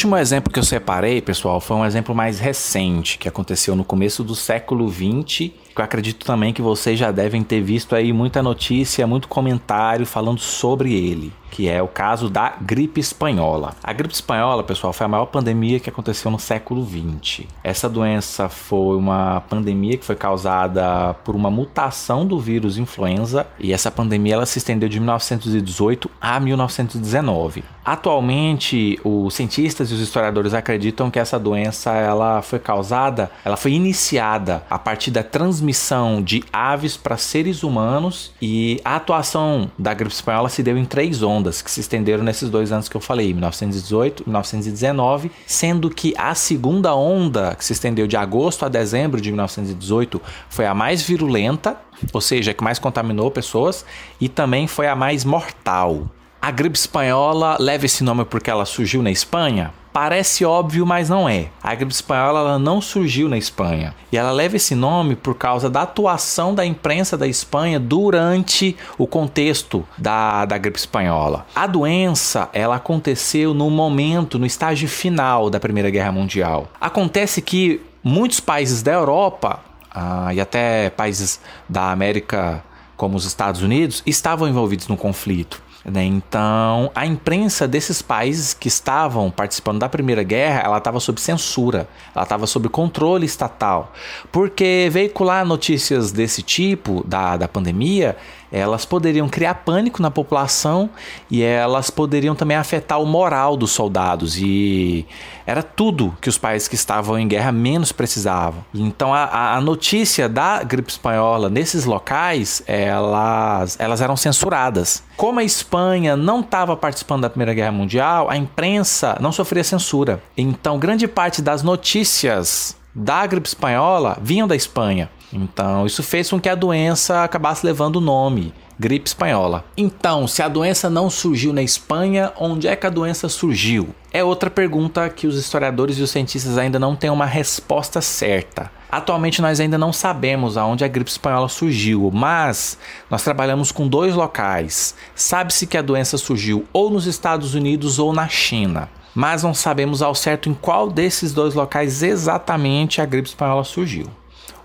Último 0.00 0.16
exemplo 0.16 0.50
que 0.50 0.58
eu 0.58 0.62
separei, 0.62 1.20
pessoal, 1.20 1.60
foi 1.60 1.76
um 1.76 1.84
exemplo 1.84 2.14
mais 2.14 2.40
recente, 2.40 3.18
que 3.18 3.28
aconteceu 3.28 3.76
no 3.76 3.84
começo 3.84 4.24
do 4.24 4.34
século 4.34 4.88
20 4.88 5.54
eu 5.76 5.84
acredito 5.84 6.26
também 6.26 6.52
que 6.52 6.60
vocês 6.60 6.98
já 6.98 7.10
devem 7.10 7.42
ter 7.42 7.60
visto 7.60 7.94
aí 7.94 8.12
muita 8.12 8.42
notícia, 8.42 9.06
muito 9.06 9.28
comentário 9.28 10.04
falando 10.04 10.40
sobre 10.40 10.92
ele, 10.92 11.32
que 11.50 11.68
é 11.68 11.82
o 11.82 11.88
caso 11.88 12.28
da 12.28 12.54
gripe 12.60 13.00
espanhola. 13.00 13.74
A 13.82 13.92
gripe 13.92 14.12
espanhola, 14.14 14.62
pessoal, 14.62 14.92
foi 14.92 15.06
a 15.06 15.08
maior 15.08 15.26
pandemia 15.26 15.80
que 15.80 15.88
aconteceu 15.88 16.30
no 16.30 16.38
século 16.38 16.84
20. 16.84 17.48
Essa 17.64 17.88
doença 17.88 18.48
foi 18.48 18.96
uma 18.96 19.40
pandemia 19.42 19.96
que 19.96 20.04
foi 20.04 20.16
causada 20.16 21.14
por 21.24 21.34
uma 21.34 21.50
mutação 21.50 22.26
do 22.26 22.38
vírus 22.38 22.76
influenza 22.76 23.46
e 23.58 23.72
essa 23.72 23.90
pandemia 23.90 24.34
ela 24.34 24.46
se 24.46 24.58
estendeu 24.58 24.88
de 24.88 25.00
1918 25.00 26.10
a 26.20 26.38
1919. 26.38 27.64
Atualmente, 27.82 29.00
os 29.02 29.34
cientistas 29.34 29.90
e 29.90 29.94
os 29.94 30.00
historiadores 30.00 30.52
acreditam 30.52 31.10
que 31.10 31.18
essa 31.18 31.38
doença 31.38 31.92
ela 31.92 32.42
foi 32.42 32.58
causada, 32.58 33.30
ela 33.44 33.56
foi 33.56 33.72
iniciada 33.72 34.62
a 34.68 34.78
partir 34.78 35.10
da 35.10 35.22
transmissão 35.22 35.59
transmissão 35.60 36.22
de 36.22 36.42
aves 36.50 36.96
para 36.96 37.18
seres 37.18 37.62
humanos 37.62 38.32
e 38.40 38.80
a 38.82 38.96
atuação 38.96 39.70
da 39.78 39.92
gripe 39.92 40.14
espanhola 40.14 40.48
se 40.48 40.62
deu 40.62 40.78
em 40.78 40.86
três 40.86 41.22
ondas 41.22 41.60
que 41.60 41.70
se 41.70 41.80
estenderam 41.80 42.24
nesses 42.24 42.48
dois 42.48 42.72
anos 42.72 42.88
que 42.88 42.96
eu 42.96 43.00
falei, 43.00 43.32
1918 43.32 44.22
e 44.22 44.26
1919, 44.26 45.30
sendo 45.46 45.90
que 45.90 46.14
a 46.16 46.34
segunda 46.34 46.94
onda, 46.94 47.54
que 47.54 47.64
se 47.64 47.74
estendeu 47.74 48.06
de 48.06 48.16
agosto 48.16 48.64
a 48.64 48.68
dezembro 48.68 49.20
de 49.20 49.30
1918, 49.30 50.20
foi 50.48 50.66
a 50.66 50.74
mais 50.74 51.02
virulenta, 51.02 51.76
ou 52.12 52.20
seja, 52.20 52.54
que 52.54 52.64
mais 52.64 52.78
contaminou 52.78 53.30
pessoas 53.30 53.84
e 54.18 54.28
também 54.28 54.66
foi 54.66 54.88
a 54.88 54.96
mais 54.96 55.24
mortal. 55.24 56.08
A 56.40 56.50
gripe 56.50 56.78
espanhola 56.78 57.58
leva 57.60 57.84
esse 57.84 58.02
nome 58.02 58.24
porque 58.24 58.48
ela 58.48 58.64
surgiu 58.64 59.02
na 59.02 59.10
Espanha? 59.10 59.74
Parece 59.92 60.44
óbvio, 60.44 60.86
mas 60.86 61.08
não 61.08 61.28
é. 61.28 61.48
A 61.62 61.74
gripe 61.74 61.92
espanhola 61.92 62.40
ela 62.40 62.58
não 62.58 62.80
surgiu 62.80 63.28
na 63.28 63.36
Espanha 63.36 63.94
e 64.12 64.16
ela 64.16 64.30
leva 64.30 64.56
esse 64.56 64.74
nome 64.74 65.16
por 65.16 65.34
causa 65.34 65.68
da 65.68 65.82
atuação 65.82 66.54
da 66.54 66.64
imprensa 66.64 67.16
da 67.16 67.26
Espanha 67.26 67.80
durante 67.80 68.76
o 68.96 69.06
contexto 69.06 69.86
da, 69.98 70.44
da 70.44 70.58
gripe 70.58 70.78
espanhola. 70.78 71.46
A 71.54 71.66
doença 71.66 72.48
ela 72.52 72.76
aconteceu 72.76 73.52
no 73.52 73.68
momento, 73.70 74.38
no 74.38 74.46
estágio 74.46 74.88
final 74.88 75.50
da 75.50 75.58
Primeira 75.58 75.90
Guerra 75.90 76.12
Mundial. 76.12 76.68
Acontece 76.80 77.42
que 77.42 77.80
muitos 78.02 78.40
países 78.40 78.82
da 78.82 78.92
Europa 78.92 79.60
ah, 79.92 80.32
e 80.32 80.40
até 80.40 80.90
países 80.90 81.40
da 81.68 81.90
América 81.90 82.62
como 82.96 83.16
os 83.16 83.24
Estados 83.24 83.62
Unidos 83.62 84.02
estavam 84.04 84.46
envolvidos 84.46 84.86
no 84.86 84.96
conflito. 84.96 85.62
Né? 85.84 86.04
Então, 86.04 86.90
a 86.94 87.06
imprensa 87.06 87.66
desses 87.66 88.02
países 88.02 88.52
que 88.52 88.68
estavam 88.68 89.30
participando 89.30 89.78
da 89.78 89.88
Primeira 89.88 90.22
Guerra, 90.22 90.62
ela 90.64 90.78
estava 90.78 91.00
sob 91.00 91.20
censura, 91.20 91.88
ela 92.14 92.24
estava 92.24 92.46
sob 92.46 92.68
controle 92.68 93.24
estatal, 93.24 93.92
porque 94.30 94.88
veicular 94.90 95.44
notícias 95.44 96.12
desse 96.12 96.42
tipo 96.42 97.02
da, 97.06 97.36
da 97.36 97.48
pandemia 97.48 98.16
elas 98.52 98.84
poderiam 98.84 99.28
criar 99.28 99.54
pânico 99.54 100.02
na 100.02 100.10
população 100.10 100.90
e 101.30 101.42
elas 101.42 101.90
poderiam 101.90 102.34
também 102.34 102.56
afetar 102.56 103.00
o 103.00 103.06
moral 103.06 103.56
dos 103.56 103.70
soldados 103.70 104.36
e 104.38 105.06
era 105.46 105.62
tudo 105.62 106.16
que 106.20 106.28
os 106.28 106.38
países 106.38 106.68
que 106.68 106.74
estavam 106.74 107.18
em 107.18 107.28
guerra 107.28 107.52
menos 107.52 107.92
precisavam. 107.92 108.64
Então 108.74 109.14
a, 109.14 109.54
a 109.56 109.60
notícia 109.60 110.28
da 110.28 110.62
gripe 110.62 110.90
espanhola 110.90 111.48
nesses 111.48 111.84
locais 111.84 112.62
elas, 112.66 113.78
elas 113.78 114.00
eram 114.00 114.16
censuradas. 114.16 115.02
Como 115.16 115.40
a 115.40 115.44
Espanha 115.44 116.16
não 116.16 116.40
estava 116.40 116.76
participando 116.76 117.22
da 117.22 117.30
Primeira 117.30 117.54
Guerra 117.54 117.72
Mundial, 117.72 118.28
a 118.30 118.36
imprensa 118.36 119.16
não 119.20 119.32
sofria 119.32 119.62
censura. 119.62 120.22
Então 120.36 120.78
grande 120.78 121.06
parte 121.06 121.40
das 121.40 121.62
notícias 121.62 122.76
da 122.94 123.24
gripe 123.26 123.46
espanhola 123.46 124.18
vinham 124.20 124.48
da 124.48 124.56
Espanha. 124.56 125.08
Então, 125.32 125.86
isso 125.86 126.02
fez 126.02 126.28
com 126.28 126.40
que 126.40 126.48
a 126.48 126.54
doença 126.54 127.24
acabasse 127.24 127.64
levando 127.64 127.96
o 127.96 128.00
nome 128.00 128.52
gripe 128.80 129.06
espanhola. 129.06 129.62
Então, 129.76 130.26
se 130.26 130.42
a 130.42 130.48
doença 130.48 130.88
não 130.88 131.10
surgiu 131.10 131.52
na 131.52 131.62
Espanha, 131.62 132.32
onde 132.38 132.66
é 132.66 132.74
que 132.74 132.86
a 132.86 132.90
doença 132.90 133.28
surgiu? 133.28 133.94
É 134.10 134.24
outra 134.24 134.48
pergunta 134.48 135.06
que 135.10 135.26
os 135.26 135.36
historiadores 135.36 135.98
e 135.98 136.02
os 136.02 136.10
cientistas 136.10 136.56
ainda 136.56 136.78
não 136.78 136.96
têm 136.96 137.10
uma 137.10 137.26
resposta 137.26 138.00
certa. 138.00 138.70
Atualmente 138.90 139.42
nós 139.42 139.60
ainda 139.60 139.76
não 139.76 139.92
sabemos 139.92 140.56
aonde 140.56 140.82
a 140.82 140.88
gripe 140.88 141.10
espanhola 141.10 141.46
surgiu, 141.46 142.10
mas 142.10 142.78
nós 143.10 143.22
trabalhamos 143.22 143.70
com 143.70 143.86
dois 143.86 144.14
locais. 144.14 144.94
Sabe-se 145.14 145.66
que 145.66 145.76
a 145.76 145.82
doença 145.82 146.16
surgiu 146.16 146.64
ou 146.72 146.88
nos 146.88 147.06
Estados 147.06 147.54
Unidos 147.54 147.98
ou 147.98 148.14
na 148.14 148.28
China 148.28 148.88
mas 149.12 149.42
não 149.42 149.52
sabemos 149.52 150.02
ao 150.02 150.14
certo 150.14 150.48
em 150.48 150.54
qual 150.54 150.88
desses 150.88 151.32
dois 151.32 151.52
locais 151.52 152.00
exatamente 152.00 153.00
a 153.00 153.04
gripe 153.04 153.28
espanhola 153.28 153.64
surgiu. 153.64 154.06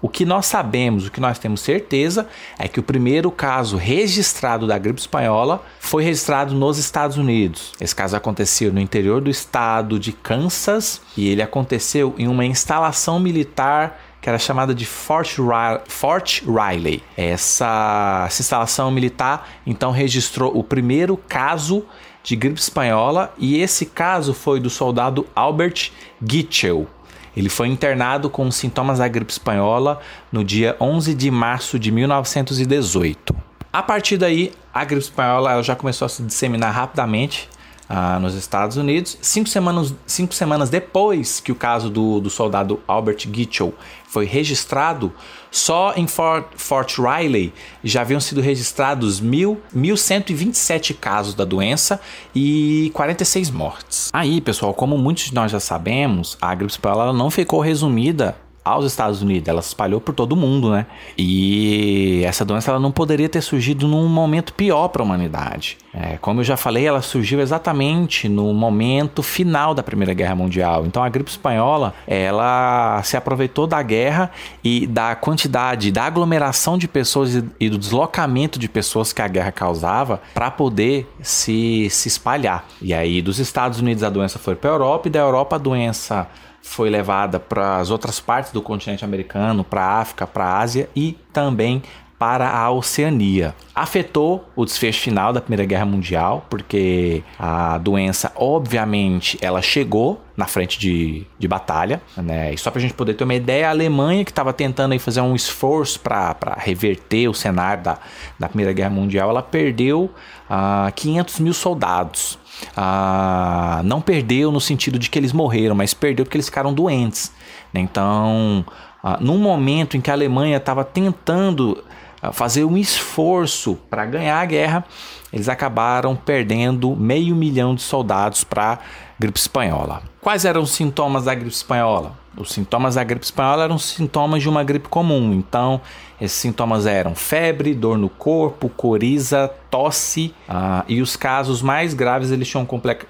O 0.05 0.07
que 0.07 0.23
nós 0.23 0.45
sabemos, 0.45 1.07
o 1.07 1.11
que 1.11 1.19
nós 1.19 1.39
temos 1.39 1.61
certeza, 1.61 2.27
é 2.59 2.67
que 2.67 2.79
o 2.79 2.83
primeiro 2.83 3.31
caso 3.31 3.75
registrado 3.75 4.67
da 4.67 4.77
gripe 4.77 4.99
espanhola 4.99 5.65
foi 5.79 6.03
registrado 6.03 6.53
nos 6.53 6.77
Estados 6.77 7.17
Unidos. 7.17 7.73
Esse 7.81 7.95
caso 7.95 8.15
aconteceu 8.15 8.71
no 8.71 8.79
interior 8.79 9.19
do 9.19 9.31
estado 9.31 9.99
de 9.99 10.11
Kansas 10.11 11.01
e 11.17 11.27
ele 11.27 11.41
aconteceu 11.41 12.13
em 12.19 12.27
uma 12.27 12.45
instalação 12.45 13.19
militar 13.19 13.99
que 14.21 14.29
era 14.29 14.37
chamada 14.37 14.75
de 14.75 14.85
Fort, 14.85 15.39
Riley. 15.39 15.81
Fort 15.87 16.43
Riley. 16.43 17.01
Essa, 17.17 18.25
essa 18.27 18.43
instalação 18.43 18.91
militar 18.91 19.49
então 19.65 19.89
registrou 19.89 20.55
o 20.55 20.63
primeiro 20.63 21.17
caso 21.17 21.83
de 22.23 22.35
gripe 22.35 22.59
espanhola 22.59 23.33
e 23.39 23.59
esse 23.59 23.87
caso 23.87 24.35
foi 24.35 24.59
do 24.59 24.69
soldado 24.69 25.25
Albert 25.35 25.91
Gitchell. 26.23 26.87
Ele 27.35 27.49
foi 27.49 27.67
internado 27.67 28.29
com 28.29 28.49
sintomas 28.49 28.99
da 28.99 29.07
gripe 29.07 29.31
espanhola 29.31 29.99
no 30.31 30.43
dia 30.43 30.75
11 30.79 31.13
de 31.13 31.29
março 31.29 31.77
de 31.77 31.91
1918. 31.91 33.35
A 33.73 33.83
partir 33.83 34.17
daí, 34.17 34.53
a 34.73 34.85
gripe 34.85 35.03
espanhola 35.03 35.61
já 35.61 35.75
começou 35.75 36.05
a 36.05 36.09
se 36.09 36.23
disseminar 36.23 36.71
rapidamente 36.71 37.49
ah, 37.87 38.19
nos 38.19 38.35
Estados 38.35 38.77
Unidos. 38.77 39.17
Cinco 39.21 39.49
semanas, 39.49 39.93
cinco 40.05 40.33
semanas 40.33 40.69
depois 40.69 41.39
que 41.39 41.51
o 41.51 41.55
caso 41.55 41.89
do, 41.89 42.19
do 42.19 42.29
soldado 42.29 42.79
Albert 42.87 43.27
Gitchell 43.31 43.73
foi 44.07 44.25
registrado, 44.25 45.11
só 45.51 45.93
em 45.95 46.07
Fort, 46.07 46.45
Fort 46.55 46.97
Riley 46.97 47.53
já 47.83 48.01
haviam 48.01 48.19
sido 48.19 48.39
registrados 48.39 49.19
mil, 49.19 49.61
1.127 49.75 50.95
casos 50.95 51.33
da 51.33 51.43
doença 51.43 51.99
e 52.33 52.91
46 52.93 53.51
mortes. 53.51 54.09
Aí, 54.13 54.39
pessoal, 54.39 54.73
como 54.73 54.97
muitos 54.97 55.25
de 55.25 55.33
nós 55.33 55.51
já 55.51 55.59
sabemos, 55.59 56.37
a 56.41 56.55
gripe 56.55 56.71
espanhola 56.71 57.11
não 57.11 57.29
ficou 57.29 57.59
resumida 57.59 58.37
aos 58.65 58.83
Estados 58.83 59.21
Unidos, 59.21 59.47
ela 59.47 59.61
se 59.61 59.67
espalhou 59.67 60.01
por 60.01 60.15
todo 60.15 60.31
o 60.31 60.35
mundo, 60.35 60.71
né? 60.71 60.87
E 61.15 62.23
essa 62.25 62.43
doença 62.43 62.71
ela 62.71 62.79
não 62.79 62.91
poderia 62.91 63.29
ter 63.29 63.41
surgido 63.41 63.87
num 63.87 64.09
momento 64.09 64.55
pior 64.55 64.87
para 64.87 65.03
a 65.03 65.05
humanidade. 65.05 65.77
É, 65.93 66.17
como 66.17 66.39
eu 66.39 66.43
já 66.43 66.57
falei, 66.57 66.87
ela 66.87 67.01
surgiu 67.01 67.39
exatamente 67.39 68.27
no 68.27 68.51
momento 68.55 69.21
final 69.21 69.75
da 69.75 69.83
Primeira 69.83 70.15
Guerra 70.15 70.35
Mundial. 70.35 70.83
Então 70.85 71.03
a 71.03 71.07
gripe 71.07 71.29
espanhola, 71.29 71.93
ela 72.07 73.01
se 73.03 73.15
aproveitou 73.15 73.67
da 73.67 73.81
guerra 73.83 74.31
e 74.63 74.87
da 74.87 75.15
quantidade, 75.15 75.91
da 75.91 76.03
aglomeração 76.03 76.75
de 76.75 76.87
pessoas 76.87 77.35
e 77.59 77.69
do 77.69 77.77
deslocamento 77.77 78.57
de 78.57 78.67
pessoas 78.67 79.13
que 79.13 79.21
a 79.21 79.27
guerra 79.27 79.51
causava 79.51 80.21
para 80.33 80.49
poder 80.49 81.07
se, 81.21 81.87
se 81.91 82.07
espalhar. 82.07 82.65
E 82.81 82.95
aí 82.95 83.21
dos 83.21 83.37
Estados 83.37 83.79
Unidos 83.79 84.01
a 84.01 84.09
doença 84.09 84.39
foi 84.39 84.55
para 84.55 84.71
a 84.71 84.73
Europa 84.73 85.07
e 85.07 85.11
da 85.11 85.19
Europa 85.19 85.55
a 85.55 85.59
doença 85.59 86.27
foi 86.65 86.89
levada 86.89 87.39
para 87.39 87.77
as 87.77 87.91
outras 87.91 88.19
partes 88.19 88.51
do 88.51 88.61
continente 88.61 89.05
americano, 89.05 89.63
para 89.63 89.81
a 89.81 89.99
África, 90.01 90.25
para 90.25 90.45
a 90.45 90.59
Ásia 90.59 90.89
e 90.95 91.13
também 91.31 91.81
para 92.17 92.49
a 92.49 92.71
Oceania. 92.71 93.53
Afetou 93.73 94.49
o 94.55 94.63
desfecho 94.65 95.01
final 95.01 95.33
da 95.33 95.41
Primeira 95.41 95.65
Guerra 95.65 95.85
Mundial, 95.85 96.45
porque 96.49 97.23
a 97.37 97.77
doença, 97.77 98.31
obviamente, 98.35 99.37
ela 99.41 99.61
chegou 99.61 100.21
na 100.35 100.47
frente 100.47 100.79
de, 100.79 101.25
de 101.37 101.47
batalha, 101.47 102.01
né? 102.17 102.53
E 102.53 102.57
só 102.57 102.71
para 102.71 102.79
a 102.79 102.81
gente 102.81 102.93
poder 102.93 103.13
ter 103.13 103.23
uma 103.23 103.35
ideia, 103.35 103.67
a 103.67 103.71
Alemanha, 103.71 104.23
que 104.23 104.31
estava 104.31 104.53
tentando 104.53 104.93
aí 104.93 104.99
fazer 104.99 105.21
um 105.21 105.35
esforço 105.35 105.99
para 105.99 106.55
reverter 106.57 107.27
o 107.27 107.33
cenário 107.33 107.83
da, 107.83 107.97
da 108.39 108.47
Primeira 108.47 108.73
Guerra 108.73 108.89
Mundial, 108.89 109.29
ela 109.29 109.43
perdeu 109.43 110.09
ah, 110.49 110.91
500 110.95 111.39
mil 111.39 111.53
soldados 111.53 112.37
ah, 112.75 113.81
não 113.83 114.01
perdeu 114.01 114.51
no 114.51 114.61
sentido 114.61 114.97
de 114.97 115.09
que 115.09 115.19
eles 115.19 115.33
morreram, 115.33 115.75
mas 115.75 115.93
perdeu 115.93 116.25
porque 116.25 116.37
eles 116.37 116.45
ficaram 116.45 116.73
doentes. 116.73 117.31
Né? 117.73 117.81
Então, 117.81 118.65
ah, 119.03 119.17
num 119.19 119.37
momento 119.37 119.97
em 119.97 120.01
que 120.01 120.09
a 120.09 120.13
Alemanha 120.13 120.57
estava 120.57 120.83
tentando 120.83 121.83
fazer 122.31 122.65
um 122.65 122.77
esforço 122.77 123.77
para 123.89 124.05
ganhar 124.05 124.39
a 124.39 124.45
guerra, 124.45 124.85
eles 125.31 125.49
acabaram 125.49 126.15
perdendo 126.15 126.95
meio 126.95 127.35
milhão 127.35 127.75
de 127.75 127.81
soldados 127.81 128.43
para 128.43 128.73
a 128.73 128.79
gripe 129.19 129.39
espanhola. 129.39 130.01
Quais 130.21 130.45
eram 130.45 130.61
os 130.61 130.71
sintomas 130.71 131.25
da 131.25 131.35
gripe 131.35 131.51
espanhola? 131.51 132.13
Os 132.37 132.51
sintomas 132.51 132.95
da 132.95 133.03
gripe 133.03 133.25
espanhola 133.25 133.63
eram 133.63 133.77
sintomas 133.77 134.41
de 134.41 134.49
uma 134.49 134.63
gripe 134.63 134.89
comum. 134.89 135.33
Então, 135.33 135.79
esses 136.19 136.37
sintomas 136.37 136.85
eram 136.85 137.15
febre, 137.15 137.73
dor 137.73 137.97
no 137.97 138.09
corpo, 138.09 138.69
coriza, 138.69 139.49
tosse. 139.69 140.33
Ah, 140.47 140.83
e 140.87 141.01
os 141.01 141.15
casos 141.15 141.61
mais 141.61 141.93
graves 141.93 142.31
eles 142.31 142.47
tinham 142.47 142.67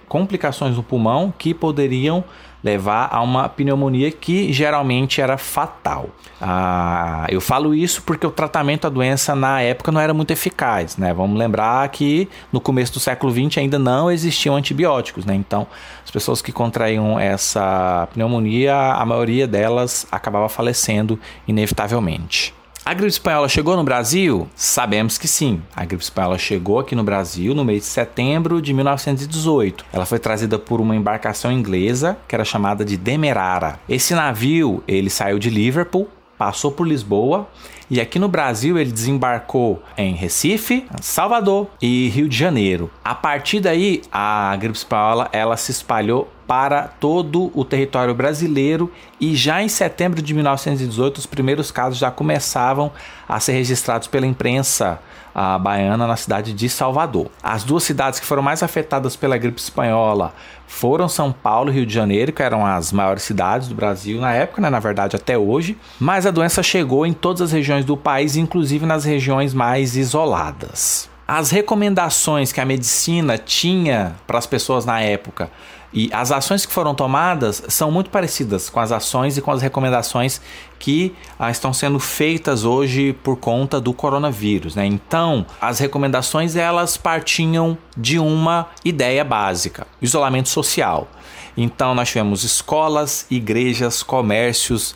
complicações 0.08 0.76
no 0.76 0.84
pulmão 0.84 1.34
que 1.36 1.54
poderiam 1.54 2.24
levar 2.66 3.10
a 3.12 3.22
uma 3.22 3.48
pneumonia 3.48 4.12
que 4.12 4.52
geralmente 4.52 5.22
era 5.22 5.38
fatal. 5.38 6.10
Ah, 6.42 7.28
eu 7.30 7.40
falo 7.40 7.76
isso 7.76 8.02
porque 8.02 8.26
o 8.26 8.32
tratamento 8.32 8.82
da 8.82 8.90
doença 8.90 9.36
na 9.36 9.62
época 9.62 9.92
não 9.92 10.02
era 10.02 10.16
muito 10.16 10.32
eficaz, 10.32 10.98
né? 10.98 11.14
Vamos 11.14 11.38
lembrar 11.38 11.88
que 11.90 12.28
no 12.52 12.60
começo 12.60 12.92
do 12.94 13.00
século 13.00 13.32
XX 13.32 13.60
ainda 13.60 13.78
não 13.78 14.10
existiam 14.10 14.56
antibióticos, 14.56 15.26
né? 15.26 15.36
Então, 15.36 15.68
as 16.04 16.10
pessoas 16.10 16.42
que 16.42 16.52
contraíam 16.52 17.20
essa 17.20 18.08
pneumonia, 18.12 18.76
a 18.76 19.06
maioria 19.06 19.46
delas 19.46 20.08
acabava 20.12 20.50
falecendo 20.50 21.20
inevitavelmente. 21.48 22.52
A 22.88 22.94
gripe 22.94 23.10
espanhola 23.10 23.50
chegou 23.50 23.76
no 23.76 23.84
Brasil? 23.84 24.48
Sabemos 24.56 25.18
que 25.18 25.28
sim. 25.28 25.60
A 25.76 25.84
gripe 25.84 26.04
espanhola 26.04 26.38
chegou 26.38 26.78
aqui 26.78 26.94
no 26.94 27.04
Brasil 27.04 27.56
no 27.56 27.66
mês 27.66 27.82
de 27.82 27.88
setembro 27.88 28.62
de 28.62 28.72
1918. 28.76 29.86
Ela 29.92 30.06
foi 30.06 30.20
trazida 30.20 30.60
por 30.60 30.80
uma 30.80 30.96
embarcação 30.96 31.52
inglesa 31.52 32.16
que 32.28 32.36
era 32.36 32.46
chamada 32.46 32.86
de 32.86 32.96
Demerara. 32.96 33.80
Esse 33.90 34.14
navio, 34.14 34.84
ele 34.88 35.10
saiu 35.10 35.40
de 35.40 35.50
Liverpool, 35.50 36.08
passou 36.38 36.72
por 36.72 36.88
Lisboa 36.88 37.48
e 37.90 38.02
aqui 38.02 38.18
no 38.18 38.28
Brasil 38.28 38.78
ele 38.78 38.92
desembarcou 38.92 39.82
em 39.98 40.14
Recife, 40.14 40.86
Salvador 41.02 41.68
e 41.82 42.10
Rio 42.10 42.28
de 42.28 42.36
Janeiro. 42.36 42.90
A 43.04 43.14
partir 43.14 43.60
daí, 43.60 44.02
a 44.12 44.56
gripe 44.60 44.78
espanhola 44.78 45.30
ela 45.32 45.56
se 45.56 45.72
espalhou 45.72 46.30
para 46.48 46.84
todo 46.84 47.52
o 47.54 47.66
território 47.66 48.14
brasileiro 48.14 48.92
e 49.20 49.36
já 49.36 49.64
em 49.64 49.70
setembro 49.70 50.22
de 50.22 50.34
1918 50.34 51.18
os 51.18 51.26
primeiros 51.26 51.72
casos 51.72 51.98
já 51.98 52.12
começavam 52.12 52.92
a 53.28 53.40
ser 53.40 53.54
registrados 53.54 54.08
pela 54.08 54.28
imprensa 54.28 55.00
a 55.36 55.60
baiana 55.60 56.08
na 56.08 56.16
cidade 56.16 56.54
de 56.54 56.70
Salvador. 56.70 57.30
As 57.44 57.66
duas 57.66 57.84
cidades 57.84 58.22
que 58.22 58.26
foram 58.26 58.42
mais 58.42 58.64
afetadas 58.64 59.18
pela 59.18 59.38
gripe 59.38 59.60
espanhola 59.60 60.34
foram 60.66 61.10
São 61.10 61.34
Paulo 61.34 61.70
e 61.70 61.74
Rio 61.74 61.86
de 61.86 61.94
Janeiro, 61.94 62.32
que 62.32 62.42
eram 62.42 62.66
as 62.66 62.94
maiores 62.94 63.24
cidades 63.24 63.68
do 63.68 63.76
Brasil 63.76 64.22
na 64.22 64.32
época, 64.32 64.62
né, 64.62 64.70
na 64.70 64.80
verdade 64.80 65.18
até 65.18 65.38
hoje, 65.38 65.78
mas 66.00 66.26
a 66.26 66.32
doença 66.32 66.64
chegou 66.64 67.06
em 67.06 67.12
todas 67.12 67.42
as 67.42 67.52
regiões 67.52 67.84
do 67.84 67.98
país, 67.98 68.38
inclusive 68.38 68.86
nas 68.86 69.04
regiões 69.04 69.54
mais 69.54 69.98
isoladas. 69.98 71.10
As 71.28 71.50
recomendações 71.50 72.52
que 72.52 72.62
a 72.62 72.66
medicina 72.66 73.38
tinha 73.38 74.16
para 74.26 74.38
as 74.38 74.46
pessoas 74.46 74.86
na 74.86 75.02
época 75.02 75.50
e 75.96 76.10
as 76.12 76.30
ações 76.30 76.66
que 76.66 76.74
foram 76.74 76.94
tomadas 76.94 77.64
são 77.70 77.90
muito 77.90 78.10
parecidas 78.10 78.70
com 78.70 78.82
as 78.82 78.92
ações 78.92 79.38
e 79.38 79.42
com 79.42 79.50
as 79.50 79.62
recomendações 79.62 80.42
que 80.78 81.16
ah, 81.40 81.50
estão 81.50 81.72
sendo 81.72 82.00
feitas 82.00 82.66
hoje 82.66 83.14
por 83.24 83.38
conta 83.38 83.80
do 83.80 83.94
coronavírus. 83.94 84.76
Né? 84.76 84.86
Então, 84.86 85.46
as 85.62 85.80
recomendações 85.80 86.58
elas 86.58 86.98
partiam 86.98 87.78
de 87.96 88.20
uma 88.20 88.68
ideia 88.84 89.24
básica: 89.24 89.88
isolamento 90.02 90.50
social. 90.50 91.08
Então, 91.56 91.96
nós 91.96 92.10
tivemos 92.10 92.44
escolas, 92.44 93.26
igrejas, 93.32 94.04
comércios, 94.04 94.94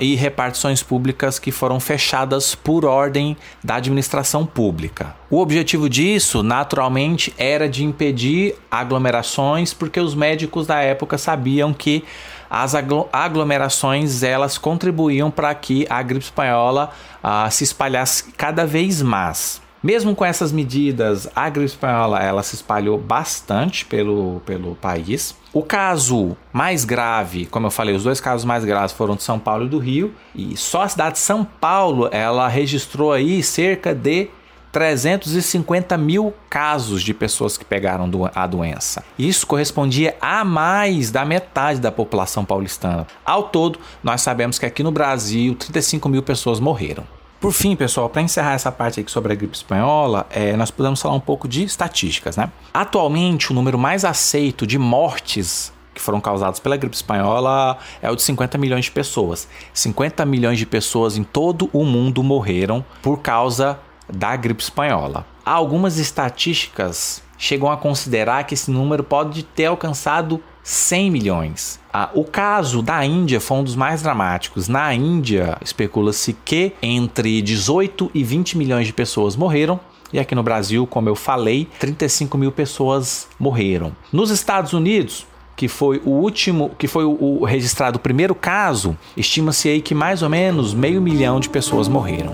e 0.00 0.14
repartições 0.14 0.82
públicas 0.82 1.38
que 1.38 1.52
foram 1.52 1.78
fechadas 1.78 2.54
por 2.54 2.84
ordem 2.84 3.36
da 3.62 3.76
administração 3.76 4.44
pública. 4.44 5.14
O 5.30 5.38
objetivo 5.40 5.88
disso, 5.88 6.42
naturalmente, 6.42 7.32
era 7.38 7.68
de 7.68 7.84
impedir 7.84 8.56
aglomerações, 8.70 9.72
porque 9.72 10.00
os 10.00 10.14
médicos 10.14 10.66
da 10.66 10.80
época 10.80 11.16
sabiam 11.16 11.72
que 11.72 12.04
as 12.50 12.74
aglomerações 12.74 14.22
elas 14.22 14.56
contribuíam 14.56 15.30
para 15.30 15.54
que 15.54 15.86
a 15.88 16.02
gripe 16.02 16.24
espanhola 16.24 16.90
ah, 17.22 17.48
se 17.50 17.64
espalhasse 17.64 18.32
cada 18.36 18.66
vez 18.66 19.02
mais. 19.02 19.60
Mesmo 19.82 20.14
com 20.14 20.24
essas 20.24 20.50
medidas, 20.50 21.28
a 21.36 21.48
gripe 21.48 21.66
espanhola 21.66 22.18
ela 22.20 22.42
se 22.42 22.56
espalhou 22.56 22.98
bastante 22.98 23.84
pelo, 23.84 24.40
pelo 24.44 24.74
país. 24.74 25.36
O 25.58 25.62
caso 25.64 26.36
mais 26.52 26.84
grave, 26.84 27.44
como 27.44 27.66
eu 27.66 27.70
falei, 27.72 27.92
os 27.92 28.04
dois 28.04 28.20
casos 28.20 28.44
mais 28.44 28.64
graves 28.64 28.92
foram 28.92 29.16
de 29.16 29.24
São 29.24 29.40
Paulo 29.40 29.66
e 29.66 29.68
do 29.68 29.80
Rio, 29.80 30.14
e 30.32 30.56
só 30.56 30.82
a 30.82 30.88
cidade 30.88 31.14
de 31.14 31.18
São 31.18 31.44
Paulo 31.44 32.08
ela 32.12 32.46
registrou 32.46 33.12
aí 33.12 33.42
cerca 33.42 33.92
de 33.92 34.30
350 34.70 35.98
mil 35.98 36.32
casos 36.48 37.02
de 37.02 37.12
pessoas 37.12 37.58
que 37.58 37.64
pegaram 37.64 38.08
a 38.36 38.46
doença. 38.46 39.02
Isso 39.18 39.44
correspondia 39.48 40.16
a 40.20 40.44
mais 40.44 41.10
da 41.10 41.24
metade 41.24 41.80
da 41.80 41.90
população 41.90 42.44
paulistana. 42.44 43.04
Ao 43.26 43.42
todo, 43.42 43.80
nós 44.00 44.20
sabemos 44.20 44.60
que 44.60 44.66
aqui 44.66 44.84
no 44.84 44.92
Brasil 44.92 45.56
35 45.56 46.08
mil 46.08 46.22
pessoas 46.22 46.60
morreram. 46.60 47.17
Por 47.40 47.52
fim, 47.52 47.76
pessoal, 47.76 48.08
para 48.08 48.20
encerrar 48.20 48.54
essa 48.54 48.72
parte 48.72 48.98
aqui 48.98 49.10
sobre 49.10 49.32
a 49.32 49.36
gripe 49.36 49.56
espanhola, 49.56 50.26
é, 50.28 50.56
nós 50.56 50.72
podemos 50.72 51.00
falar 51.00 51.14
um 51.14 51.20
pouco 51.20 51.46
de 51.46 51.62
estatísticas, 51.62 52.36
né? 52.36 52.50
Atualmente, 52.74 53.52
o 53.52 53.54
número 53.54 53.78
mais 53.78 54.04
aceito 54.04 54.66
de 54.66 54.76
mortes 54.76 55.72
que 55.94 56.00
foram 56.00 56.20
causadas 56.20 56.58
pela 56.58 56.76
gripe 56.76 56.96
espanhola 56.96 57.78
é 58.02 58.10
o 58.10 58.16
de 58.16 58.22
50 58.22 58.58
milhões 58.58 58.86
de 58.86 58.90
pessoas. 58.90 59.46
50 59.72 60.24
milhões 60.24 60.58
de 60.58 60.66
pessoas 60.66 61.16
em 61.16 61.22
todo 61.22 61.70
o 61.72 61.84
mundo 61.84 62.24
morreram 62.24 62.84
por 63.00 63.20
causa 63.20 63.78
da 64.12 64.34
gripe 64.34 64.62
espanhola. 64.62 65.24
Algumas 65.44 65.96
estatísticas 65.96 67.22
chegam 67.36 67.70
a 67.70 67.76
considerar 67.76 68.44
que 68.44 68.54
esse 68.54 68.68
número 68.68 69.04
pode 69.04 69.44
ter 69.44 69.66
alcançado 69.66 70.42
100 70.64 71.10
milhões. 71.10 71.80
Ah, 72.00 72.10
o 72.14 72.22
caso 72.22 72.80
da 72.80 73.04
Índia 73.04 73.40
foi 73.40 73.56
um 73.56 73.64
dos 73.64 73.74
mais 73.74 74.02
dramáticos. 74.02 74.68
Na 74.68 74.94
Índia, 74.94 75.58
especula-se 75.60 76.32
que 76.44 76.72
entre 76.80 77.42
18 77.42 78.08
e 78.14 78.22
20 78.22 78.56
milhões 78.56 78.86
de 78.86 78.92
pessoas 78.92 79.34
morreram. 79.34 79.80
E 80.12 80.20
aqui 80.20 80.32
no 80.32 80.44
Brasil, 80.44 80.86
como 80.86 81.08
eu 81.08 81.16
falei, 81.16 81.66
35 81.80 82.38
mil 82.38 82.52
pessoas 82.52 83.26
morreram. 83.36 83.90
Nos 84.12 84.30
Estados 84.30 84.72
Unidos, 84.72 85.26
que 85.56 85.66
foi 85.66 86.00
o 86.04 86.10
último, 86.10 86.70
que 86.78 86.86
foi 86.86 87.02
o, 87.04 87.40
o 87.40 87.44
registrado 87.44 87.96
o 87.96 88.00
primeiro 88.00 88.32
caso, 88.32 88.96
estima-se 89.16 89.68
aí 89.68 89.82
que 89.82 89.92
mais 89.92 90.22
ou 90.22 90.28
menos 90.28 90.74
meio 90.74 91.02
milhão 91.02 91.40
de 91.40 91.48
pessoas 91.48 91.88
morreram. 91.88 92.32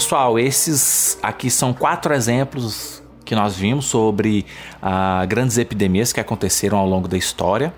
Pessoal, 0.00 0.38
esses 0.38 1.18
aqui 1.22 1.50
são 1.50 1.74
quatro 1.74 2.14
exemplos 2.14 3.02
que 3.22 3.34
nós 3.34 3.54
vimos 3.54 3.84
sobre 3.84 4.46
ah, 4.80 5.26
grandes 5.28 5.58
epidemias 5.58 6.10
que 6.10 6.18
aconteceram 6.18 6.78
ao 6.78 6.88
longo 6.88 7.06
da 7.06 7.18
história. 7.18 7.70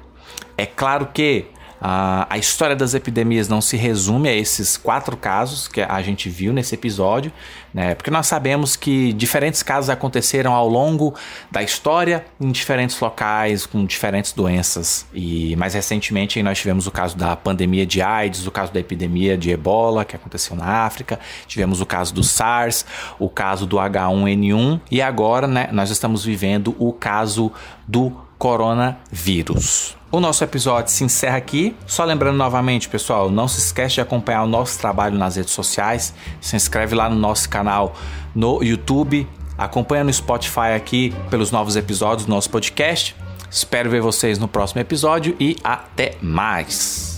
É 0.56 0.64
claro 0.64 1.08
que 1.12 1.46
a, 1.84 2.38
história 2.38 2.76
das 2.76 2.94
epidemias 2.94 3.48
não 3.48 3.60
se 3.60 3.76
resume 3.76 4.28
a 4.28 4.32
esses 4.32 4.76
quatro 4.76 5.16
casos 5.16 5.66
que 5.66 5.80
a 5.80 6.00
gente 6.00 6.30
viu 6.30 6.52
nesse 6.52 6.76
episódio, 6.76 7.32
né? 7.74 7.96
Porque 7.96 8.10
nós 8.10 8.28
sabemos 8.28 8.76
que 8.76 9.12
diferentes 9.14 9.64
casos 9.64 9.90
aconteceram 9.90 10.52
ao 10.52 10.68
longo 10.68 11.12
da 11.50 11.60
história 11.60 12.24
em 12.40 12.52
diferentes 12.52 13.00
locais 13.00 13.66
com 13.66 13.84
diferentes 13.84 14.32
doenças. 14.32 15.06
E 15.12 15.56
mais 15.56 15.74
recentemente 15.74 16.40
nós 16.40 16.58
tivemos 16.58 16.86
o 16.86 16.92
caso 16.92 17.16
da 17.16 17.34
pandemia 17.34 17.84
de 17.84 18.00
AIDS, 18.00 18.46
o 18.46 18.52
caso 18.52 18.72
da 18.72 18.78
epidemia 18.78 19.36
de 19.36 19.50
Ebola 19.50 20.04
que 20.04 20.14
aconteceu 20.14 20.54
na 20.54 20.84
África, 20.84 21.18
tivemos 21.48 21.80
o 21.80 21.86
caso 21.86 22.14
do 22.14 22.22
SARS, 22.22 22.86
o 23.18 23.28
caso 23.28 23.66
do 23.66 23.78
H1N1 23.78 24.80
e 24.88 25.02
agora, 25.02 25.48
né, 25.48 25.68
nós 25.72 25.90
estamos 25.90 26.24
vivendo 26.24 26.76
o 26.78 26.92
caso 26.92 27.50
do 27.88 28.21
coronavírus. 28.42 29.96
O 30.10 30.18
nosso 30.18 30.42
episódio 30.42 30.90
se 30.90 31.04
encerra 31.04 31.36
aqui. 31.36 31.76
Só 31.86 32.02
lembrando 32.04 32.36
novamente, 32.36 32.88
pessoal, 32.88 33.30
não 33.30 33.46
se 33.46 33.60
esquece 33.60 33.94
de 33.94 34.00
acompanhar 34.00 34.42
o 34.42 34.48
nosso 34.48 34.80
trabalho 34.80 35.16
nas 35.16 35.36
redes 35.36 35.52
sociais. 35.52 36.12
Se 36.40 36.56
inscreve 36.56 36.92
lá 36.92 37.08
no 37.08 37.14
nosso 37.14 37.48
canal 37.48 37.94
no 38.34 38.60
YouTube. 38.60 39.28
Acompanha 39.56 40.02
no 40.02 40.12
Spotify 40.12 40.74
aqui 40.74 41.14
pelos 41.30 41.52
novos 41.52 41.76
episódios 41.76 42.26
do 42.26 42.30
nosso 42.30 42.50
podcast. 42.50 43.14
Espero 43.48 43.88
ver 43.88 44.02
vocês 44.02 44.40
no 44.40 44.48
próximo 44.48 44.80
episódio 44.80 45.36
e 45.38 45.56
até 45.62 46.16
mais. 46.20 47.11